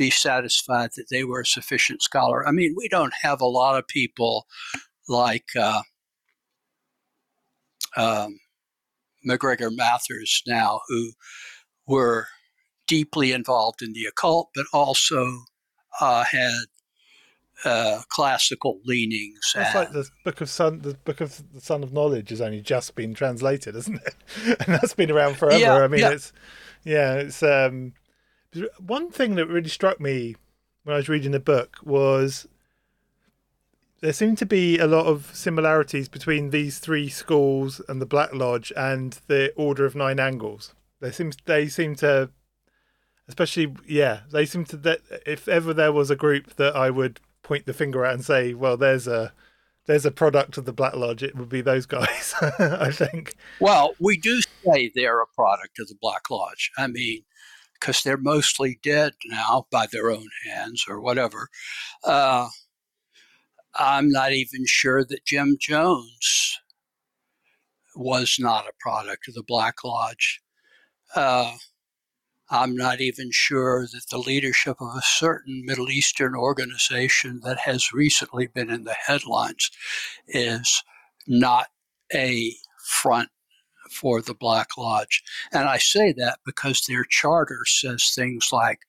[0.00, 2.48] be satisfied that they were a sufficient scholar.
[2.48, 4.46] I mean, we don't have a lot of people
[5.10, 5.82] like uh,
[7.98, 8.40] um,
[9.22, 11.12] MacGregor Mathers now who
[11.86, 12.28] were
[12.88, 15.42] deeply involved in the occult, but also
[16.00, 16.62] uh, had
[17.66, 19.52] uh, classical leanings.
[19.54, 22.62] It's like the book of Son, the book of the Son of Knowledge has only
[22.62, 24.14] just been translated, isn't it?
[24.66, 25.58] and that's been around forever.
[25.58, 26.12] Yeah, I mean, yeah.
[26.12, 26.32] it's
[26.84, 27.92] yeah, it's um,
[28.78, 30.36] one thing that really struck me
[30.84, 32.48] when I was reading the book was
[34.00, 38.34] there seemed to be a lot of similarities between these three schools and the Black
[38.34, 40.74] Lodge and the Order of Nine Angles.
[41.00, 42.30] They seem they seem to,
[43.28, 47.20] especially yeah, they seem to that if ever there was a group that I would
[47.42, 49.32] point the finger at and say, well, there's a
[49.86, 52.34] there's a product of the Black Lodge, it would be those guys.
[52.58, 53.34] I think.
[53.60, 56.70] Well, we do say they're a product of the Black Lodge.
[56.78, 57.22] I mean,
[57.80, 61.48] because they're mostly dead now by their own hands or whatever.
[62.04, 62.48] Uh,
[63.74, 66.58] I'm not even sure that Jim Jones
[67.96, 70.40] was not a product of the Black Lodge.
[71.14, 71.56] Uh,
[72.50, 77.92] I'm not even sure that the leadership of a certain Middle Eastern organization that has
[77.92, 79.70] recently been in the headlines
[80.26, 80.82] is
[81.28, 81.68] not
[82.12, 82.54] a
[82.84, 83.30] front
[83.90, 85.22] for the Black Lodge.
[85.52, 88.80] And I say that because their charter says things like,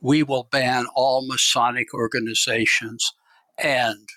[0.00, 3.12] we will ban all Masonic organizations
[3.62, 4.08] and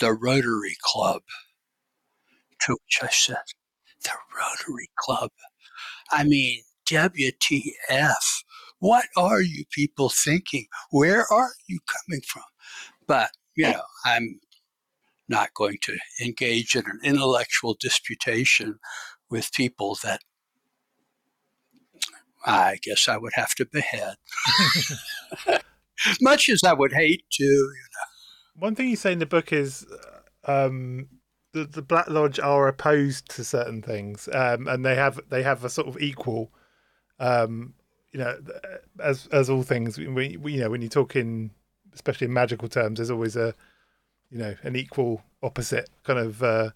[0.00, 1.22] the Rotary Club.
[2.66, 3.42] To which I said,
[4.04, 5.30] the Rotary Club?
[6.10, 8.42] I mean, WTF?
[8.78, 10.66] What are you people thinking?
[10.90, 12.42] Where are you coming from?
[13.06, 14.40] But, you know, I'm
[15.28, 18.78] not going to engage in an intellectual disputation
[19.30, 20.20] with people that
[22.44, 24.16] I guess I would have to behead.
[25.46, 28.64] As much as I would hate to, you know.
[28.66, 29.86] One thing you say in the book is
[30.44, 31.08] um,
[31.52, 35.64] the, the Black Lodge are opposed to certain things, um, and they have they have
[35.64, 36.50] a sort of equal,
[37.18, 37.74] um,
[38.12, 38.38] you know,
[39.02, 39.98] as as all things.
[39.98, 41.50] We, we, you know, when you talk in,
[41.94, 43.54] especially in magical terms, there's always a,
[44.30, 46.42] you know, an equal opposite kind of.
[46.42, 46.70] Uh,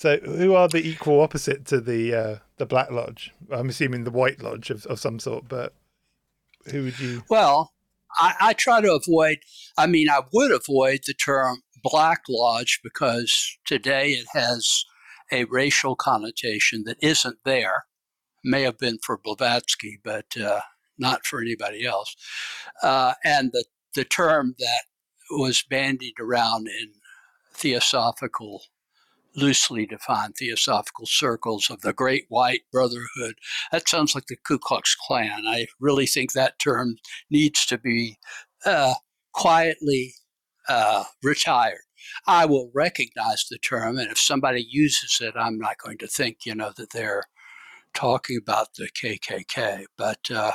[0.00, 3.34] so, who are the equal opposite to the uh, the Black Lodge?
[3.50, 5.74] I'm assuming the White Lodge of, of some sort, but
[6.70, 7.22] who would you?
[7.28, 7.74] Well,
[8.18, 9.40] I, I try to avoid.
[9.76, 14.86] I mean, I would avoid the term Black Lodge because today it has
[15.30, 17.84] a racial connotation that isn't there.
[18.42, 20.60] May have been for Blavatsky, but uh,
[20.96, 22.16] not for anybody else.
[22.82, 24.84] Uh, and the the term that
[25.30, 26.92] was bandied around in
[27.52, 28.62] theosophical
[29.36, 33.34] loosely defined theosophical circles of the Great White Brotherhood.
[33.72, 35.46] That sounds like the Ku Klux Klan.
[35.46, 36.96] I really think that term
[37.30, 38.18] needs to be
[38.64, 38.94] uh,
[39.32, 40.14] quietly
[40.68, 41.82] uh, retired.
[42.26, 46.38] I will recognize the term, and if somebody uses it, I'm not going to think,
[46.44, 47.24] you know, that they're
[47.94, 49.84] talking about the KKK.
[49.96, 50.52] But uh,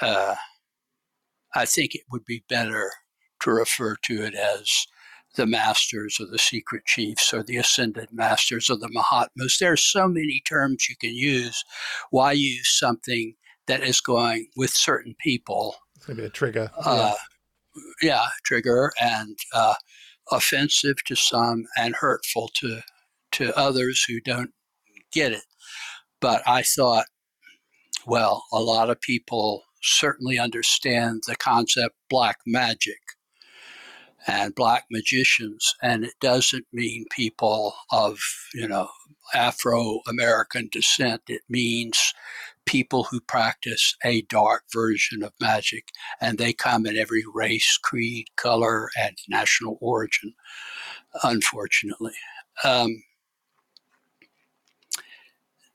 [0.00, 0.34] uh,
[1.54, 2.90] I think it would be better
[3.40, 4.86] to refer to it as
[5.36, 9.58] the masters or the secret chiefs or the ascended masters or the Mahatmas.
[9.58, 11.64] There are so many terms you can use.
[12.10, 13.34] Why use something
[13.66, 15.76] that is going with certain people?
[15.96, 16.70] It's going to be a trigger.
[16.76, 17.14] Uh,
[18.02, 18.08] yeah.
[18.08, 18.26] yeah.
[18.44, 19.74] trigger and uh,
[20.30, 22.80] offensive to some and hurtful to
[23.32, 24.50] to others who don't
[25.12, 25.42] get it.
[26.20, 27.06] But I thought,
[28.06, 33.00] well, a lot of people certainly understand the concept black magic
[34.26, 38.18] and black magicians, and it doesn't mean people of
[38.54, 38.88] you know
[39.34, 41.22] Afro American descent.
[41.28, 42.14] It means
[42.66, 45.88] people who practice a dark version of magic,
[46.20, 50.34] and they come in every race, creed, color, and national origin.
[51.22, 52.14] Unfortunately.
[52.64, 53.02] Um,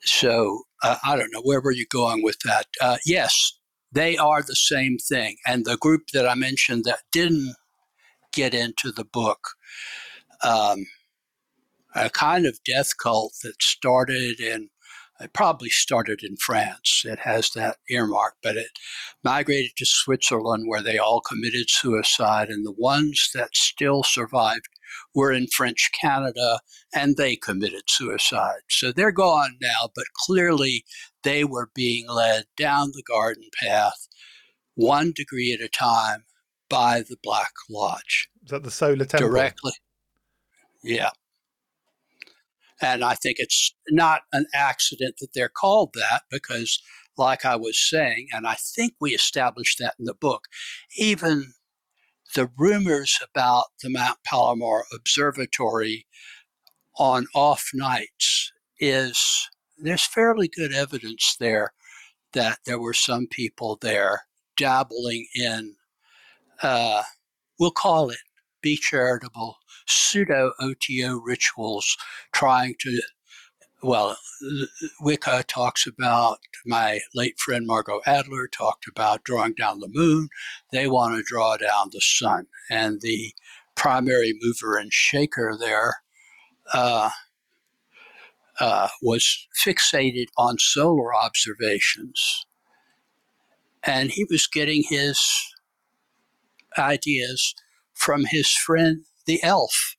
[0.02, 2.68] so uh, I don't know where were you going with that.
[2.82, 3.54] Uh, yes,
[3.92, 7.56] they are the same thing, and the group that I mentioned that didn't
[8.32, 9.50] get into the book.
[10.44, 10.86] Um,
[11.96, 14.70] a kind of death cult that started in,
[15.20, 17.04] it probably started in France.
[17.06, 18.70] It has that earmark, but it
[19.24, 22.50] migrated to Switzerland where they all committed suicide.
[22.50, 24.70] And the ones that still survived
[25.14, 26.60] were in French Canada
[26.94, 28.62] and they committed suicide.
[28.70, 30.86] So they're gone now, but clearly
[31.24, 34.08] they were being led down the garden path
[34.76, 36.24] one degree at a time
[36.70, 38.30] by the Black Lodge.
[38.44, 39.30] Is that the Solar Temple?
[39.30, 39.74] Directly.
[40.84, 41.10] Yeah.
[42.82, 46.82] And I think it's not an accident that they're called that because,
[47.18, 50.46] like I was saying, and I think we established that in the book,
[50.98, 51.54] even
[52.36, 56.06] the rumors about the Mount Palomar Observatory
[56.98, 61.74] on off nights is there's fairly good evidence there
[62.34, 64.22] that there were some people there
[64.56, 65.76] dabbling in
[66.62, 67.04] uh,
[67.60, 68.20] we'll call it
[68.62, 69.58] be charitable,
[69.88, 71.98] pseudo OTO rituals,
[72.32, 73.02] trying to,
[73.82, 74.18] well,
[75.00, 80.30] Wicca talks about, my late friend Margot Adler talked about drawing down the moon.
[80.72, 82.48] They want to draw down the sun.
[82.70, 83.34] And the
[83.76, 86.02] primary mover and shaker there
[86.74, 87.12] uh,
[88.60, 92.46] uh, was fixated on solar observations.
[93.84, 95.18] And he was getting his
[96.80, 97.54] ideas
[97.94, 99.96] from his friend the elf.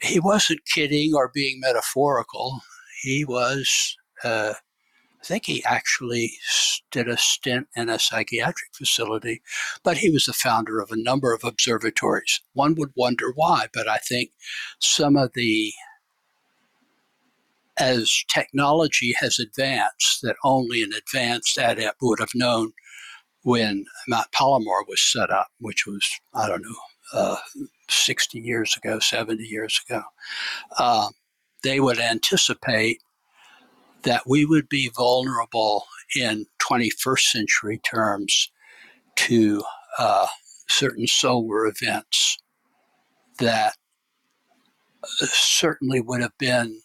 [0.00, 2.60] He wasn't kidding or being metaphorical.
[3.02, 4.54] He was, uh,
[5.20, 6.32] I think he actually
[6.90, 9.42] did a stint in a psychiatric facility,
[9.82, 12.40] but he was the founder of a number of observatories.
[12.54, 14.30] One would wonder why, but I think
[14.78, 15.72] some of the
[17.78, 22.72] as technology has advanced, that only an advanced adept would have known
[23.42, 26.76] when Mount Palomar was set up, which was, I don't know,
[27.12, 27.36] uh,
[27.88, 30.02] 60 years ago, 70 years ago,
[30.78, 31.08] uh,
[31.62, 33.00] they would anticipate
[34.02, 35.84] that we would be vulnerable
[36.16, 38.50] in 21st century terms
[39.16, 39.62] to
[39.98, 40.26] uh,
[40.68, 42.38] certain solar events
[43.38, 43.74] that
[45.02, 46.80] uh, certainly would have been,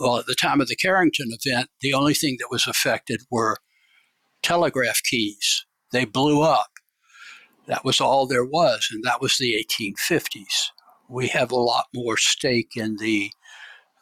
[0.00, 3.56] well, at the time of the Carrington event, the only thing that was affected were
[4.42, 5.64] telegraph keys.
[5.92, 6.70] They blew up.
[7.66, 10.70] That was all there was, and that was the 1850s.
[11.08, 13.30] We have a lot more stake in the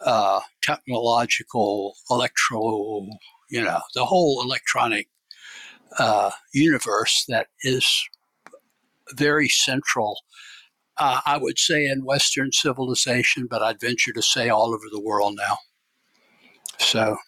[0.00, 3.06] uh, technological, electro,
[3.50, 5.08] you know, the whole electronic
[5.98, 8.08] uh, universe that is
[9.14, 10.20] very central,
[10.96, 15.00] uh, I would say, in Western civilization, but I'd venture to say all over the
[15.00, 15.58] world now.
[16.78, 17.18] So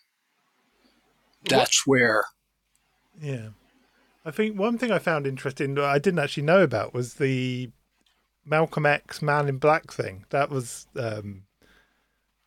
[1.49, 2.25] that's where
[3.23, 3.49] yeah.
[4.25, 7.71] I think one thing I found interesting that I didn't actually know about was the
[8.45, 10.25] Malcolm X Man in Black thing.
[10.31, 11.45] That was um,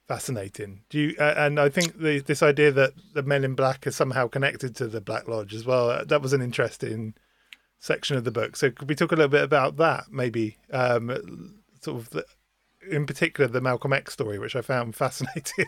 [0.07, 0.81] fascinating.
[0.89, 1.15] Do you?
[1.19, 4.75] Uh, and I think the, this idea that the Men in Black are somehow connected
[4.77, 5.89] to the Black Lodge as well.
[5.89, 7.13] Uh, that was an interesting
[7.79, 8.55] section of the book.
[8.55, 10.05] So could we talk a little bit about that?
[10.11, 12.25] Maybe um, sort of the,
[12.89, 15.65] in particular the Malcolm X story, which I found fascinating.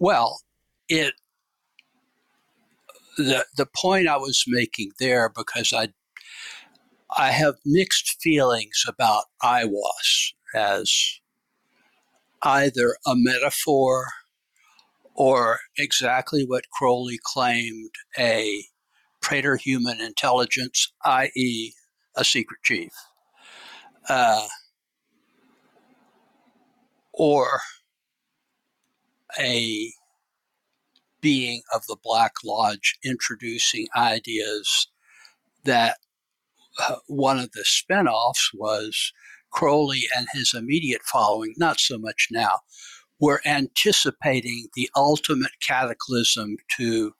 [0.00, 0.40] Well,
[0.88, 1.14] it
[3.18, 5.88] the the point I was making there because I
[7.16, 10.92] I have mixed feelings about Aiwass as
[12.42, 14.06] either a metaphor
[15.14, 18.64] or exactly what Crowley claimed a
[19.20, 21.72] preterhuman intelligence, i.e.,
[22.16, 22.92] a secret chief,
[24.08, 24.46] uh,
[27.12, 27.60] or
[29.38, 29.92] a
[31.20, 34.88] being of the Black Lodge introducing ideas
[35.64, 35.98] that
[36.78, 39.12] uh, one of the spinoffs was
[39.50, 42.60] Crowley and his immediate following, not so much now,
[43.20, 47.12] were anticipating the ultimate cataclysm to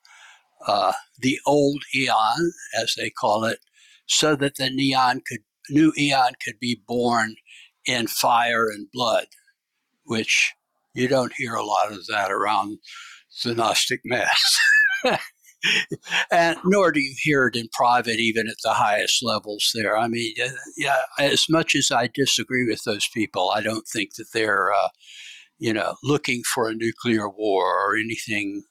[0.67, 3.59] uh, the old eon, as they call it,
[4.05, 7.35] so that the neon could, new eon could be born
[7.85, 9.27] in fire and blood,
[10.03, 10.53] which
[10.93, 12.77] you don't hear a lot of that around
[13.43, 14.57] the Gnostic Mass.
[16.31, 19.97] and nor do you hear it in private, even at the highest levels there.
[19.97, 20.33] I mean,
[20.77, 24.89] yeah, as much as I disagree with those people, I don't think that they're, uh,
[25.57, 28.63] you know, looking for a nuclear war or anything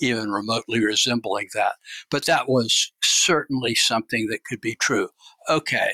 [0.00, 1.74] even remotely resembling that.
[2.10, 5.08] But that was certainly something that could be true.
[5.48, 5.92] Okay.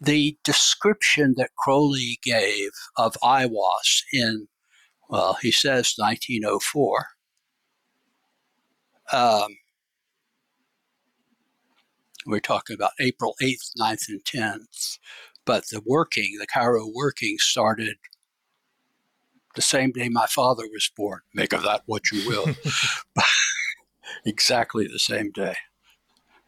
[0.00, 4.48] The description that Crowley gave of Aiwass in,
[5.10, 7.06] well, he says 1904.
[9.12, 9.56] Um,
[12.26, 14.98] we're talking about April 8th, 9th, and 10th.
[15.44, 17.96] But the working, the Cairo working started
[19.56, 21.20] the same day my father was born.
[21.34, 22.54] Make of that what you will.
[24.24, 25.56] exactly the same day,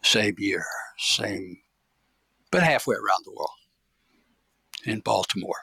[0.02, 0.64] same year,
[0.98, 1.58] same,
[2.52, 3.50] but halfway around the world
[4.84, 5.62] in Baltimore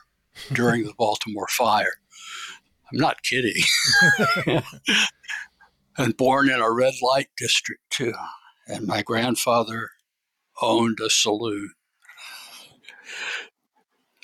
[0.52, 1.94] during the Baltimore fire.
[2.92, 3.62] I'm not kidding.
[5.98, 8.14] and born in a red light district, too.
[8.68, 9.90] And my grandfather
[10.62, 11.72] owned a saloon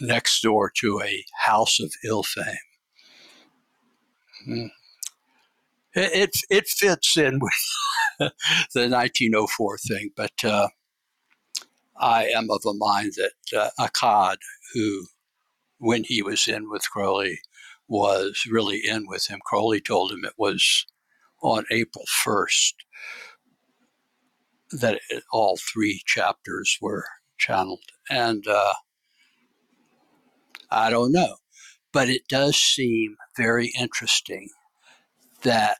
[0.01, 2.55] next door to a house of ill fame.
[4.47, 4.69] Mm.
[5.93, 7.53] It, it, it fits in with
[8.73, 10.67] the 1904 thing, but uh,
[11.97, 14.37] I am of a mind that uh, Akkad,
[14.73, 15.07] who
[15.77, 17.39] when he was in with Crowley,
[17.87, 19.39] was really in with him.
[19.45, 20.85] Crowley told him it was
[21.41, 22.73] on April 1st
[24.71, 27.05] that it, all three chapters were
[27.37, 27.83] channeled.
[28.09, 28.73] And uh,
[30.71, 31.35] I don't know.
[31.93, 34.49] But it does seem very interesting
[35.43, 35.77] that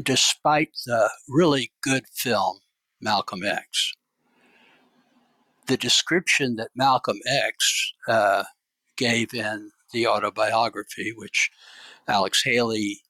[0.00, 2.58] despite the really good film,
[3.00, 3.92] Malcolm X,
[5.66, 8.44] the description that Malcolm X uh,
[8.96, 11.50] gave in the autobiography, which
[12.06, 13.00] Alex Haley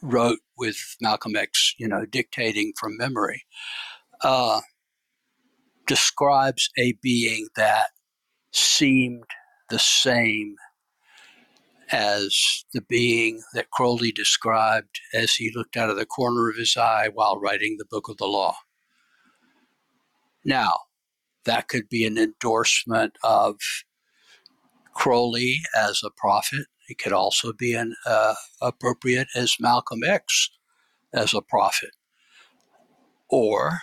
[0.00, 3.44] wrote with Malcolm X, you know, dictating from memory,
[4.22, 4.60] uh,
[5.86, 7.88] describes a being that
[8.52, 9.24] seemed
[9.70, 10.54] the same
[11.92, 16.76] as the being that Crowley described as he looked out of the corner of his
[16.76, 18.54] eye while writing the book of the law.
[20.44, 20.76] Now,
[21.44, 23.56] that could be an endorsement of
[25.00, 26.66] Crowley as a prophet.
[26.88, 30.50] It could also be an uh, appropriate as Malcolm X
[31.12, 31.90] as a prophet,
[33.28, 33.80] or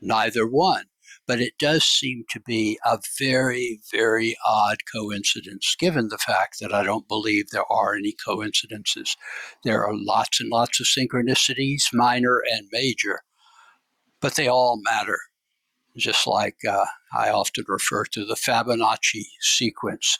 [0.00, 0.84] neither one
[1.28, 6.72] but it does seem to be a very, very odd coincidence, given the fact that
[6.72, 9.14] I don't believe there are any coincidences.
[9.62, 13.20] There are lots and lots of synchronicities, minor and major,
[14.22, 15.18] but they all matter.
[15.98, 20.16] Just like uh, I often refer to the Fibonacci sequence,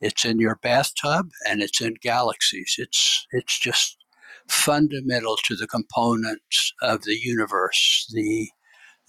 [0.00, 2.76] it's in your bathtub and it's in galaxies.
[2.78, 3.96] It's it's just
[4.46, 8.10] fundamental to the components of the universe.
[8.12, 8.50] The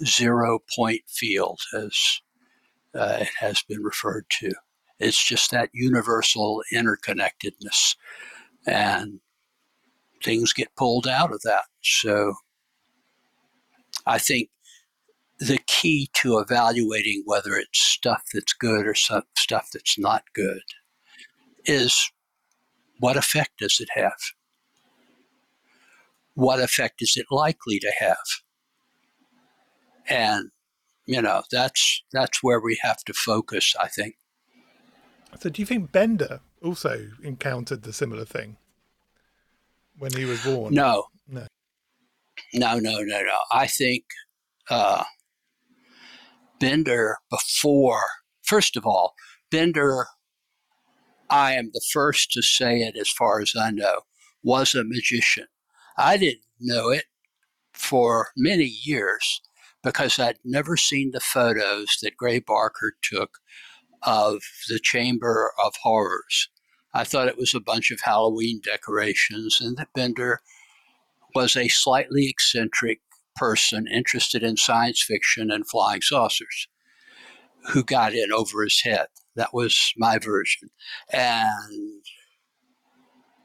[0.06, 2.22] zero point field, as
[2.96, 4.52] uh, it has been referred to.
[5.00, 7.96] It's just that universal interconnectedness,
[8.66, 9.20] and
[10.24, 11.66] things get pulled out of that.
[11.82, 12.36] So
[14.06, 14.50] I think
[15.48, 20.62] the key to evaluating whether it's stuff that's good or stuff that's not good
[21.66, 22.12] is
[23.00, 24.20] what effect does it have?
[26.36, 28.18] What effect is it likely to have?
[30.10, 30.50] and
[31.06, 34.16] you know that's that's where we have to focus i think.
[35.40, 38.58] So do you think bender also encountered the similar thing
[39.98, 40.74] when he was born?
[40.74, 41.06] No.
[41.28, 41.48] No.
[42.54, 43.38] No no no no.
[43.52, 44.04] I think
[44.70, 45.04] uh,
[46.64, 48.06] bender before
[48.42, 49.14] first of all
[49.52, 50.06] bender
[51.30, 54.02] i am the first to say it as far as i know
[54.44, 55.48] was a magician
[55.98, 57.06] i didn't know it
[57.74, 59.42] for many years
[59.84, 63.40] because I'd never seen the photos that Gray Barker took
[64.04, 66.50] of the Chamber of Horrors.
[66.94, 70.40] I thought it was a bunch of Halloween decorations, and that Bender
[71.36, 73.02] was a slightly eccentric
[73.36, 76.68] person interested in science fiction and flying saucers
[77.72, 79.08] who got in over his head.
[79.36, 80.70] That was my version.
[81.12, 82.04] And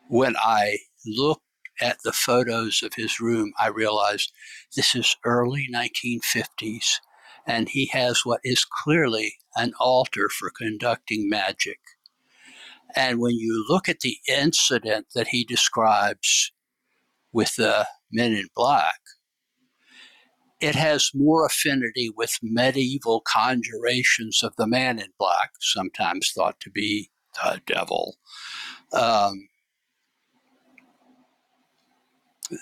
[0.08, 1.42] when I looked
[1.80, 4.32] at the photos of his room, I realized
[4.74, 6.96] this is early 1950s,
[7.46, 11.78] and he has what is clearly an altar for conducting magic.
[12.96, 16.52] And when you look at the incident that he describes
[17.32, 18.98] with the men in black,
[20.60, 26.70] it has more affinity with medieval conjurations of the man in black, sometimes thought to
[26.70, 28.16] be the devil,
[28.92, 29.48] um,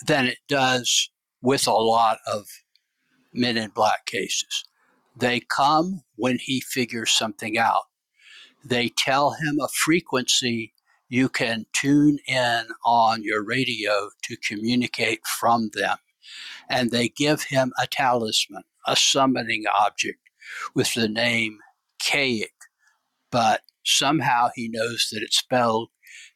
[0.06, 1.10] than it does
[1.40, 2.46] with a lot of
[3.32, 4.64] men in black cases.
[5.16, 7.84] They come when he figures something out.
[8.64, 10.74] They tell him a frequency
[11.08, 15.96] you can tune in on your radio to communicate from them
[16.68, 20.18] and they give him a talisman, a summoning object
[20.74, 21.58] with the name
[21.98, 22.52] Kaik,
[23.30, 25.90] but somehow he knows that it's spelled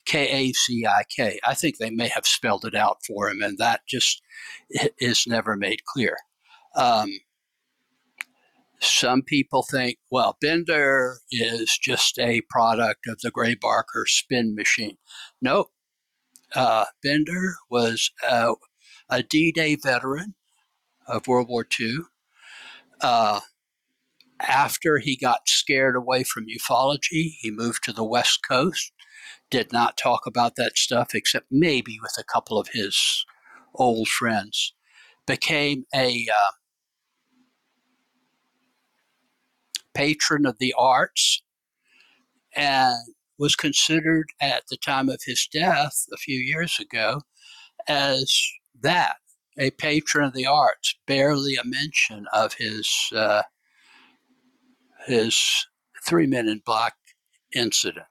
[0.05, 1.39] K A C I K.
[1.45, 4.23] I think they may have spelled it out for him, and that just
[4.99, 6.17] is never made clear.
[6.75, 7.21] Um,
[8.81, 14.97] some people think, well, Bender is just a product of the Gray Barker spin machine.
[15.43, 15.67] No,
[16.55, 18.55] uh, Bender was uh,
[19.11, 20.35] a D Day veteran
[21.07, 21.99] of World War II.
[23.01, 23.41] Uh,
[24.41, 28.93] after he got scared away from ufology, he moved to the West Coast.
[29.51, 33.25] Did not talk about that stuff except maybe with a couple of his
[33.75, 34.75] old friends.
[35.27, 36.53] Became a uh,
[39.95, 41.43] patron of the arts
[42.55, 42.97] and
[43.39, 47.23] was considered at the time of his death a few years ago
[47.89, 48.35] as
[48.83, 49.17] that,
[49.59, 53.43] a patron of the arts, barely a mention of his uh,
[55.07, 55.67] his
[56.07, 56.95] three men in black
[57.55, 58.07] incident.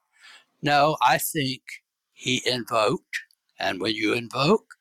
[0.61, 1.61] No, I think
[2.13, 3.21] he invoked,
[3.59, 4.75] and when you invoke,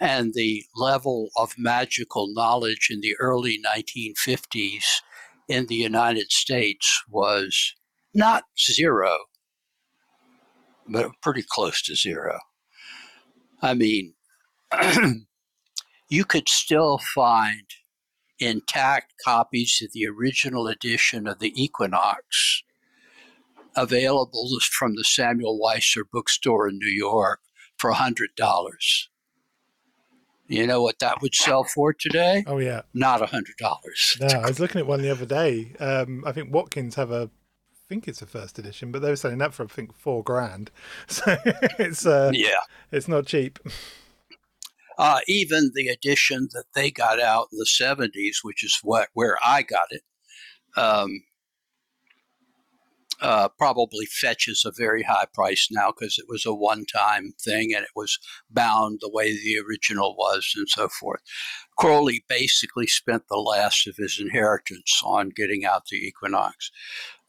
[0.00, 4.84] and the level of magical knowledge in the early 1950s
[5.48, 7.74] in the United States was
[8.14, 9.16] not zero,
[10.88, 12.38] but pretty close to zero.
[13.60, 14.14] I mean,
[16.08, 17.64] you could still find
[18.38, 22.62] intact copies of the original edition of the Equinox
[23.76, 27.40] available from the Samuel Weiser bookstore in New York
[27.76, 28.38] for $100.
[30.48, 32.42] You know what that would sell for today?
[32.46, 34.16] Oh yeah, not a hundred dollars.
[34.18, 35.74] No, I was looking at one the other day.
[35.78, 39.16] Um, I think Watkins have a, I think it's a first edition, but they were
[39.16, 40.70] selling that for I think four grand.
[41.08, 41.36] So
[41.78, 43.58] it's uh, yeah, it's not cheap.
[44.98, 49.36] Uh, even the edition that they got out in the 70s, which is what where
[49.44, 50.02] I got it,
[50.76, 51.22] um,
[53.20, 57.72] uh, probably fetches a very high price now because it was a one time thing
[57.74, 58.18] and it was
[58.50, 61.20] bound the way the original was and so forth.
[61.76, 66.70] Crowley basically spent the last of his inheritance on getting out the Equinox.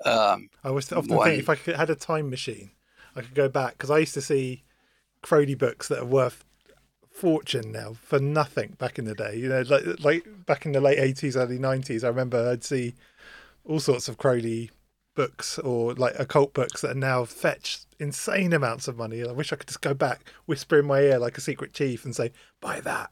[0.05, 2.71] Um, I was often one, think if I could, had a time machine,
[3.15, 4.63] I could go back because I used to see
[5.21, 6.45] Crowley books that are worth
[7.19, 9.35] fortune now for nothing back in the day.
[9.35, 12.95] You know, like like back in the late eighties, early nineties, I remember I'd see
[13.65, 14.71] all sorts of Crowley
[15.15, 19.21] books or like occult books that now fetch insane amounts of money.
[19.21, 22.05] I wish I could just go back, whisper in my ear like a secret chief,
[22.05, 22.31] and say,
[22.61, 23.11] "Buy that."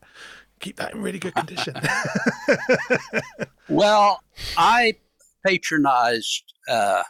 [0.59, 1.75] Keep that in really good condition.
[3.69, 4.23] well,
[4.57, 4.95] I
[5.45, 7.03] patronized uh,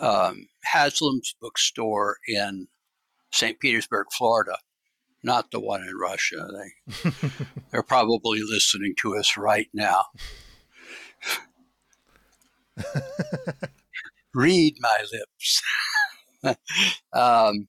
[0.00, 2.68] um, Haslam's bookstore in
[3.32, 3.58] St.
[3.58, 4.56] Petersburg, Florida,
[5.26, 6.48] not the one in Russia.
[6.56, 7.10] They
[7.70, 10.04] they're probably listening to us right now.
[14.34, 15.62] Read my lips.
[17.12, 17.68] um,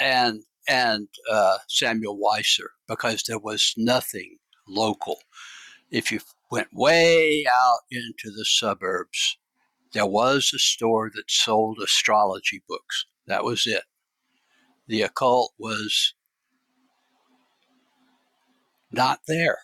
[0.00, 5.18] and and uh, Samuel Weiser because there was nothing local.
[5.90, 9.36] If you went way out into the suburbs,
[9.92, 13.04] there was a store that sold astrology books.
[13.26, 13.82] That was it.
[14.86, 16.14] The occult was
[18.92, 19.58] not there.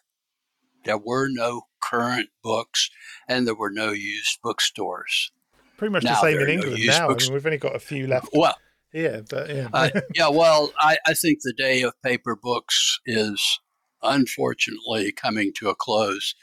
[0.84, 2.90] There were no current books
[3.28, 5.32] and there were no used bookstores.
[5.76, 7.08] Pretty much now, the same in England no now.
[7.10, 8.30] I mean, we've only got a few left.
[8.32, 8.56] Well,
[8.92, 9.68] yeah, but yeah.
[9.72, 13.60] uh, yeah, well, I, I think the day of paper books is
[14.02, 16.34] unfortunately coming to a close.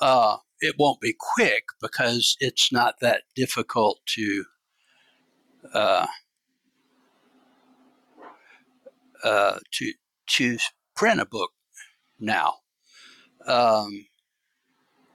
[0.00, 4.44] Uh, it won't be quick because it's not that difficult to
[5.74, 6.06] uh,
[9.24, 9.92] uh, to
[10.26, 10.58] to
[10.96, 11.50] print a book
[12.22, 12.54] now.
[13.46, 14.06] Um,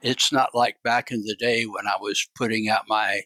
[0.02, 3.22] it's not like back in the day when I was putting out my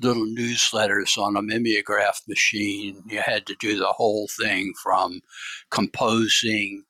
[0.00, 3.02] little newsletters on a mimeograph machine.
[3.06, 5.20] You had to do the whole thing from
[5.70, 6.84] composing,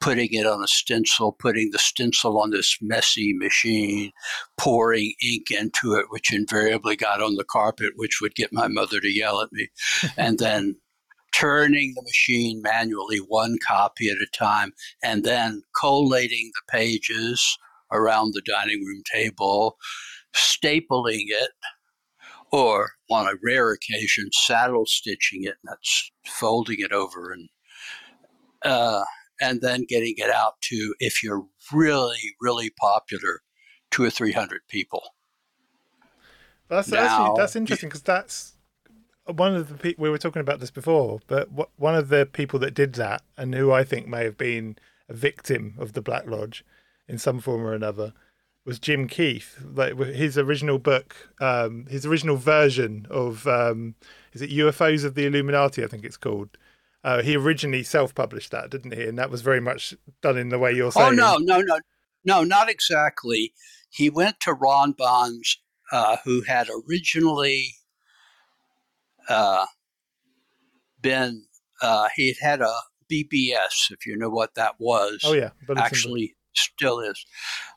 [0.00, 4.12] putting it on a stencil, putting the stencil on this messy machine,
[4.58, 9.00] pouring ink into it, which invariably got on the carpet, which would get my mother
[9.00, 9.68] to yell at me,
[10.16, 10.76] and then
[11.38, 14.72] turning the machine manually one copy at a time,
[15.02, 17.58] and then collating the pages
[17.92, 19.76] around the dining room table,
[20.34, 21.50] stapling it,
[22.52, 27.48] or on a rare occasion, saddle stitching it, and that's folding it over and
[28.64, 29.04] uh,
[29.40, 33.42] and then getting it out to if you're really really popular,
[33.90, 35.02] two or three hundred people.
[36.68, 38.55] That's now, actually that's interesting because that's
[39.26, 42.58] one of the people we were talking about this before, but one of the people
[42.60, 44.76] that did that and who I think may have been
[45.08, 46.64] a victim of the Black Lodge
[47.08, 48.12] in some form or another
[48.64, 49.62] was Jim Keith.
[49.64, 53.94] Like his original book, um, his original version of um,
[54.32, 55.82] is it UFOs of the Illuminati?
[55.82, 56.56] I think it's called.
[57.04, 59.04] Uh, he originally self-published that, didn't he?
[59.04, 61.06] And that was very much done in the way you're saying.
[61.06, 61.78] Oh no, no, no,
[62.24, 63.52] no, not exactly.
[63.90, 65.58] He went to Ron Bonds,
[65.92, 67.76] uh, who had originally
[69.28, 69.66] uh,
[71.00, 71.44] been
[71.82, 72.74] uh, he had had a
[73.10, 75.20] BBS, if you know what that was.
[75.24, 77.24] Oh yeah, but actually still is,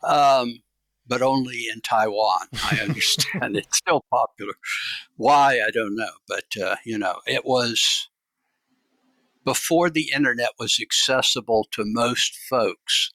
[0.04, 0.62] um,
[1.08, 2.48] but only in Taiwan.
[2.72, 4.54] I understand it's still popular.
[5.18, 8.10] Why I don't know, but uh, you know it was
[9.46, 13.12] before the internet was accessible to most folks.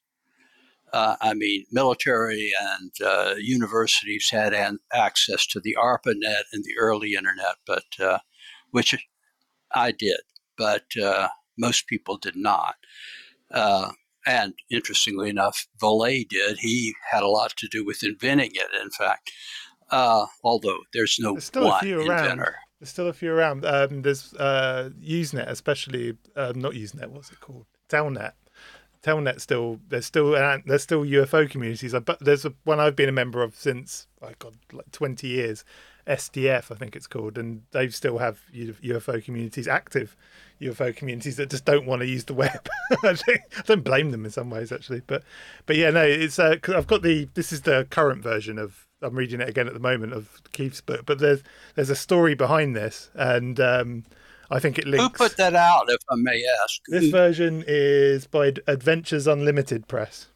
[0.95, 6.77] Uh, I mean, military and uh, universities had an access to the ARPANET and the
[6.79, 8.19] early internet, but uh,
[8.71, 8.95] which
[9.75, 10.21] I did,
[10.57, 11.27] but uh,
[11.59, 12.77] most people did not.
[13.51, 13.91] Uh,
[14.25, 16.59] and interestingly enough, Vallée did.
[16.61, 19.33] He had a lot to do with inventing it, in fact,
[19.91, 22.43] uh, although there's no there's still one a few inventor.
[22.43, 22.55] Around.
[22.79, 23.65] There's still a few around.
[23.65, 27.67] Um, there's Usenet, especially, um, not Usenet, what's it called?
[27.89, 28.35] Telnet
[29.05, 31.95] Telnet still there's still uh, there's still UFO communities.
[32.05, 35.65] But there's a, one I've been a member of since oh God like 20 years,
[36.07, 40.17] SDF I think it's called, and they still have UFO communities active.
[40.61, 42.67] UFO communities that just don't want to use the web.
[43.03, 43.17] I
[43.67, 45.23] don't blame them in some ways actually, but
[45.67, 48.87] but yeah, no, it's uh, i I've got the this is the current version of
[49.03, 51.43] I'm reading it again at the moment of Keith's book, but there's
[51.75, 54.05] there's a story behind this, and um,
[54.51, 55.03] I think it links.
[55.05, 56.81] Who put that out, if I may ask?
[56.89, 60.29] This version is by Adventures Unlimited Press.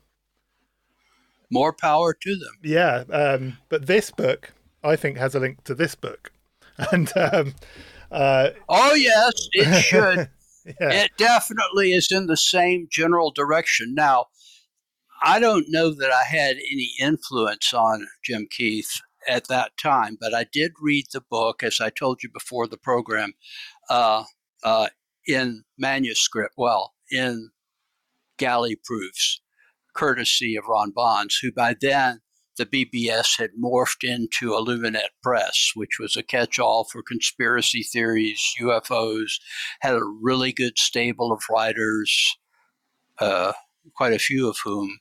[1.51, 2.59] More power to them.
[2.63, 4.53] Yeah, um, but this book,
[4.85, 6.33] I think, has a link to this book,
[6.93, 7.55] and um,
[8.11, 10.31] uh, oh yes, it should.
[10.67, 11.05] yeah.
[11.05, 13.95] It definitely is in the same general direction.
[13.95, 14.27] Now,
[15.23, 20.35] I don't know that I had any influence on Jim Keith at that time, but
[20.35, 23.33] I did read the book, as I told you before the program
[23.89, 24.25] uh,
[24.63, 24.89] uh,
[25.27, 27.51] in manuscript, well, in
[28.39, 29.41] galley proofs,
[29.95, 32.21] courtesy of Ron Bonds, who by then
[32.57, 38.43] the BBS had morphed into Illuminet Press, which was a catch all for conspiracy theories,
[38.61, 39.39] UFOs,
[39.81, 42.37] had a really good stable of writers,
[43.21, 43.53] uh,
[43.97, 44.99] quite a few of whom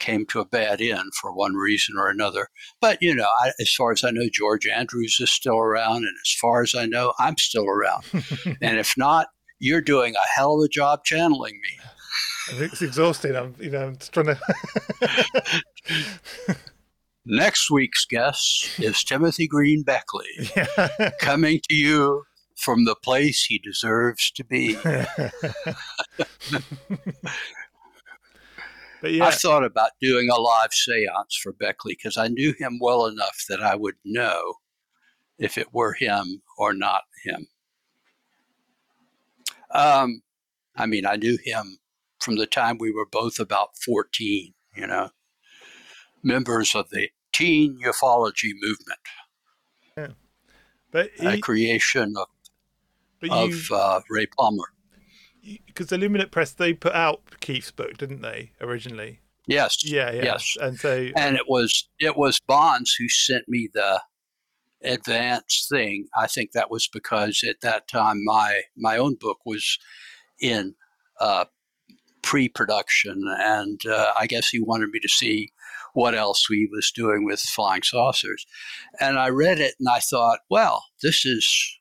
[0.00, 2.48] came to a bad end for one reason or another.
[2.80, 5.98] But, you know, I, as far as I know, George Andrews is still around.
[5.98, 8.04] And as far as I know, I'm still around.
[8.60, 9.28] and if not,
[9.60, 12.64] you're doing a hell of a job channeling me.
[12.64, 13.36] It's exhausting.
[13.36, 14.40] I'm, you know, I'm just trying to.
[17.26, 21.10] Next week's guest is Timothy Green Beckley, yeah.
[21.20, 22.24] coming to you
[22.56, 24.76] from the place he deserves to be.
[29.00, 29.24] But yeah.
[29.24, 33.44] I've thought about doing a live seance for Beckley because I knew him well enough
[33.48, 34.54] that I would know
[35.38, 37.46] if it were him or not him.
[39.70, 40.22] Um,
[40.76, 41.78] I mean, I knew him
[42.18, 45.10] from the time we were both about 14, you know,
[46.22, 49.00] members of the teen ufology movement.
[49.96, 50.08] Yeah.
[50.90, 52.26] But he, a creation of,
[53.30, 54.72] of uh, Ray Palmer
[55.66, 59.20] because Illuminet Press they put out Keith's book, didn't they originally?
[59.46, 59.84] Yes.
[59.84, 60.12] Yeah.
[60.12, 60.24] yeah.
[60.24, 60.56] Yes.
[60.60, 64.02] And so and it was it was Bonds who sent me the
[64.82, 66.06] advance thing.
[66.16, 69.78] I think that was because at that time my my own book was
[70.40, 70.74] in
[71.20, 71.44] uh,
[72.22, 75.52] pre-production, and uh, I guess he wanted me to see
[75.92, 78.46] what else he was doing with flying saucers.
[79.00, 81.78] And I read it, and I thought, well, this is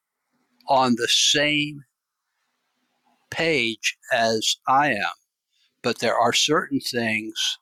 [0.68, 1.84] on the same
[3.32, 5.14] page as I am,
[5.82, 7.58] but there are certain things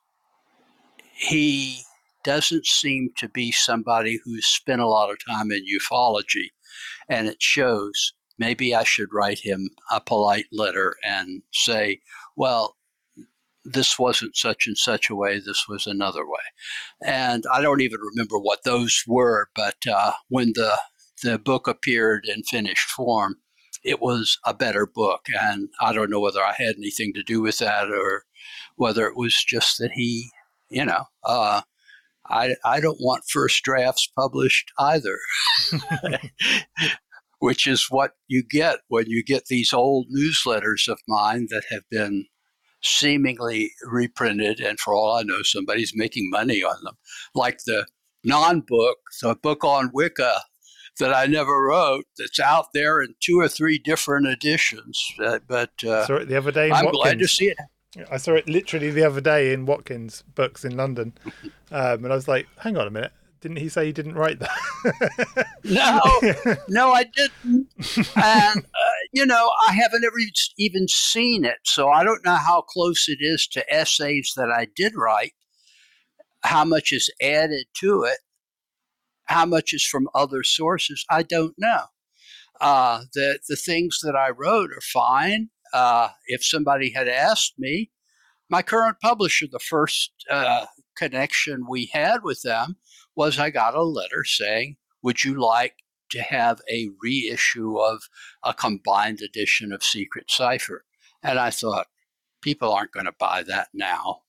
[1.14, 1.80] he
[2.24, 6.50] doesn't seem to be somebody who's spent a lot of time in ufology,
[7.08, 8.12] and it shows.
[8.38, 12.00] Maybe I should write him a polite letter and say,
[12.36, 12.76] well,
[13.64, 16.44] this wasn't such and such a way, this was another way.
[17.02, 20.78] And I don't even remember what those were, but uh, when the,
[21.22, 23.36] the book appeared in finished form,
[23.84, 25.26] it was a better book.
[25.40, 28.24] And I don't know whether I had anything to do with that or
[28.76, 30.30] whether it was just that he,
[30.70, 31.62] you know, uh,
[32.26, 35.18] I, I don't want first drafts published either,
[37.38, 41.84] which is what you get when you get these old newsletters of mine that have
[41.90, 42.26] been
[42.82, 46.96] seemingly reprinted, and for all I know, somebody's making money on them.
[47.34, 47.86] Like the
[48.24, 50.42] non book, the book on Wicca
[50.98, 55.02] that I never wrote, that's out there in two or three different editions.
[55.22, 56.70] Uh, but uh, saw it the other day.
[56.70, 57.02] I'm Watkins.
[57.02, 57.58] glad to see it.
[58.10, 61.14] I saw it literally the other day in Watkins Books in London,
[61.70, 64.40] um, and I was like, "Hang on a minute." Didn't he say he didn't write
[64.40, 65.46] that?
[65.64, 66.00] no,
[66.68, 67.68] no, I didn't.
[68.16, 70.16] And, uh, you know, I haven't ever
[70.58, 71.58] even seen it.
[71.64, 75.34] So I don't know how close it is to essays that I did write,
[76.42, 78.18] how much is added to it,
[79.28, 81.04] how much is from other sources.
[81.10, 81.84] I don't know.
[82.60, 85.50] Uh, the, the things that I wrote are fine.
[85.72, 87.90] Uh, if somebody had asked me,
[88.50, 92.76] my current publisher, the first uh, connection we had with them
[93.14, 95.74] was I got a letter saying, Would you like
[96.10, 98.08] to have a reissue of
[98.42, 100.84] a combined edition of Secret Cipher?
[101.22, 101.88] And I thought,
[102.40, 104.22] people aren't going to buy that now.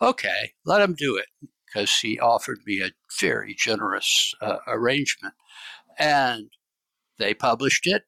[0.00, 1.26] Okay, let them do it
[1.72, 5.34] because he offered me a very generous uh, arrangement.
[5.98, 6.50] And
[7.18, 8.04] they published it,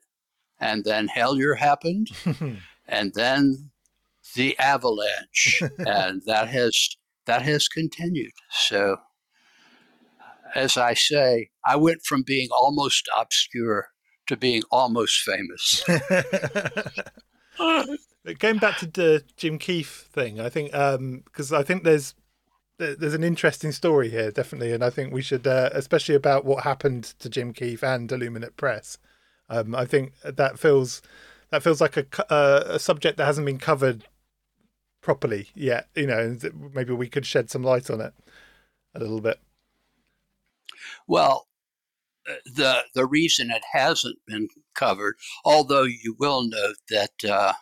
[0.59, 2.09] and then Hellier happened,
[2.89, 3.71] and then
[4.35, 6.97] the avalanche, and that has
[7.27, 8.33] that has continued.
[8.51, 8.99] So
[10.55, 13.89] as I say, I went from being almost obscure
[14.27, 15.85] to being almost famous.
[18.39, 22.15] Going back to the Jim Keith thing, I think because um, I think there's
[22.81, 26.65] there's an interesting story here, definitely, and I think we should, uh, especially about what
[26.65, 28.99] happened to Jim Keith and IllumiNet Press.
[29.49, 31.03] Um, I think that feels
[31.51, 34.05] that feels like a, a, a subject that hasn't been covered
[35.03, 35.89] properly yet.
[35.95, 36.37] You know,
[36.75, 38.15] maybe we could shed some light on it
[38.95, 39.41] a little bit.
[41.07, 41.49] Well,
[42.29, 47.53] uh, the the reason it hasn't been covered, although you will note that uh,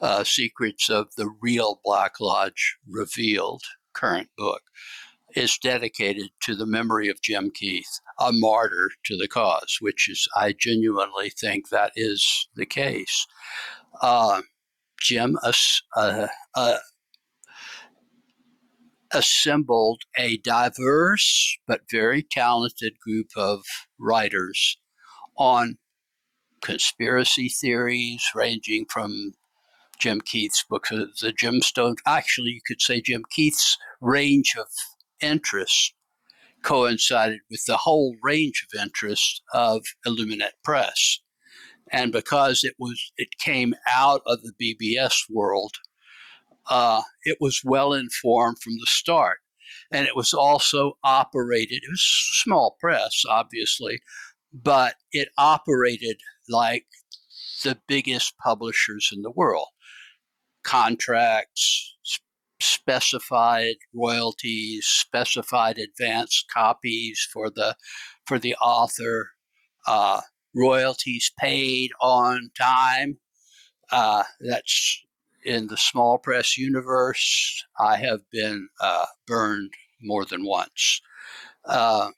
[0.00, 3.62] uh, Secrets of the Real Black Lodge Revealed,
[3.94, 4.62] current book,
[5.34, 10.28] is dedicated to the memory of Jim Keith, a martyr to the cause, which is,
[10.36, 13.26] I genuinely think that is the case.
[14.00, 14.42] Uh,
[15.00, 15.38] Jim,
[15.96, 16.76] a, a,
[19.12, 23.62] assembled a diverse but very talented group of
[23.98, 24.78] writers
[25.36, 25.78] on
[26.62, 29.32] conspiracy theories ranging from
[30.02, 31.94] Jim Keith's book, The Gemstone.
[32.04, 34.66] Actually, you could say Jim Keith's range of
[35.20, 35.94] interests
[36.62, 41.20] coincided with the whole range of interests of IllumiNet Press.
[41.92, 45.76] And because it was, it came out of the BBS world,
[46.68, 49.38] uh, it was well informed from the start.
[49.92, 54.00] And it was also operated, it was a small press, obviously,
[54.52, 56.16] but it operated
[56.48, 56.86] like
[57.62, 59.68] the biggest publishers in the world.
[60.64, 61.96] Contracts,
[62.60, 67.76] specified royalties, specified advance copies for the
[68.26, 69.30] for the author,
[69.86, 70.20] uh,
[70.54, 73.18] royalties paid on time.
[73.90, 75.02] Uh, that's
[75.44, 81.00] in the small press universe, I have been uh, burned more than once.
[81.64, 82.10] Uh,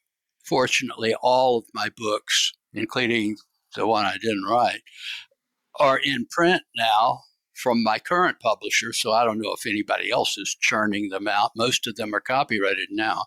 [0.44, 3.36] fortunately, all of my books, including
[3.74, 4.82] the one I didn't write,
[5.80, 7.22] are in print now
[7.54, 8.92] from my current publisher.
[8.92, 11.52] So I don't know if anybody else is churning them out.
[11.56, 13.24] Most of them are copyrighted now.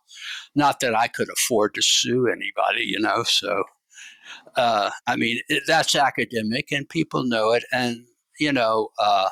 [0.55, 3.23] Not that I could afford to sue anybody, you know.
[3.23, 3.63] So,
[4.55, 7.63] uh, I mean, it, that's academic and people know it.
[7.71, 8.05] And,
[8.39, 9.29] you know, uh,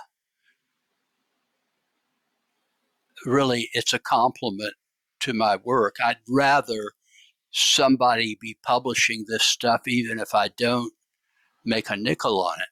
[3.25, 4.73] really it's a compliment
[5.21, 5.95] to my work.
[6.03, 6.91] I'd rather
[7.51, 10.93] somebody be publishing this stuff, even if I don't
[11.63, 12.67] make a nickel on it,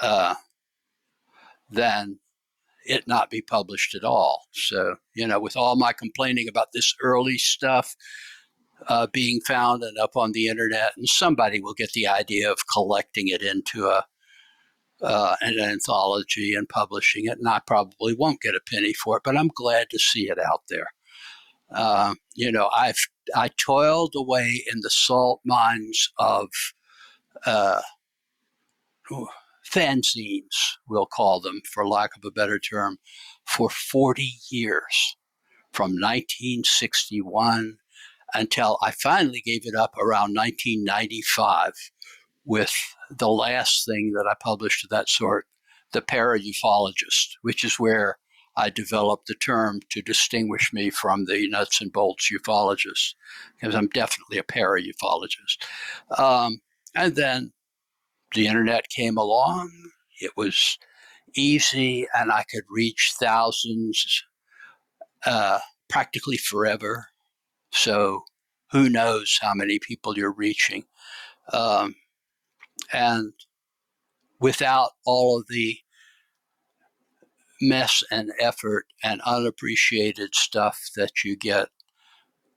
[0.00, 0.34] uh,
[1.72, 2.18] than
[2.84, 4.44] it not be published at all.
[4.52, 7.94] So, you know, with all my complaining about this early stuff,
[8.88, 12.58] uh, being found and up on the internet, and somebody will get the idea of
[12.72, 14.04] collecting it into a
[15.02, 19.24] uh, an anthology and publishing it, and I probably won't get a penny for it,
[19.24, 20.86] but I'm glad to see it out there.
[21.74, 26.48] Uh, you know, I've I toiled away in the salt mines of
[27.46, 27.80] uh,
[29.72, 32.98] fanzines, we'll call them, for lack of a better term,
[33.46, 35.16] for 40 years,
[35.72, 37.78] from 1961
[38.34, 41.72] until I finally gave it up around 1995
[42.44, 42.72] with
[43.10, 45.46] the last thing that I published of that sort,
[45.92, 48.18] The Para-Ufologist, which is where
[48.56, 53.14] I developed the term to distinguish me from the nuts and bolts ufologist,
[53.58, 55.64] because I'm definitely a para-ufologist.
[56.18, 56.60] Um,
[56.94, 57.52] and then
[58.34, 59.70] the internet came along.
[60.20, 60.78] It was
[61.34, 64.22] easy, and I could reach thousands
[65.24, 67.06] uh, practically forever.
[67.72, 68.24] So
[68.70, 70.84] who knows how many people you're reaching.
[71.52, 71.94] Um,
[72.92, 73.32] and
[74.40, 75.78] without all of the
[77.60, 81.68] mess and effort and unappreciated stuff that you get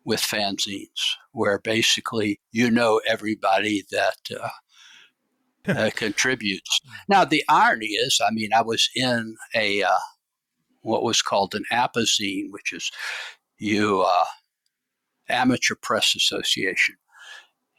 [0.04, 4.50] with fanzines, where basically you know everybody that uh,
[5.68, 6.82] uh, contributes.
[7.08, 10.00] Now, the irony is, I mean, I was in a uh,
[10.82, 12.92] what was called an apazine, which is
[13.58, 14.26] you uh,
[15.30, 16.96] amateur press association.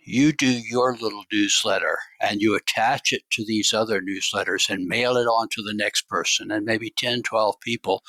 [0.04, 5.16] You do your little newsletter and you attach it to these other newsletters and mail
[5.16, 8.02] it on to the next person and maybe 10, 12 people.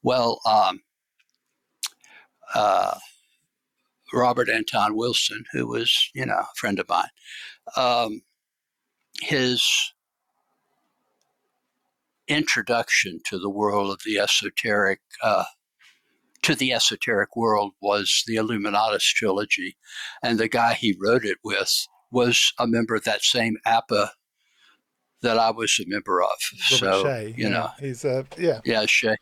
[0.00, 0.80] Well, um,
[2.54, 2.98] uh,
[4.12, 7.08] Robert Anton Wilson, who was, you know, a friend of mine,
[7.76, 8.22] um,
[9.20, 9.92] his
[12.28, 15.44] introduction to the world of the esoteric, uh,
[16.42, 19.76] to the esoteric world was the Illuminatus trilogy.
[20.22, 24.12] And the guy he wrote it with was a member of that same APA
[25.22, 26.28] that I was a member of.
[26.72, 27.48] Robert so, Shea, you yeah.
[27.48, 28.60] know, he's uh, yeah.
[28.64, 29.16] yeah, Shea.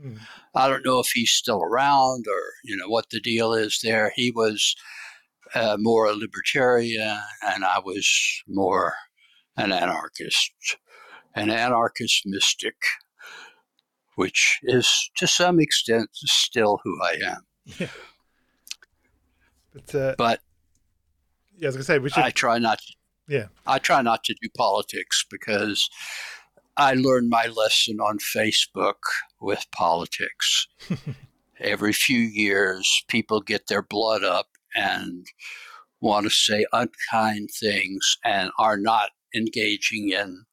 [0.00, 0.16] Hmm.
[0.54, 4.12] I don't know if he's still around or you know what the deal is there.
[4.14, 4.74] He was
[5.54, 8.94] uh, more a libertarian, and I was more
[9.56, 10.52] an anarchist,
[11.34, 12.76] an anarchist mystic,
[14.16, 17.88] which is to some extent still who I am.
[19.72, 20.40] But, uh, But
[21.58, 22.22] yeah, I was gonna say we should.
[22.22, 22.78] I try not.
[22.78, 22.94] To,
[23.28, 23.46] Yeah.
[23.66, 25.88] I try not to do politics because
[26.76, 29.00] I learned my lesson on Facebook
[29.40, 30.66] with politics.
[31.60, 35.26] Every few years, people get their blood up and
[36.00, 40.44] want to say unkind things and are not engaging in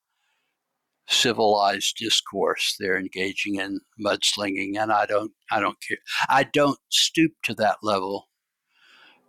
[1.07, 2.75] civilized discourse.
[2.79, 5.31] They're engaging in mudslinging, and I don't.
[5.51, 5.97] I don't care.
[6.29, 8.29] I don't stoop to that level.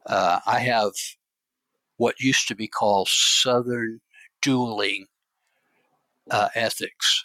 [0.07, 0.93] Uh, I have
[1.97, 4.01] what used to be called Southern
[4.43, 5.07] dueling
[6.31, 7.25] uh, ethics,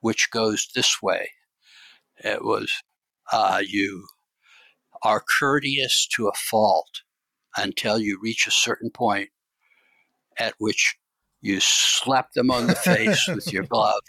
[0.00, 1.30] which goes this way.
[2.18, 2.72] It was
[3.32, 4.06] uh, you
[5.02, 7.02] are courteous to a fault
[7.56, 9.28] until you reach a certain point
[10.38, 10.96] at which
[11.40, 14.02] you slap them on the face with your glove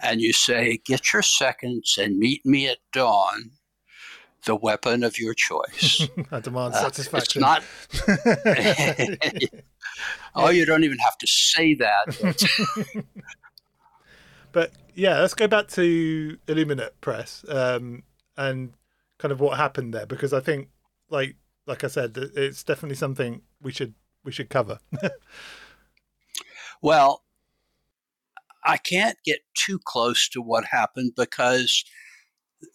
[0.00, 3.50] and you say, Get your seconds and meet me at dawn,
[4.44, 6.06] the weapon of your choice.
[6.30, 7.62] I demand Uh, it's not
[10.34, 13.04] oh, you don't even have to say that.
[14.52, 18.02] But yeah, let's go back to IllumiNet Press um,
[18.36, 18.72] and
[19.18, 20.68] kind of what happened there because I think,
[21.10, 21.36] like
[21.66, 23.94] like I said, it's definitely something we should
[24.24, 24.78] we should cover.
[26.82, 27.24] Well,
[28.64, 31.84] I can't get too close to what happened because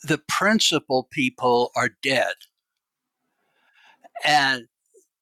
[0.04, 2.34] the principal people are dead.
[4.26, 4.68] And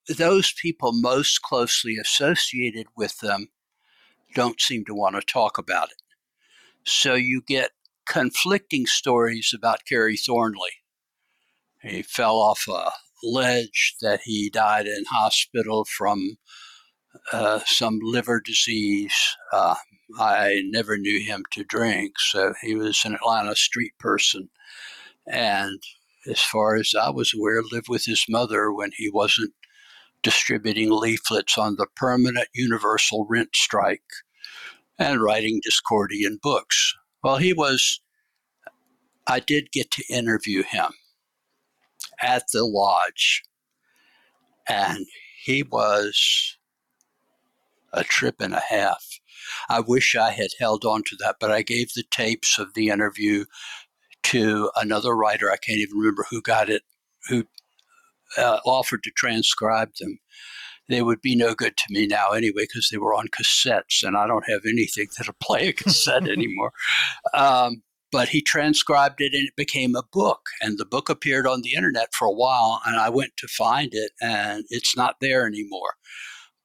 [0.08, 3.48] those people most closely associated with them
[4.34, 6.02] don't seem to want to talk about it.
[6.84, 7.70] So you get
[8.06, 10.70] conflicting stories about Kerry Thornley.
[11.82, 12.90] He fell off a
[13.22, 16.38] ledge, that he died in hospital from
[17.32, 19.14] uh, some liver disease.
[19.52, 19.74] Uh,
[20.18, 24.50] I never knew him to drink, so he was an Atlanta street person.
[25.26, 25.82] And
[26.26, 29.54] as far as I was aware, lived with his mother when he wasn't
[30.22, 34.02] distributing leaflets on the permanent universal rent strike
[34.98, 36.94] and writing Discordian books.
[37.24, 38.00] Well, he was,
[39.26, 40.92] I did get to interview him
[42.20, 43.42] at the lodge,
[44.68, 45.06] and
[45.42, 46.56] he was
[47.92, 49.04] a trip and a half.
[49.68, 52.88] I wish I had held on to that, but I gave the tapes of the
[52.88, 53.44] interview
[54.24, 55.50] to another writer.
[55.50, 56.82] I can't even remember who got it,
[57.28, 57.44] who
[58.38, 60.18] uh, offered to transcribe them.
[60.88, 64.16] They would be no good to me now anyway because they were on cassettes, and
[64.16, 66.72] I don't have anything that'll play a cassette anymore.
[67.34, 70.42] Um, but he transcribed it and it became a book.
[70.60, 73.88] And the book appeared on the internet for a while, and I went to find
[73.92, 75.94] it, and it's not there anymore.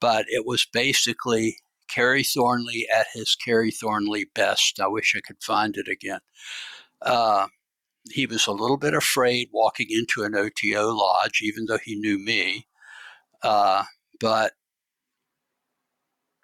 [0.00, 1.56] But it was basically
[1.88, 4.80] Kerry Thornley at his Kerry Thornley best.
[4.80, 6.20] I wish I could find it again.
[7.02, 7.48] Uh,
[8.10, 12.18] he was a little bit afraid walking into an OTO lodge, even though he knew
[12.18, 12.66] me.
[13.42, 13.84] Uh,
[14.20, 14.52] but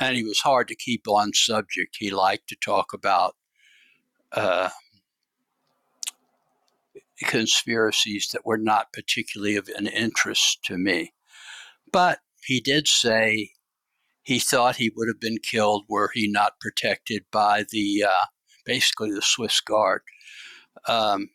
[0.00, 1.96] and he was hard to keep on subject.
[1.98, 3.36] He liked to talk about
[4.32, 4.70] uh,
[7.22, 11.14] conspiracies that were not particularly of an interest to me.
[11.90, 13.50] But he did say
[14.22, 18.26] he thought he would have been killed were he not protected by the uh,
[18.64, 20.02] basically the Swiss Guard.
[20.88, 21.28] Um,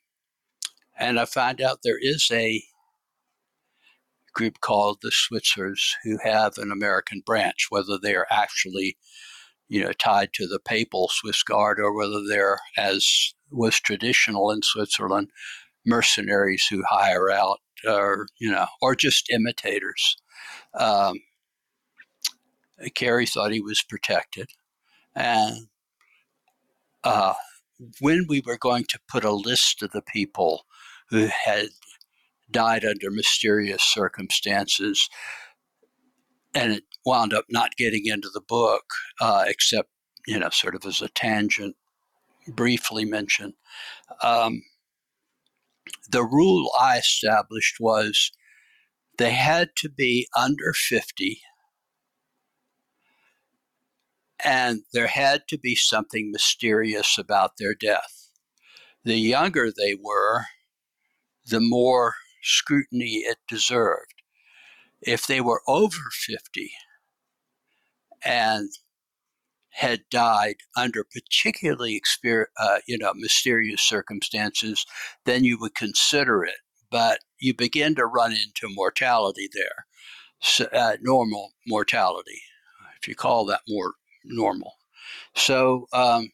[0.99, 2.63] and I found out there is a
[4.33, 8.97] group called the Switzers who have an American branch, whether they are actually,
[9.67, 14.61] you know, tied to the papal Swiss Guard or whether they're, as was traditional in
[14.61, 15.29] Switzerland,
[15.85, 20.17] mercenaries who hire out or, you know, or just imitators.
[20.73, 21.19] Um,
[22.95, 24.49] Kerry thought he was protected.
[25.15, 25.67] And
[27.03, 27.33] uh,
[27.99, 30.65] when we were going to put a list of the people
[31.09, 31.69] who had
[32.51, 35.09] died under mysterious circumstances,
[36.53, 38.83] and it wound up not getting into the book,
[39.21, 39.89] uh, except,
[40.27, 41.75] you know, sort of as a tangent,
[42.47, 43.53] briefly mentioned.
[44.23, 44.63] Um,
[46.09, 48.31] the rule I established was
[49.19, 51.41] they had to be under 50
[54.43, 58.29] and there had to be something mysterious about their death.
[59.03, 60.45] The younger they were,
[61.45, 64.13] the more scrutiny it deserved.
[65.01, 66.71] If they were over 50
[68.23, 68.69] and
[69.71, 72.01] had died under particularly
[72.57, 74.85] uh, you know mysterious circumstances,
[75.25, 76.59] then you would consider it.
[76.89, 79.85] But you begin to run into mortality there,
[80.41, 82.41] so, uh, normal mortality,
[83.01, 83.93] if you call that more
[84.23, 84.73] normal.
[85.35, 86.31] So um,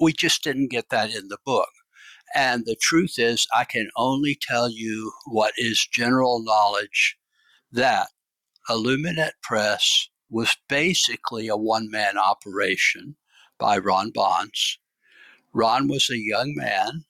[0.00, 1.68] we just didn't get that in the book.
[2.34, 7.16] And the truth is, I can only tell you what is general knowledge
[7.70, 8.08] that
[8.70, 13.16] IllumiNet Press was basically a one man operation
[13.62, 14.80] by Ron Bonds.
[15.52, 17.04] Ron was a young man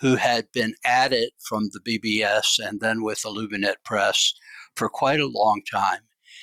[0.00, 4.34] who had been at it from the BBS and then with IllumiNet Press
[4.76, 6.00] for quite a long time.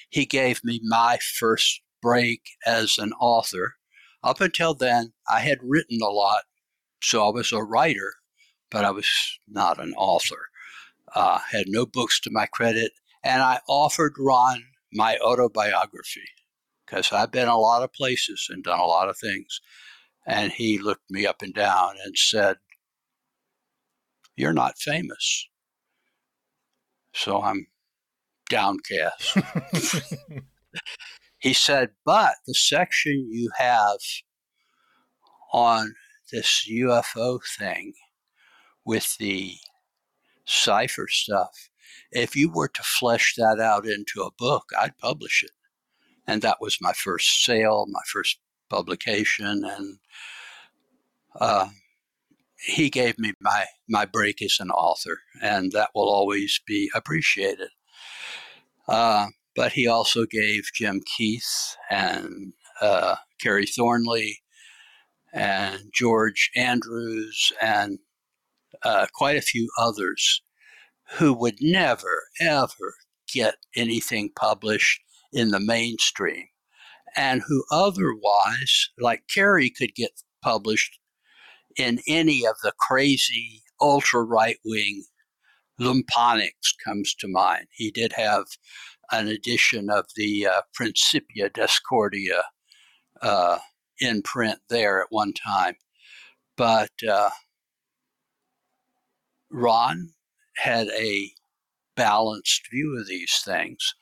[0.09, 3.75] He gave me my first break as an author.
[4.23, 6.45] Up until then, I had written a lot,
[7.03, 8.15] so I was a writer,
[8.71, 9.07] but I was
[9.47, 10.49] not an author.
[11.13, 12.93] Uh, had no books to my credit,
[13.23, 16.29] and I offered Ron my autobiography
[16.91, 19.61] because I've been a lot of places and done a lot of things.
[20.27, 22.57] And he looked me up and down and said,
[24.35, 25.47] you're not famous.
[27.13, 27.68] So I'm
[28.49, 29.38] downcast.
[31.39, 33.99] he said, But the section you have
[35.53, 35.93] on
[36.31, 37.93] this UFO thing
[38.85, 39.55] with the
[40.45, 41.69] cipher stuff,
[42.11, 45.51] if you were to flesh that out into a book, I'd publish it.
[46.27, 48.39] And that was my first sale, my first
[48.69, 49.64] publication.
[49.65, 49.98] And
[51.39, 51.69] uh,
[52.65, 57.69] he gave me my my break as an author, and that will always be appreciated.
[58.88, 64.39] Uh, but he also gave Jim Keith and uh, Kerry Thornley
[65.34, 67.99] and George Andrews and
[68.84, 70.41] uh, quite a few others
[71.14, 72.95] who would never ever
[73.31, 75.02] get anything published
[75.34, 76.48] in the mainstream
[77.16, 80.99] and who otherwise, like Kerry, could get published
[81.78, 85.03] in any of the crazy ultra right wing
[85.80, 87.68] Loompanics comes to mind.
[87.72, 88.45] He did have
[89.12, 92.44] an edition of the uh, Principia Discordia
[93.22, 93.58] uh,
[93.99, 95.76] in print there at one time.
[96.56, 97.32] But uh,
[99.49, 100.10] Ron
[100.58, 101.32] had a
[101.95, 103.95] balanced view of these things.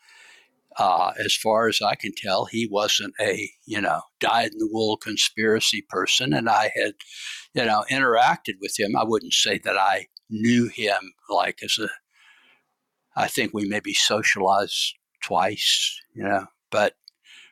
[0.79, 4.69] Uh, as far as I can tell, he wasn't a you know dyed in the
[4.71, 6.93] wool conspiracy person, and I had
[7.53, 8.95] you know interacted with him.
[8.95, 11.89] I wouldn't say that I knew him like as a.
[13.15, 16.93] I think we maybe socialized twice, you know, but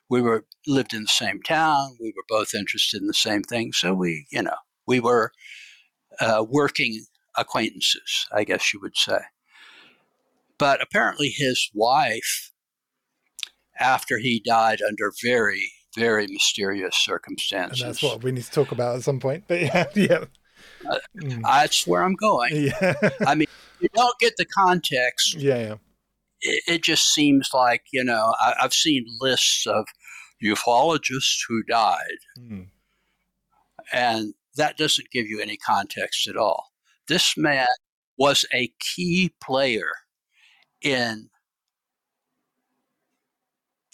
[0.10, 1.98] we were lived in the same town.
[2.00, 4.56] We were both interested in the same thing, so we you know
[4.88, 5.34] We were
[6.22, 7.06] uh, working
[7.36, 9.20] acquaintances, I guess you would say.
[10.58, 12.52] But apparently, his wife,
[13.80, 17.82] after he died under very, very mysterious circumstances.
[17.82, 19.46] And that's what we need to talk about at some point.
[19.48, 20.26] But yeah, yeah.
[20.90, 21.42] Uh, mm.
[21.44, 22.72] That's where I'm going.
[22.82, 22.94] Yeah.
[23.26, 23.48] I mean,
[23.80, 25.36] you don't get the context.
[25.36, 25.76] Yeah, yeah.
[26.42, 29.86] It, it just seems like, you know, I, have seen lists of
[30.44, 32.20] ufologists who died.
[32.40, 32.68] Mm.
[33.92, 36.72] And that doesn't give you any context at all.
[37.08, 37.68] This man
[38.18, 39.90] was a key player
[40.82, 41.30] in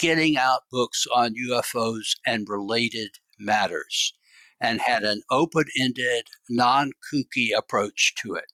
[0.03, 4.13] getting out books on UFOs and related matters
[4.59, 8.51] and had an open ended, non kooky approach to it.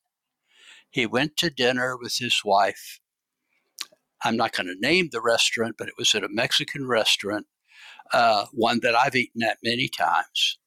[0.91, 2.99] He went to dinner with his wife.
[4.23, 7.47] I'm not going to name the restaurant, but it was at a Mexican restaurant,
[8.13, 10.59] uh, one that I've eaten at many times.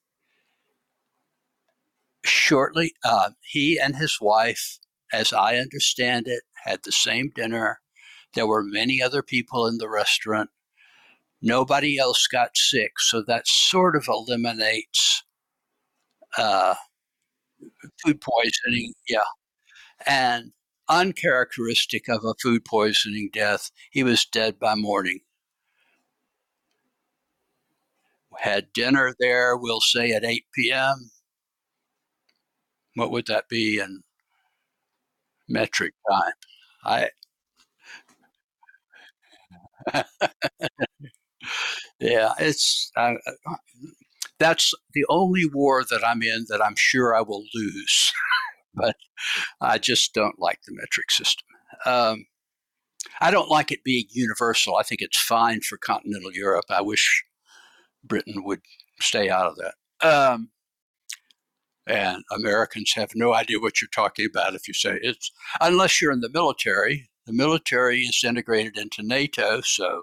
[2.25, 4.81] Shortly, uh, he and his wife,
[5.13, 7.79] as I understand it, had the same dinner.
[8.35, 10.51] There were many other people in the restaurant.
[11.43, 15.25] Nobody else got sick, so that sort of eliminates
[16.37, 16.75] uh,
[18.05, 18.93] food poisoning.
[19.09, 19.25] Yeah.
[20.07, 20.53] And
[20.89, 25.21] uncharacteristic of a food poisoning death, he was dead by morning.
[28.41, 31.11] Had dinner there, we'll say at 8 p.m.
[32.95, 34.03] What would that be in
[35.49, 36.33] metric time?
[36.85, 37.11] I
[42.01, 43.15] yeah, it's uh,
[44.39, 48.13] that's the only war that I'm in that I'm sure I will lose.
[48.75, 48.97] but
[49.61, 51.47] I just don't like the metric system.
[51.87, 52.27] Um,
[53.21, 54.77] I don't like it being universal.
[54.77, 56.67] I think it's fine for continental Europe.
[56.71, 57.25] I wish
[58.05, 58.61] Britain would
[59.01, 59.75] stay out of that.
[60.07, 60.51] Um,
[61.87, 66.13] and Americans have no idea what you're talking about if you say it's unless you're
[66.13, 67.09] in the military.
[67.27, 70.03] The military is integrated into NATO, so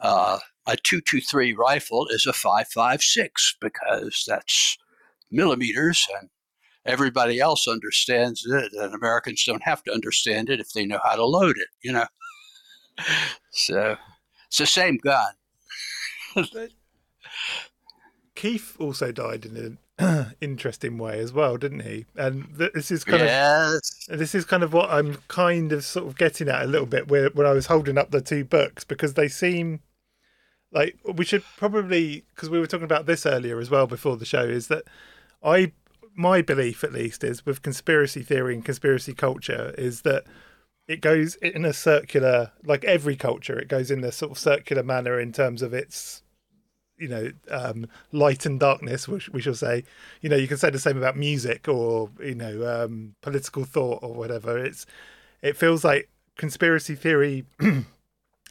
[0.00, 4.78] uh, a 223 rifle is a 556 because that's
[5.30, 6.28] millimeters and
[6.84, 11.16] everybody else understands it and Americans don't have to understand it if they know how
[11.16, 12.06] to load it, you know.
[13.58, 13.96] So
[14.48, 15.32] it's the same gun.
[18.34, 22.04] Keith also died in an interesting way as well, didn't he?
[22.16, 24.06] And this is kind yes.
[24.10, 26.86] of this is kind of what I'm kind of sort of getting at a little
[26.86, 29.80] bit where when I was holding up the two books because they seem
[30.72, 34.24] like we should probably because we were talking about this earlier as well before the
[34.24, 34.84] show is that
[35.42, 35.72] I
[36.14, 40.24] my belief at least is with conspiracy theory and conspiracy culture is that
[40.88, 44.82] it goes in a circular like every culture it goes in a sort of circular
[44.82, 46.22] manner in terms of its
[46.98, 49.84] you know um, light and darkness which we shall say.
[50.20, 54.02] You know you can say the same about music or you know um, political thought
[54.02, 54.58] or whatever.
[54.58, 54.86] It's
[55.42, 57.44] it feels like conspiracy theory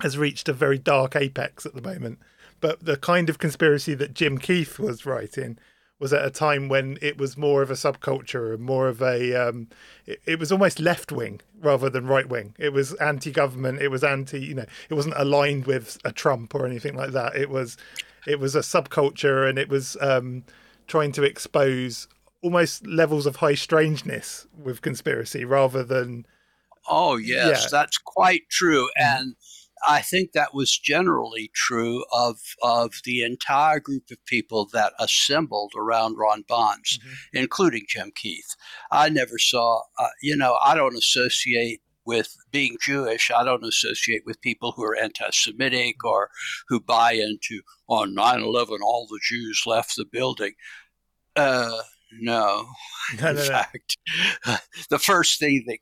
[0.01, 2.19] has reached a very dark apex at the moment.
[2.59, 5.57] But the kind of conspiracy that Jim Keith was writing
[5.99, 9.33] was at a time when it was more of a subculture and more of a
[9.33, 9.67] um,
[10.05, 14.03] it, it, was almost left wing rather than right wing it was anti-government it was
[14.03, 17.77] anti you know it wasn't aligned with a trump or anything like that it was
[18.27, 20.43] it was a subculture and it was um,
[20.87, 22.07] trying to expose
[22.41, 26.25] almost levels of high strangeness with conspiracy rather than
[26.89, 27.67] oh yes yeah.
[27.71, 29.31] that's quite true mm-hmm.
[29.87, 35.73] I think that was generally true of of the entire group of people that assembled
[35.77, 37.37] around Ron Bonds, mm-hmm.
[37.37, 38.55] including Jim Keith.
[38.91, 43.31] I never saw, uh, you know, I don't associate with being Jewish.
[43.31, 46.07] I don't associate with people who are anti-Semitic mm-hmm.
[46.07, 46.29] or
[46.67, 50.53] who buy into on 9/11 all the Jews left the building.
[51.35, 51.81] Uh,
[52.19, 52.67] no.
[53.21, 53.97] no in no, fact,
[54.45, 54.55] no.
[54.89, 55.79] the first thing that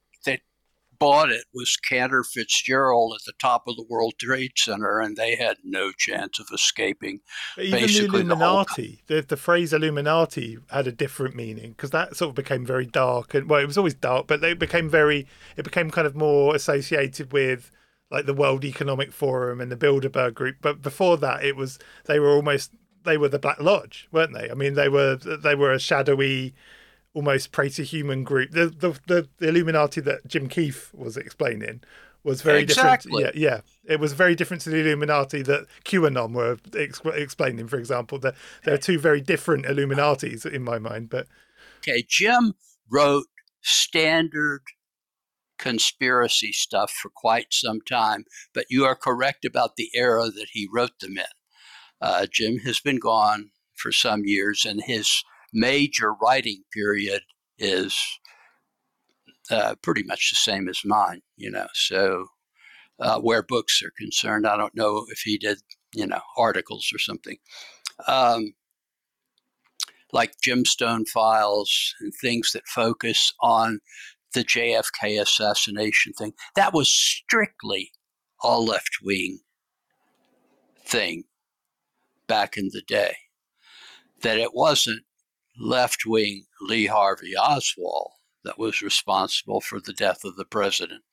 [0.99, 5.35] bought it was Cantor Fitzgerald at the top of the World Trade Center, and they
[5.35, 7.19] had no chance of escaping.
[7.55, 12.15] But even the Illuminati, the, the, the, phrase Illuminati had a different meaning because that
[12.15, 13.33] sort of became very dark.
[13.33, 15.27] And well, it was always dark, but they became very.
[15.57, 17.71] It became kind of more associated with
[18.11, 20.57] like the World Economic Forum and the Bilderberg Group.
[20.61, 22.71] But before that, it was they were almost
[23.03, 24.49] they were the Black Lodge, weren't they?
[24.49, 26.53] I mean, they were they were a shadowy
[27.13, 28.51] almost proto-human group.
[28.51, 31.81] The, the, the the Illuminati that Jim Keith was explaining
[32.23, 33.23] was very exactly.
[33.23, 33.35] different.
[33.37, 37.67] Yeah, yeah, it was very different to the Illuminati that QAnon were ex- explaining.
[37.67, 41.09] For example, that there are two very different Illuminatis in my mind.
[41.09, 41.27] But
[41.79, 42.53] okay, Jim
[42.89, 43.27] wrote
[43.61, 44.61] standard
[45.59, 50.67] conspiracy stuff for quite some time, but you are correct about the era that he
[50.71, 51.25] wrote them in.
[52.01, 55.23] Uh, Jim has been gone for some years, and his
[55.53, 57.21] major writing period
[57.57, 57.95] is
[59.49, 61.67] uh, pretty much the same as mine, you know.
[61.73, 62.27] So,
[62.99, 65.59] uh, where books are concerned, I don't know if he did,
[65.93, 67.37] you know, articles or something.
[68.07, 68.53] Um,
[70.11, 73.79] like Gemstone files and things that focus on
[74.33, 76.33] the JFK assassination thing.
[76.55, 77.91] That was strictly
[78.43, 79.39] a left wing
[80.85, 81.23] thing
[82.27, 83.15] back in the day.
[84.21, 85.03] That it wasn't
[85.59, 88.11] left wing Lee Harvey Oswald
[88.43, 91.03] that was responsible for the death of the president.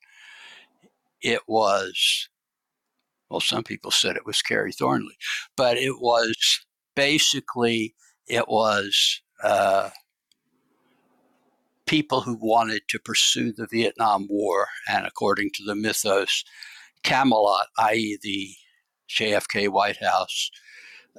[1.23, 2.29] It was,
[3.29, 5.17] well, some people said it was Kerry Thornley,
[5.57, 6.35] but it was
[6.97, 7.95] basically,
[8.27, 9.91] it was uh,
[11.87, 16.45] people who wanted to pursue the Vietnam War, and according to the mythos,
[17.03, 18.55] Camelot, i.e., the
[19.09, 20.51] JFK White House,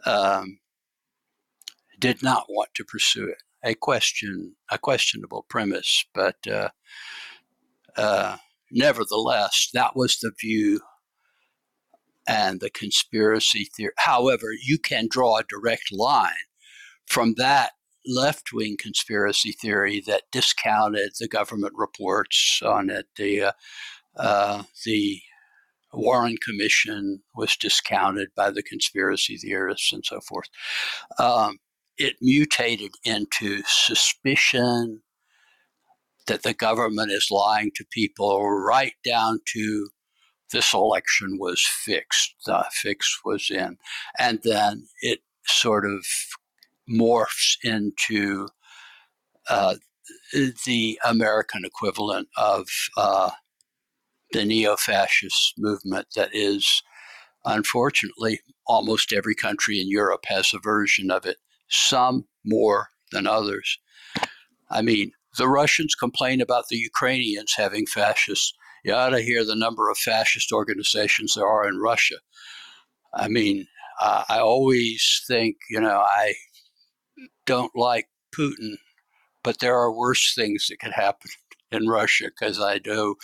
[0.06, 0.60] um,
[2.02, 3.38] did not want to pursue it.
[3.64, 6.69] A question, a questionable premise, but uh,
[7.95, 8.38] uh,
[8.72, 10.82] nevertheless, that was the view
[12.28, 13.94] and the conspiracy theory.
[13.99, 16.48] However, you can draw a direct line
[17.07, 17.72] from that
[18.06, 23.06] left wing conspiracy theory that discounted the government reports on it.
[23.15, 23.52] The uh,
[24.18, 25.22] uh, the
[25.94, 30.48] Warren Commission was discounted by the conspiracy theorists and so forth.
[31.19, 31.57] Um,
[31.97, 35.01] it mutated into suspicion
[36.27, 39.89] that the government is lying to people, right down to
[40.51, 43.77] this election was fixed, the fix was in.
[44.19, 46.05] And then it sort of
[46.89, 48.47] morphs into
[49.49, 49.76] uh,
[50.65, 53.31] the American equivalent of uh,
[54.31, 56.83] the neo fascist movement that is,
[57.45, 61.38] unfortunately, almost every country in Europe has a version of it,
[61.72, 63.80] some more than others.
[64.69, 68.53] I mean, the Russians complain about the Ukrainians having fascists.
[68.83, 72.16] You ought to hear the number of fascist organizations there are in Russia.
[73.14, 73.67] I mean,
[74.00, 76.33] uh, I always think, you know, I
[77.45, 78.77] don't like Putin,
[79.43, 81.30] but there are worse things that could happen
[81.72, 83.16] in Russia because I know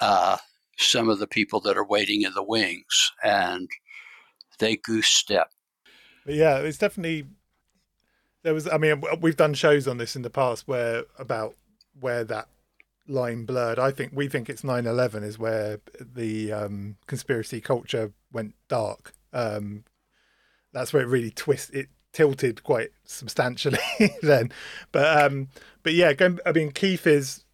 [0.00, 0.38] uh,
[0.78, 3.68] some of the people that are waiting in the wings and
[4.58, 5.50] they goose step.
[6.26, 7.26] yeah, it's definitely
[8.42, 8.68] there was.
[8.68, 11.54] I mean, we've done shows on this in the past where about
[11.98, 12.48] where that
[13.08, 13.78] line blurred.
[13.78, 19.12] I think we think it's 9/11 is where the um, conspiracy culture went dark.
[19.32, 19.84] Um,
[20.72, 23.78] that's where it really twist it tilted quite substantially
[24.22, 24.52] then.
[24.90, 25.48] But um,
[25.82, 27.44] but yeah, going, I mean Keith is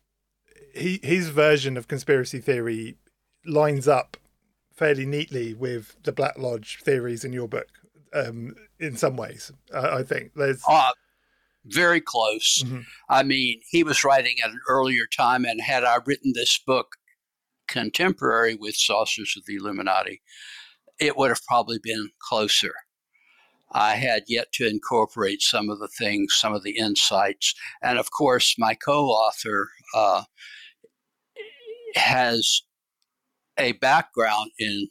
[0.75, 2.97] he his version of conspiracy theory
[3.44, 4.17] lines up
[4.73, 7.68] fairly neatly with the Black Lodge theories in your book.
[8.12, 10.93] Um, in some ways, I, I think there's uh,
[11.65, 12.62] very close.
[12.65, 12.81] Mm-hmm.
[13.09, 16.97] I mean, he was writing at an earlier time, and had I written this book
[17.67, 20.23] contemporary with Saucers of the Illuminati,
[20.99, 22.73] it would have probably been closer.
[23.70, 27.55] I had yet to incorporate some of the things, some of the insights.
[27.83, 30.23] And of course, my co author uh,
[31.95, 32.62] has
[33.59, 34.89] a background in,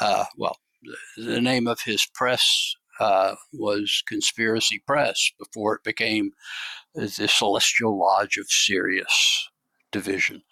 [0.00, 0.56] uh, well,
[1.16, 6.32] the, name of his press uh, was Conspiracy Press before it became
[6.94, 9.48] the Celestial Lodge of Sirius
[9.90, 10.42] division.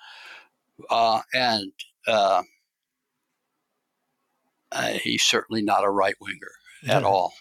[0.89, 1.73] Uh, and
[2.07, 2.42] uh,
[4.73, 6.52] uh, he's certainly not a right winger
[6.89, 7.33] at all.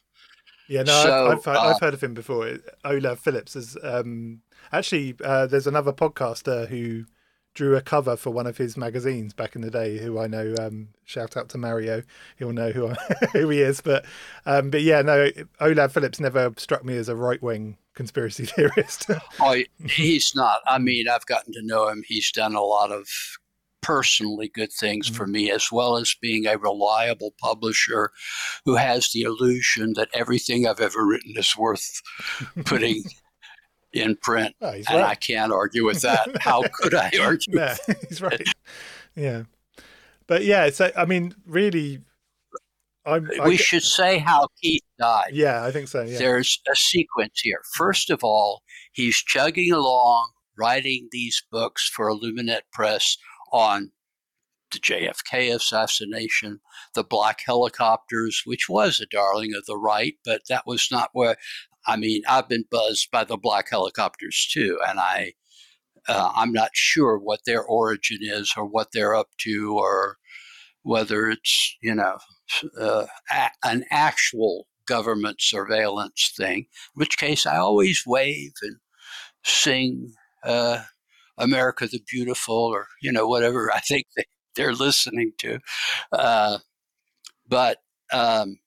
[0.67, 2.57] Yeah, no, so, I've, I've, uh, I've, heard of him before.
[2.85, 7.05] Olav Phillips is um, actually uh, there's another podcaster who
[7.59, 9.97] drew a cover for one of his magazines back in the day.
[9.97, 10.55] Who I know.
[10.57, 12.03] Um, shout out to Mario.
[12.37, 12.95] He'll know who I,
[13.33, 13.81] who he is.
[13.81, 14.05] But
[14.45, 15.29] um, but yeah, no,
[15.59, 19.11] Olav Phillips never struck me as a right wing conspiracy theorist.
[19.41, 20.61] oh, he's not.
[20.67, 22.01] I mean, I've gotten to know him.
[22.07, 23.09] He's done a lot of
[23.81, 25.17] personally good things mm-hmm.
[25.17, 28.11] for me, as well as being a reliable publisher
[28.63, 32.01] who has the illusion that everything I've ever written is worth
[32.63, 33.03] putting
[33.93, 34.55] in print.
[34.61, 35.03] Oh, and right.
[35.03, 36.27] I can't argue with that.
[36.41, 37.55] How could I argue?
[37.55, 37.73] no,
[38.07, 38.41] he's right.
[39.15, 39.43] Yeah.
[40.27, 42.01] But yeah, so I mean, really,
[43.05, 45.31] I'm, we should say how Keith died.
[45.33, 46.03] Yeah, I think so.
[46.03, 46.19] Yeah.
[46.19, 47.61] There's a sequence here.
[47.73, 48.61] First of all,
[48.91, 53.17] he's chugging along, writing these books for IllumiNet Press
[53.51, 53.91] on
[54.71, 56.59] the JFK assassination,
[56.93, 61.37] the black helicopters, which was a darling of the right, but that was not where.
[61.89, 65.33] I mean, I've been buzzed by the black helicopters too, and I,
[66.07, 70.17] uh, I'm not sure what their origin is or what they're up to, or
[70.83, 72.17] whether it's you know
[72.79, 78.77] uh, a- an actual government surveillance thing, in which case I always wave and
[79.43, 80.83] sing uh,
[81.37, 85.59] America the Beautiful or, you know, whatever I think they, they're listening to.
[86.11, 86.59] Uh,
[87.47, 87.79] but
[88.13, 88.59] um,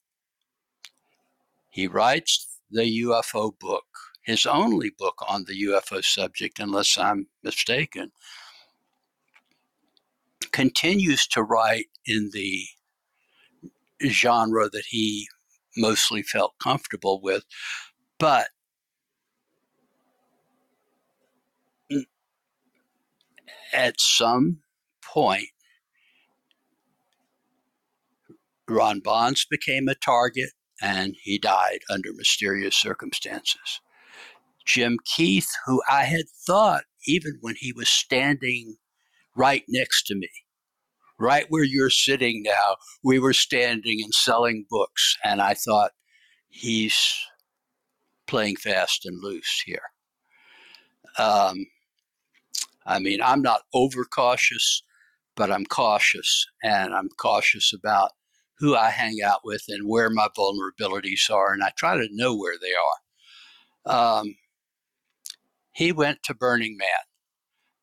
[1.71, 3.85] he writes the UFO book,
[4.25, 8.13] his only book on the UFO subject, unless I'm mistaken,
[10.53, 12.65] continues to write in the
[14.07, 15.27] genre that he
[15.77, 17.45] mostly felt comfortable with.
[18.19, 18.49] But
[23.73, 24.59] at some
[25.03, 25.49] point,
[28.69, 30.51] Ron Bonds became a target
[30.83, 33.81] and he died under mysterious circumstances.
[34.67, 38.77] Jim Keith, who I had thought, even when he was standing
[39.37, 40.29] right next to me,
[41.19, 45.17] right where you're sitting now, we were standing and selling books.
[45.25, 45.93] And I thought,
[46.53, 47.15] he's
[48.27, 49.83] playing fast and loose here.
[51.19, 51.67] Um,
[52.87, 54.83] I mean, I'm not overcautious,
[55.35, 58.13] but I'm cautious, and I'm cautious about
[58.63, 62.33] who I hang out with and where my vulnerabilities are, and I try to know
[62.37, 64.21] where they are.
[64.21, 64.37] Um,
[65.73, 66.89] he went to Burning Man.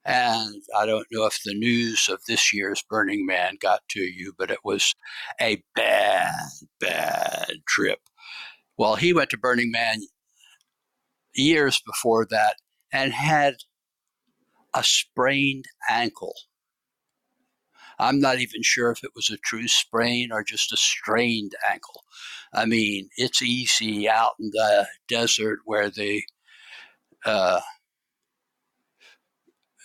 [0.06, 4.34] And I don't know if the news of this year's Burning Man got to you,
[4.38, 4.96] but it was
[5.42, 6.34] a bad,
[6.80, 8.00] bad trip.
[8.78, 9.98] Well, he went to Burning Man
[11.34, 12.56] years before that
[12.94, 13.58] and had
[14.74, 16.36] a sprained ankle.
[18.00, 22.04] I'm not even sure if it was a true sprain or just a strained ankle.
[22.54, 26.24] I mean, it's easy out in the desert where the
[27.26, 27.60] uh,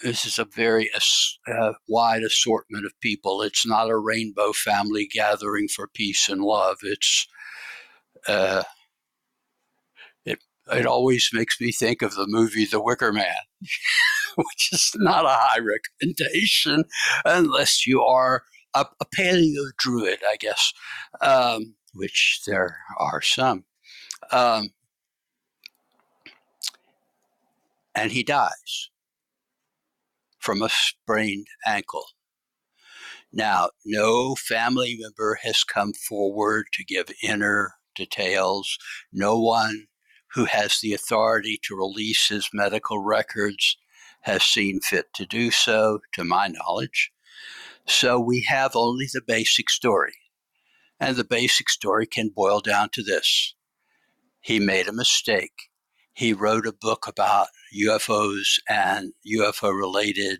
[0.02, 0.90] this is a very
[1.48, 3.42] uh, wide assortment of people.
[3.42, 6.78] It's not a rainbow family gathering for peace and love.
[6.82, 7.26] It's
[8.28, 8.64] uh,
[10.72, 13.34] it always makes me think of the movie The Wicker Man,
[14.36, 16.84] which is not a high recommendation
[17.24, 18.44] unless you are
[18.74, 20.72] a, a paleo druid, I guess,
[21.20, 23.64] um, which there are some.
[24.30, 24.70] Um,
[27.94, 28.90] and he dies
[30.38, 32.04] from a sprained ankle.
[33.32, 38.78] Now, no family member has come forward to give inner details.
[39.12, 39.86] No one
[40.34, 43.76] who has the authority to release his medical records
[44.22, 47.10] has seen fit to do so, to my knowledge.
[47.86, 50.14] So we have only the basic story.
[50.98, 53.54] And the basic story can boil down to this
[54.40, 55.70] he made a mistake
[56.14, 60.38] he wrote a book about UFOs and UFO related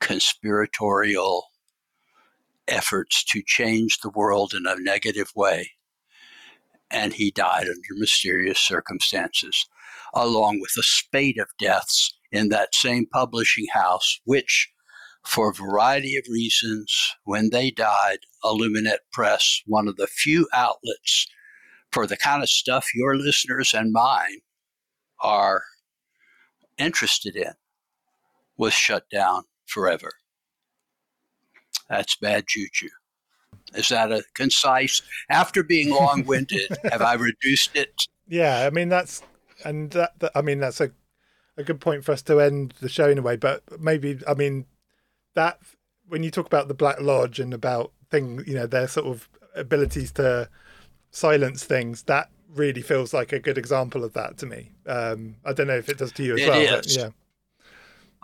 [0.00, 1.48] conspiratorial
[2.66, 5.72] efforts to change the world in a negative way.
[6.94, 9.66] And he died under mysterious circumstances,
[10.14, 14.70] along with a spate of deaths in that same publishing house, which,
[15.26, 21.26] for a variety of reasons, when they died, IllumiNet Press, one of the few outlets
[21.90, 24.40] for the kind of stuff your listeners and mine
[25.20, 25.64] are
[26.78, 27.54] interested in
[28.56, 30.10] was shut down forever.
[31.88, 32.88] That's bad juju.
[33.74, 35.02] Is that a concise?
[35.30, 37.92] After being long-winded, have I reduced it?
[38.28, 39.22] Yeah, I mean that's
[39.64, 40.90] and that, that, I mean that's a
[41.56, 43.36] a good point for us to end the show in a way.
[43.36, 44.66] But maybe I mean
[45.34, 45.58] that
[46.08, 49.28] when you talk about the Black Lodge and about things, you know, their sort of
[49.54, 50.48] abilities to
[51.10, 54.72] silence things, that really feels like a good example of that to me.
[54.86, 56.78] Um, I don't know if it does to you as it well.
[56.78, 56.96] Is.
[56.96, 57.08] yeah.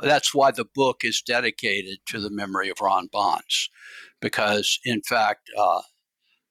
[0.03, 3.69] That's why the book is dedicated to the memory of Ron Bonds,
[4.21, 5.83] because in fact, uh,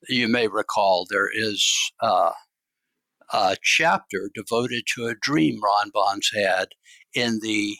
[0.07, 1.65] you may recall there is
[2.01, 2.31] uh,
[3.33, 6.69] a chapter devoted to a dream Ron Bonds had
[7.13, 7.77] in the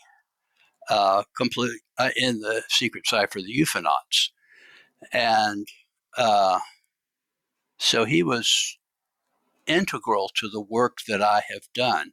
[0.89, 4.29] uh, complete uh, in the secret cipher, of the UFOnauts,
[5.13, 5.67] and
[6.17, 6.59] uh,
[7.77, 8.77] so he was
[9.67, 12.11] integral to the work that I have done.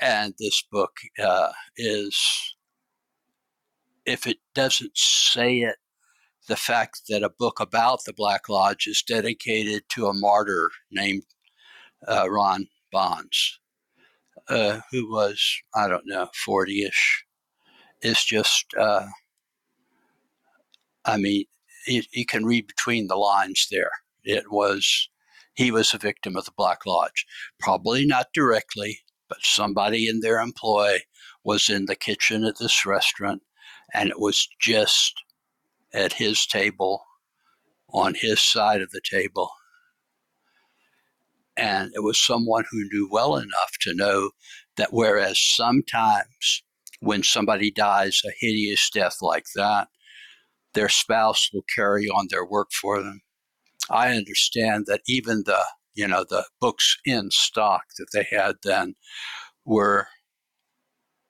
[0.00, 2.18] And this book uh, is,
[4.06, 5.76] if it doesn't say it,
[6.50, 11.22] the fact that a book about the Black Lodge is dedicated to a martyr named
[12.08, 13.60] uh, Ron Bonds,
[14.48, 15.40] uh, who was,
[15.76, 17.24] I don't know, 40 ish,
[18.02, 19.06] is just, uh,
[21.04, 21.44] I mean,
[21.86, 23.92] you, you can read between the lines there.
[24.24, 25.08] It was
[25.54, 27.26] he was a victim of the Black Lodge.
[27.60, 28.98] Probably not directly,
[29.28, 30.98] but somebody in their employ
[31.44, 33.42] was in the kitchen at this restaurant,
[33.94, 35.14] and it was just
[35.92, 37.04] at his table,
[37.92, 39.50] on his side of the table.
[41.56, 44.30] And it was someone who knew well enough to know
[44.76, 46.62] that whereas sometimes
[47.00, 49.88] when somebody dies a hideous death like that,
[50.74, 53.20] their spouse will carry on their work for them.
[53.90, 58.94] I understand that even the you know the books in stock that they had then
[59.64, 60.06] were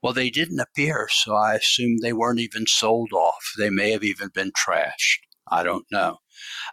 [0.02, 4.04] well they didn't appear so i assume they weren't even sold off they may have
[4.04, 6.18] even been trashed i don't know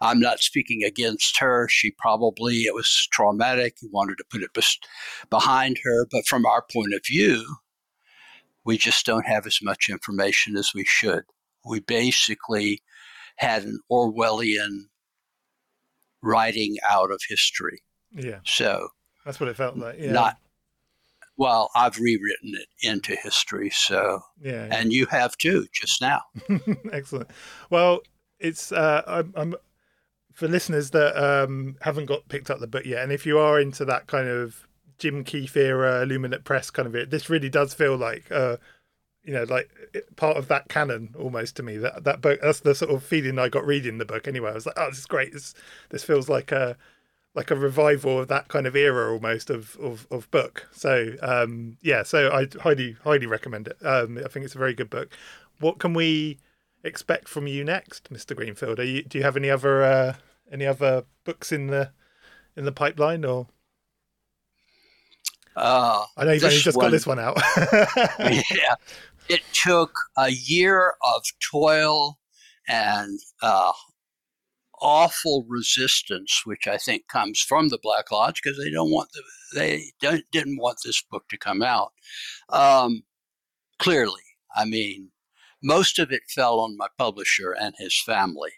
[0.00, 4.50] i'm not speaking against her she probably it was traumatic he wanted to put it
[5.30, 7.56] behind her but from our point of view
[8.64, 11.24] we just don't have as much information as we should
[11.66, 12.82] we basically
[13.36, 14.86] had an orwellian
[16.22, 17.82] writing out of history.
[18.14, 18.40] Yeah.
[18.44, 18.88] So
[19.24, 19.96] that's what it felt like.
[19.98, 20.12] Yeah.
[20.12, 20.36] Not
[21.38, 23.70] well, I've rewritten it into history.
[23.70, 24.76] So yeah, yeah.
[24.76, 26.22] and you have too, just now.
[26.92, 27.30] Excellent.
[27.70, 28.00] Well,
[28.38, 29.54] it's uh, I'm, I'm
[30.34, 33.58] for listeners that um, haven't got picked up the book yet, and if you are
[33.58, 34.66] into that kind of
[34.98, 38.30] Jim Keith era, IllumiNet Press kind of it, this really does feel like.
[38.30, 38.58] Uh,
[39.24, 39.68] you know, like
[40.16, 41.76] part of that canon almost to me.
[41.76, 44.26] That that book, that's the sort of feeling I got reading the book.
[44.26, 45.34] Anyway, I was like, oh, this is great.
[45.34, 45.54] This
[45.90, 46.78] this feels like a
[47.38, 50.66] like a revival of that kind of era almost of of, of book.
[50.72, 53.76] So um, yeah, so I highly highly recommend it.
[53.86, 55.16] Um, I think it's a very good book.
[55.60, 56.38] What can we
[56.82, 58.34] expect from you next, Mr.
[58.34, 58.80] Greenfield?
[58.80, 60.14] You, do you have any other uh,
[60.50, 61.92] any other books in the
[62.56, 63.46] in the pipeline or?
[65.54, 67.40] Uh, I know you've only just one, got this one out.
[68.18, 68.74] yeah,
[69.28, 72.18] it took a year of toil
[72.66, 73.72] and uh,
[74.80, 79.22] awful resistance, which I think comes from the Black Lodge because they don't want the
[79.54, 81.92] they don't, didn't want this book to come out.
[82.50, 83.04] Um,
[83.78, 84.22] clearly,
[84.54, 85.10] I mean,
[85.62, 88.52] most of it fell on my publisher and his family,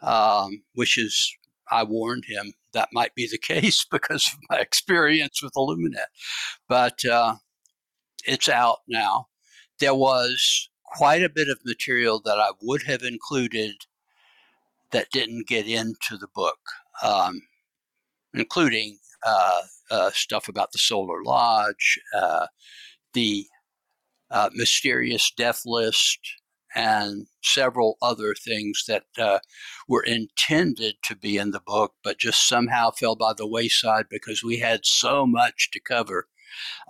[0.00, 1.36] um, which is
[1.70, 6.10] I warned him that might be the case because of my experience with IllumiNet,
[6.68, 7.36] but uh,
[8.24, 9.26] it's out now
[9.82, 13.74] there was quite a bit of material that I would have included
[14.92, 16.58] that didn't get into the book,
[17.02, 17.42] um,
[18.34, 22.46] including uh, uh, stuff about the Solar Lodge, uh,
[23.14, 23.46] the
[24.30, 26.18] uh, mysterious death list,
[26.74, 29.38] and several other things that uh,
[29.88, 34.42] were intended to be in the book, but just somehow fell by the wayside because
[34.42, 36.28] we had so much to cover.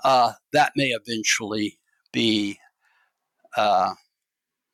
[0.04, 1.78] Uh, that may eventually
[2.12, 2.58] be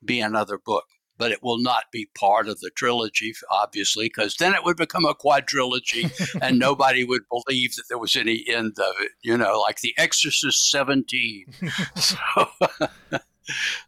[0.04, 0.84] be another book.
[1.18, 5.04] But it will not be part of the trilogy, obviously, because then it would become
[5.04, 6.10] a quadrilogy
[6.42, 9.94] and nobody would believe that there was any end of it, you know, like The
[9.98, 11.46] Exorcist 17.
[11.96, 12.16] so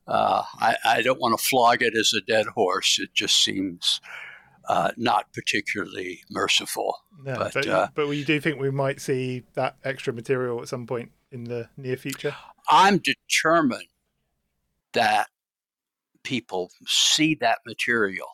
[0.09, 2.99] uh, I, I, don't want to flog it as a dead horse.
[2.99, 4.00] It just seems
[4.68, 6.97] uh, not particularly merciful.
[7.23, 10.68] No, but, but, uh, but you do think we might see that extra material at
[10.68, 12.34] some point in the near future?
[12.70, 13.89] I'm determined
[14.92, 15.28] that
[16.24, 18.28] people see that material.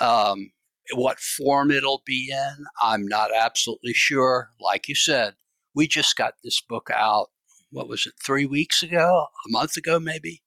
[0.00, 0.52] Um,
[0.94, 4.50] what form it'll be in, I'm not absolutely sure.
[4.60, 5.34] Like you said,
[5.74, 7.30] we just got this book out,
[7.70, 10.42] what was it, three weeks ago, a month ago, maybe?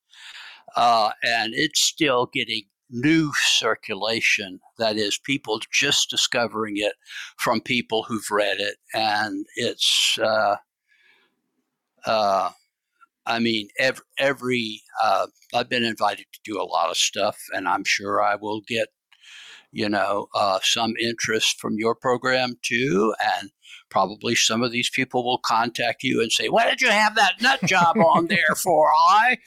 [0.75, 4.59] Uh, and it's still getting new circulation.
[4.77, 6.93] That is, people just discovering it
[7.37, 8.75] from people who've read it.
[8.93, 10.57] And it's, uh,
[12.05, 12.51] uh,
[13.25, 17.67] I mean, every, every uh, I've been invited to do a lot of stuff, and
[17.67, 18.89] I'm sure I will get,
[19.71, 23.51] you know, uh, some interest from your program too, and
[23.89, 27.41] probably some of these people will contact you and say, "Why did you have that
[27.41, 29.37] nut job on there for?" I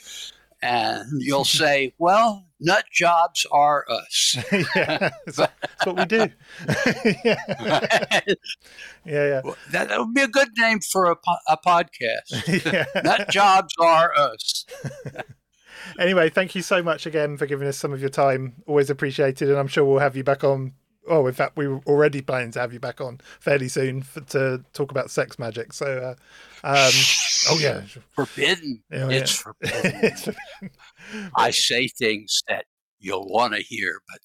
[0.63, 5.39] and you'll say, "Well, nut jobs are us." yeah, that's,
[5.85, 6.29] what we do.
[7.25, 7.37] yeah,
[8.25, 8.35] yeah.
[9.05, 9.41] yeah.
[9.45, 11.17] Well, that, that, would be a good name for a,
[11.49, 12.65] a podcast.
[12.73, 12.85] yeah.
[13.03, 14.67] Nut jobs are us.
[15.99, 18.63] anyway, thank you so much again for giving us some of your time.
[18.67, 20.73] Always appreciated, and I'm sure we'll have you back on
[21.09, 24.21] oh, in fact, we were already planning to have you back on fairly soon for,
[24.21, 25.73] to talk about sex magic.
[25.73, 26.17] So,
[26.65, 26.93] uh, um,
[27.51, 27.83] oh yeah,
[28.15, 28.83] forbidden.
[28.93, 29.53] Oh, it's, yeah.
[29.53, 30.01] forbidden.
[30.03, 31.31] it's forbidden.
[31.37, 32.65] I say things that
[32.99, 34.21] you'll want to hear, but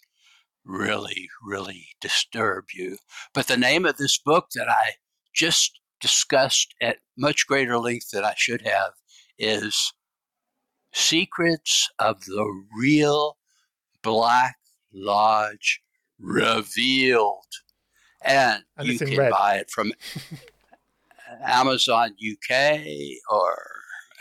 [0.66, 2.98] really, really disturb you.
[3.34, 4.94] But the name of this book that I
[5.34, 8.92] just discussed at much greater length than I should have
[9.38, 9.94] is
[10.94, 13.38] Secrets of the Real
[14.02, 14.58] Black
[14.94, 15.82] Lodge
[16.24, 17.46] revealed.
[18.24, 19.32] And, and you can red.
[19.32, 19.92] buy it from
[21.46, 22.80] Amazon UK
[23.30, 23.58] or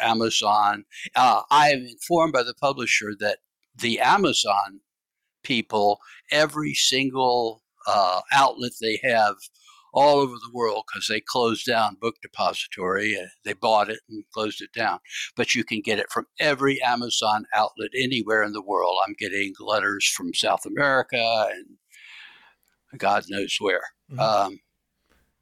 [0.01, 0.85] Amazon.
[1.15, 3.39] Uh, I am informed by the publisher that
[3.79, 4.81] the Amazon
[5.45, 6.01] people,
[6.31, 9.37] every single uh, outlet they have
[9.95, 13.17] all over the world because they closed down Book Depository.
[13.17, 14.99] Uh, they bought it and closed it down.
[15.37, 18.97] But you can get it from every Amazon outlet anywhere in the world.
[19.07, 21.77] I'm getting letters from South America and
[22.97, 23.83] God knows where.
[24.11, 24.21] Mm-hmm.
[24.21, 24.61] Um,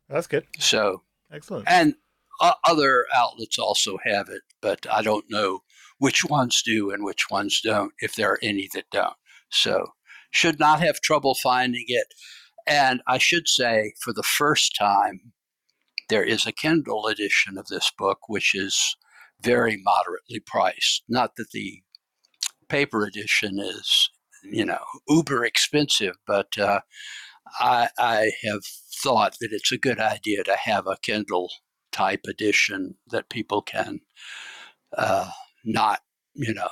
[0.08, 0.46] That's good.
[0.58, 1.66] So excellent.
[1.68, 1.94] And
[2.40, 5.60] uh, other outlets also have it, but I don't know
[5.98, 9.14] which ones do and which ones don't, if there are any that don't.
[9.50, 9.88] So
[10.30, 12.06] should not have trouble finding it.
[12.66, 15.32] And I should say, for the first time,
[16.08, 18.96] there is a Kindle edition of this book, which is
[19.42, 21.02] very moderately priced.
[21.08, 21.82] Not that the
[22.68, 24.10] paper edition is,
[24.42, 26.80] you know, uber expensive, but uh,
[27.58, 28.64] I, I have
[29.02, 31.50] thought that it's a good idea to have a Kindle
[31.92, 34.00] type edition that people can
[34.96, 35.30] uh,
[35.64, 36.00] not,
[36.34, 36.70] you know,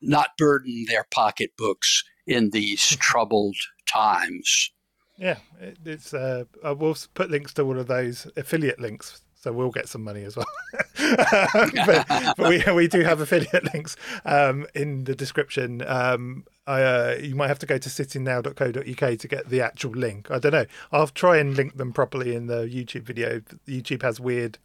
[0.00, 3.56] not burden their pocketbooks in these troubled
[3.90, 4.70] times.
[5.16, 5.38] Yeah,
[5.84, 6.14] it's.
[6.14, 10.22] Uh, we'll put links to all of those affiliate links, so we'll get some money
[10.22, 10.46] as well.
[10.96, 15.82] but, but, we we do have affiliate links um, in the description.
[15.84, 20.30] Um, uh, you might have to go to sittingnow.co.uk to get the actual link.
[20.30, 20.66] I don't know.
[20.92, 23.40] I'll try and link them properly in the YouTube video.
[23.66, 24.58] YouTube has weird